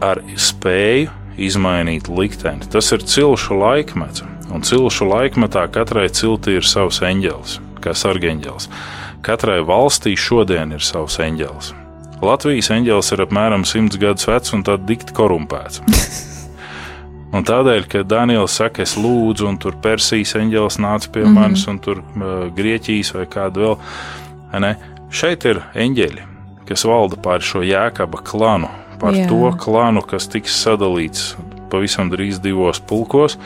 Ar 0.00 0.22
spēju 0.36 1.10
izmainīt 1.36 2.08
likteni. 2.08 2.66
Tas 2.70 2.92
ir 2.92 3.02
cilšu 3.02 3.54
laikmets, 3.58 4.22
un 4.52 4.62
cilšu 4.62 5.04
laikmetā 5.04 5.66
katrai 5.72 6.08
ciltī 6.08 6.56
ir 6.60 6.64
savs 6.64 7.00
eņģelis, 7.00 7.60
kā 7.80 7.94
sargeņģelis. 7.94 8.68
Katrai 9.20 9.60
valstī 9.66 10.14
šodien 10.16 10.72
ir 10.72 10.84
savs 10.84 11.18
eņģelis. 11.20 11.74
Latvijas 12.24 12.70
eņģelis 12.72 13.12
ir 13.14 13.22
apmēram 13.24 13.64
100 13.68 14.00
gadus 14.00 14.28
vecs 14.28 14.54
un 14.56 14.64
tad 14.64 14.84
dikti 14.88 15.16
korumpēts. 15.16 15.82
Un 17.30 17.44
tādēļ, 17.46 17.84
ka 17.86 18.00
Daniels 18.02 18.56
saka, 18.58 18.82
es 18.82 18.96
lūdzu, 18.98 19.46
un 19.46 19.58
tur 19.62 19.76
Persijas 19.78 20.32
eņģelis 20.34 20.80
nāca 20.82 21.12
pie 21.14 21.22
mm 21.22 21.28
-hmm. 21.28 21.38
manis, 21.38 21.66
un 21.70 21.78
tur 21.78 22.00
uh, 22.02 22.48
Grieķijas 22.56 23.12
vai 23.14 23.26
kāda 23.30 23.60
vēl. 23.60 23.76
Ne? 24.64 24.72
Šeit 25.14 25.46
ir 25.46 25.62
eņģeļi, 25.74 26.24
kas 26.66 26.84
valda 26.84 27.16
pār 27.22 27.40
šo 27.40 27.62
jēkaba 27.62 28.18
klanu, 28.26 28.68
par 28.98 29.14
Jā. 29.14 29.28
to 29.28 29.52
klānu, 29.62 30.02
kas 30.02 30.26
tiks 30.26 30.58
sadalīts 30.64 31.36
pavisam 31.70 32.10
drīz 32.10 32.40
divos 32.42 32.80
pulkos, 32.80 33.38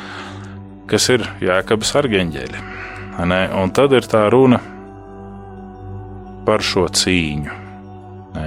kas 0.87 1.09
ir 1.09 1.29
Jēkabas 1.41 1.95
argeņģeļi. 2.01 2.65
Un 3.63 3.71
tad 3.71 3.93
ir 3.93 4.03
tā 4.09 4.31
runa 4.33 4.61
par 6.47 6.63
šo 6.63 6.87
cīņu. 6.89 7.51
Ne? 8.35 8.47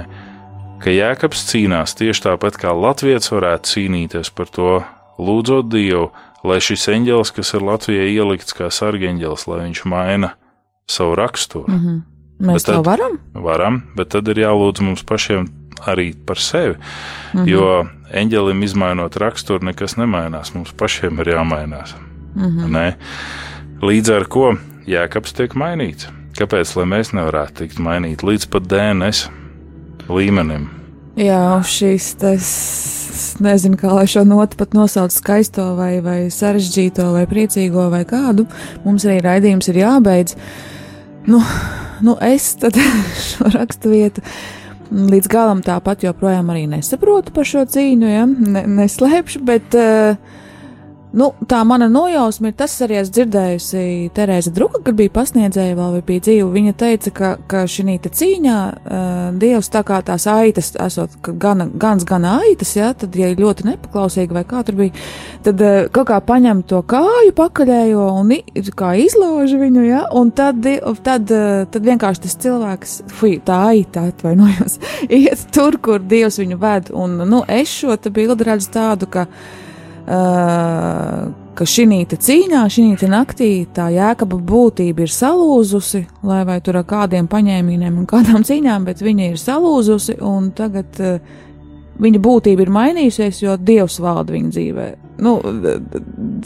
Ka 0.78 0.94
Jēkabs 0.94 1.42
cīnās 1.50 1.96
tieši 1.98 2.28
tāpat 2.28 2.58
kā 2.60 2.72
Latvijas 2.76 3.32
varētu 3.32 3.72
cīnīties 3.72 4.30
par 4.34 4.50
to, 4.54 4.74
lūdzot 5.18 5.70
Dievu, 5.72 6.10
lai 6.46 6.60
šis 6.62 6.86
eņģelis, 6.94 7.32
kas 7.34 7.54
ir 7.58 7.66
Latvijai 7.66 8.12
ielikts 8.14 8.54
kā 8.54 8.70
sargeņģelis, 8.70 9.46
lai 9.50 9.64
viņš 9.66 9.84
maina 9.90 10.34
savu 10.88 11.16
raksturu. 11.18 11.66
Mm 11.68 11.78
-hmm. 11.78 12.00
Mēs 12.38 12.62
bet 12.62 12.74
to 12.74 12.82
varam? 12.82 13.18
Varam, 13.34 13.82
bet 13.96 14.08
tad 14.14 14.28
ir 14.28 14.38
jālūdz 14.38 14.80
mums 14.80 15.02
pašiem 15.02 15.48
arī 15.86 16.14
par 16.26 16.38
sevi. 16.38 16.74
Mm 16.74 17.40
-hmm. 17.40 17.48
Jo 17.48 17.86
eņģelim 18.12 18.62
izmainot 18.62 19.16
raksturu, 19.16 19.64
nekas 19.64 19.96
nemainās. 19.96 20.54
Mums 20.54 20.72
pašiem 20.72 21.18
ir 21.20 21.26
jāmainās. 21.26 21.94
Mm 22.34 22.44
-hmm. 22.44 22.70
Ne? 22.70 22.96
Līdz 23.82 24.16
ar 24.16 24.24
to 24.24 24.54
jēkabs 24.86 25.32
tiek 25.32 25.54
mainīts. 25.54 26.17
Kāpēc 26.36 26.74
mēs 26.84 27.14
nevarētu 27.16 27.62
tikt 27.62 27.80
mainīti 27.82 28.26
līdz 28.28 28.48
pat 28.52 28.66
DNS 28.68 29.24
līmenim? 30.12 30.68
Jā, 31.18 31.58
šīs 31.66 32.12
tas, 32.20 32.48
nezinu, 33.42 33.78
kā 33.80 33.90
lai 33.90 34.04
šo 34.10 34.22
notu 34.28 34.58
pat 34.60 34.76
nosauc 34.76 35.14
skaisto 35.14 35.72
vai, 35.78 35.96
vai 36.04 36.18
sarežģīto 36.30 37.08
vai 37.16 37.24
priecīgo 37.30 37.88
vai 37.90 38.04
kādu. 38.06 38.46
Mums 38.84 39.08
arī 39.08 39.18
raidījums 39.24 39.70
ir 39.72 39.80
jābeidz. 39.80 40.36
Nu, 41.26 41.40
nu 42.06 42.14
es 42.22 42.52
tad 42.60 42.78
šo 43.30 43.50
rakstu 43.56 43.96
vietu 43.96 44.22
līdz 44.88 45.28
galam 45.28 45.58
tāpat 45.64 46.06
joprojām 46.06 46.52
arī 46.52 46.68
nesaprotu 46.70 47.34
par 47.34 47.48
šo 47.48 47.64
cīņu, 47.68 48.08
ja? 48.08 48.24
ne, 48.28 48.62
neslēpšu, 48.78 49.42
bet 49.44 49.74
uh, 49.76 50.16
Nu, 51.18 51.32
tā 51.50 51.64
mana 51.66 51.88
nojausma 51.90 52.52
ir 52.52 52.54
tas, 52.58 52.76
arī 52.84 53.00
es 53.00 53.08
dzirdējusi 53.10 54.10
Terēza 54.14 54.52
Druka, 54.54 54.84
kad 54.86 54.94
bija 54.98 55.10
pasniedzēja 55.16 55.74
vēl 55.74 55.96
bija 56.06 56.22
dzīva. 56.28 56.46
Viņa 56.54 56.74
teica, 56.78 57.12
ka, 57.16 57.30
ka 57.50 57.62
šī 57.66 57.96
cīņā 58.04 58.58
uh, 58.68 59.16
Dievs 59.40 59.72
tā 59.74 59.82
kā 59.88 59.98
tās 60.06 60.28
aitas, 60.30 60.70
esot 60.78 61.16
gana, 61.42 61.66
gans 61.74 62.06
gan 62.06 62.26
aitas, 62.28 62.76
ja, 62.76 62.92
tad, 62.94 63.18
ja 63.18 63.32
ir 63.32 63.42
ļoti 63.42 63.66
nepaklausīgi 63.66 64.36
vai 64.36 64.44
kā 64.46 64.62
tur 64.66 64.78
bija, 64.78 64.94
tad 65.46 65.64
uh, 65.64 65.80
kaut 65.90 66.12
kā 66.12 66.20
paņem 66.22 66.62
to 66.70 66.84
kāju 66.86 67.34
pakaļējo 67.42 68.08
un 68.20 68.34
kā 68.78 68.94
izlauž 69.02 69.58
viņu, 69.58 69.86
ja, 69.88 70.06
un 70.14 70.30
tad, 70.30 70.62
tad, 71.02 71.30
uh, 71.34 71.64
tad 71.66 71.88
vienkārši 71.88 72.28
tas 72.28 72.42
cilvēks, 72.46 72.98
fui, 73.18 73.38
tā 73.42 73.62
aita 73.72 74.06
atvainojos, 74.12 74.78
iet 75.24 75.48
tur, 75.56 75.80
kur 75.82 76.04
Dievs 76.04 76.38
viņu 76.38 76.62
ved. 76.62 76.92
Un, 76.94 77.24
nu, 77.26 77.42
es 77.48 77.72
šo 77.80 77.98
bildi 78.06 78.46
redzu 78.46 78.76
tādu, 78.76 79.10
ka 79.10 79.26
ka 80.08 81.66
šī 81.68 81.84
cīņā, 82.08 82.62
šī 82.72 83.08
naktī 83.10 83.50
tā 83.74 83.88
jēkaba 83.92 84.38
būtība 84.38 85.04
ir 85.04 85.12
salūzusi, 85.12 86.06
lai 86.24 86.44
vai 86.48 86.60
tur 86.64 86.78
ar 86.80 86.86
kādiem 86.88 87.28
paņēmieniem 87.28 87.98
un 87.98 88.06
kādām 88.08 88.46
cīņām, 88.46 88.86
bet 88.88 89.02
viņa 89.04 89.32
ir 89.32 89.42
salūzusi 89.42 90.16
un 90.24 90.52
tagad 90.56 91.02
uh, 91.02 91.20
viņa 92.02 92.22
būtība 92.22 92.64
ir 92.64 92.72
mainījusies, 92.74 93.42
jo 93.42 93.56
Dievs 93.58 93.98
valda 94.02 94.34
viņa 94.34 94.54
dzīvē. 94.54 94.86
Nu, 95.24 95.34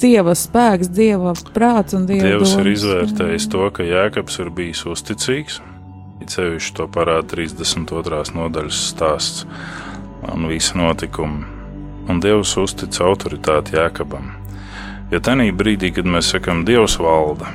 dieva 0.01 0.35
spēks, 0.39 0.89
dieva 0.97 1.35
prāts 1.53 1.97
un 1.97 2.07
dieva 2.09 2.31
Dievs 2.31 2.55
domas. 2.55 2.65
ir 2.65 2.73
izvērtējis 2.73 3.49
to, 3.53 3.67
ka 3.77 3.87
Jēkabs 3.87 4.41
ir 4.41 4.53
bijis 4.57 4.87
uzticīgs. 4.89 5.61
Sevišķi 6.33 6.77
to 6.79 6.87
parāda 6.89 7.35
32. 7.35 8.23
nodaļas 8.39 8.85
stāsts 8.93 9.45
un 10.33 10.47
visi 10.49 10.79
notikumi 10.79 11.52
un 12.09 12.21
Dievs 12.23 12.57
uztic 12.57 12.99
autoritāti 13.01 13.77
Jēkabam. 13.77 14.33
Jo 15.13 15.21
tajā 15.21 15.53
brīdī, 15.53 15.93
kad 15.95 16.09
mēs 16.09 16.33
sakām, 16.33 16.65
Dievs 16.65 16.97
valda, 17.03 17.51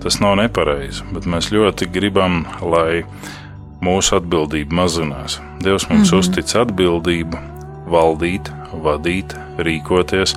tas 0.00 0.20
nav 0.22 0.38
nepareizi, 0.40 1.04
bet 1.12 1.28
mēs 1.28 1.50
ļoti 1.52 1.90
gribam, 1.92 2.44
lai 2.64 3.04
mūsu 3.84 4.16
atbildība 4.16 4.82
mazinās. 4.82 5.40
Dievs 5.60 5.88
mums 5.90 6.12
mm 6.12 6.16
-hmm. 6.16 6.18
uztic 6.18 6.56
atbildību, 6.56 7.38
valdīt, 7.86 8.50
vadīt, 8.72 9.36
rīkoties, 9.58 10.36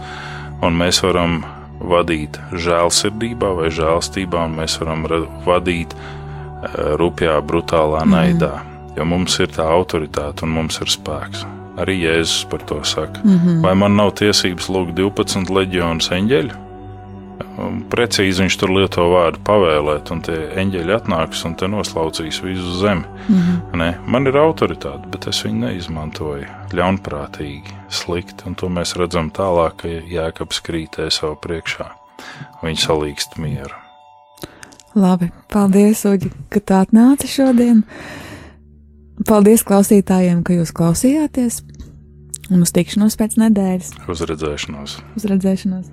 un 0.61 0.77
mēs 0.79 1.03
varam 1.03 1.43
vadīt 1.79 2.39
žēlsirdībā 2.51 3.55
vai 3.55 3.69
žēlstībā, 3.69 4.45
un 4.45 4.55
mēs 4.59 4.79
varam 4.81 5.07
vadīt 5.45 5.95
eh, 5.95 6.95
rupjā, 6.99 7.41
brutālā 7.41 8.05
naidā, 8.05 8.51
mm 8.51 8.59
-hmm. 8.59 8.97
jo 8.97 9.05
mums 9.05 9.39
ir 9.39 9.47
tā 9.47 9.67
autoritāte 9.67 10.43
un 10.43 10.49
mums 10.49 10.81
ir 10.81 10.87
spēks. 10.87 11.45
Arī 11.77 11.95
Jēzus 12.03 12.43
par 12.49 12.61
to 12.69 12.83
saka. 12.83 13.21
Mm 13.23 13.39
-hmm. 13.39 13.61
Vai 13.63 13.75
man 13.75 13.95
nav 13.95 14.11
tiesības 14.19 14.69
lūgt 14.69 14.93
12 14.93 15.49
leģionus 15.49 16.11
eņģeļu? 16.11 16.63
Precīzi 17.89 18.41
viņš 18.41 18.55
tur 18.57 18.71
lieto 18.73 19.03
vārdu 19.11 19.39
pavēlēt, 19.45 20.11
un 20.11 20.21
tie 20.21 20.37
eņģeļi 20.61 20.95
atnāks 20.95 21.45
un 21.45 21.55
te 21.55 21.67
noslaucīs 21.67 22.41
visu 22.43 22.79
zemi. 22.79 23.05
Mm 23.27 23.35
-hmm. 23.35 23.77
ne, 23.77 23.97
man 24.05 24.27
ir 24.27 24.37
autoritāte, 24.37 25.09
bet 25.11 25.27
es 25.27 25.43
viņu 25.45 25.59
neizmantoju 25.65 26.45
ļaunprātīgi, 26.73 27.77
slikti, 27.89 28.43
un 28.45 28.55
to 28.55 28.69
mēs 28.69 28.95
redzam 28.97 29.31
tālāk, 29.31 29.75
ka 29.77 29.87
Jēkabs 29.87 30.61
krītē 30.65 31.09
savu 31.09 31.35
priekšā. 31.35 31.85
Viņš 32.63 32.85
salīkst 32.87 33.37
mieru. 33.37 33.75
Labi, 34.95 35.31
paldies, 35.49 36.05
Uģi, 36.05 36.29
ka 36.49 36.59
tā 36.59 36.83
atnāca 36.85 37.27
šodien. 37.27 37.83
Paldies 39.27 39.63
klausītājiem, 39.67 40.43
ka 40.43 40.55
jūs 40.57 40.73
klausījāties. 40.75 41.61
Un 42.51 42.63
uz 42.65 42.73
tikšanos 42.75 43.15
pēc 43.19 43.37
nedēļas. 43.39 43.93
Uz 44.11 44.23
redzēšanos. 44.29 44.97
Uz 45.17 45.27
redzēšanos. 45.31 45.91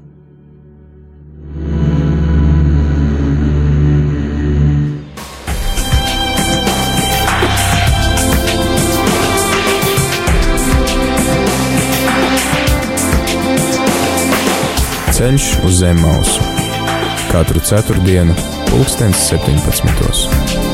Ceļš 15.20 15.50
uz 15.68 15.82
zem 15.82 16.00
mausu 16.00 16.50
katru 17.30 17.60
ceturtdienu, 17.62 18.34
pulkstens 18.72 19.28
17. 19.30 20.69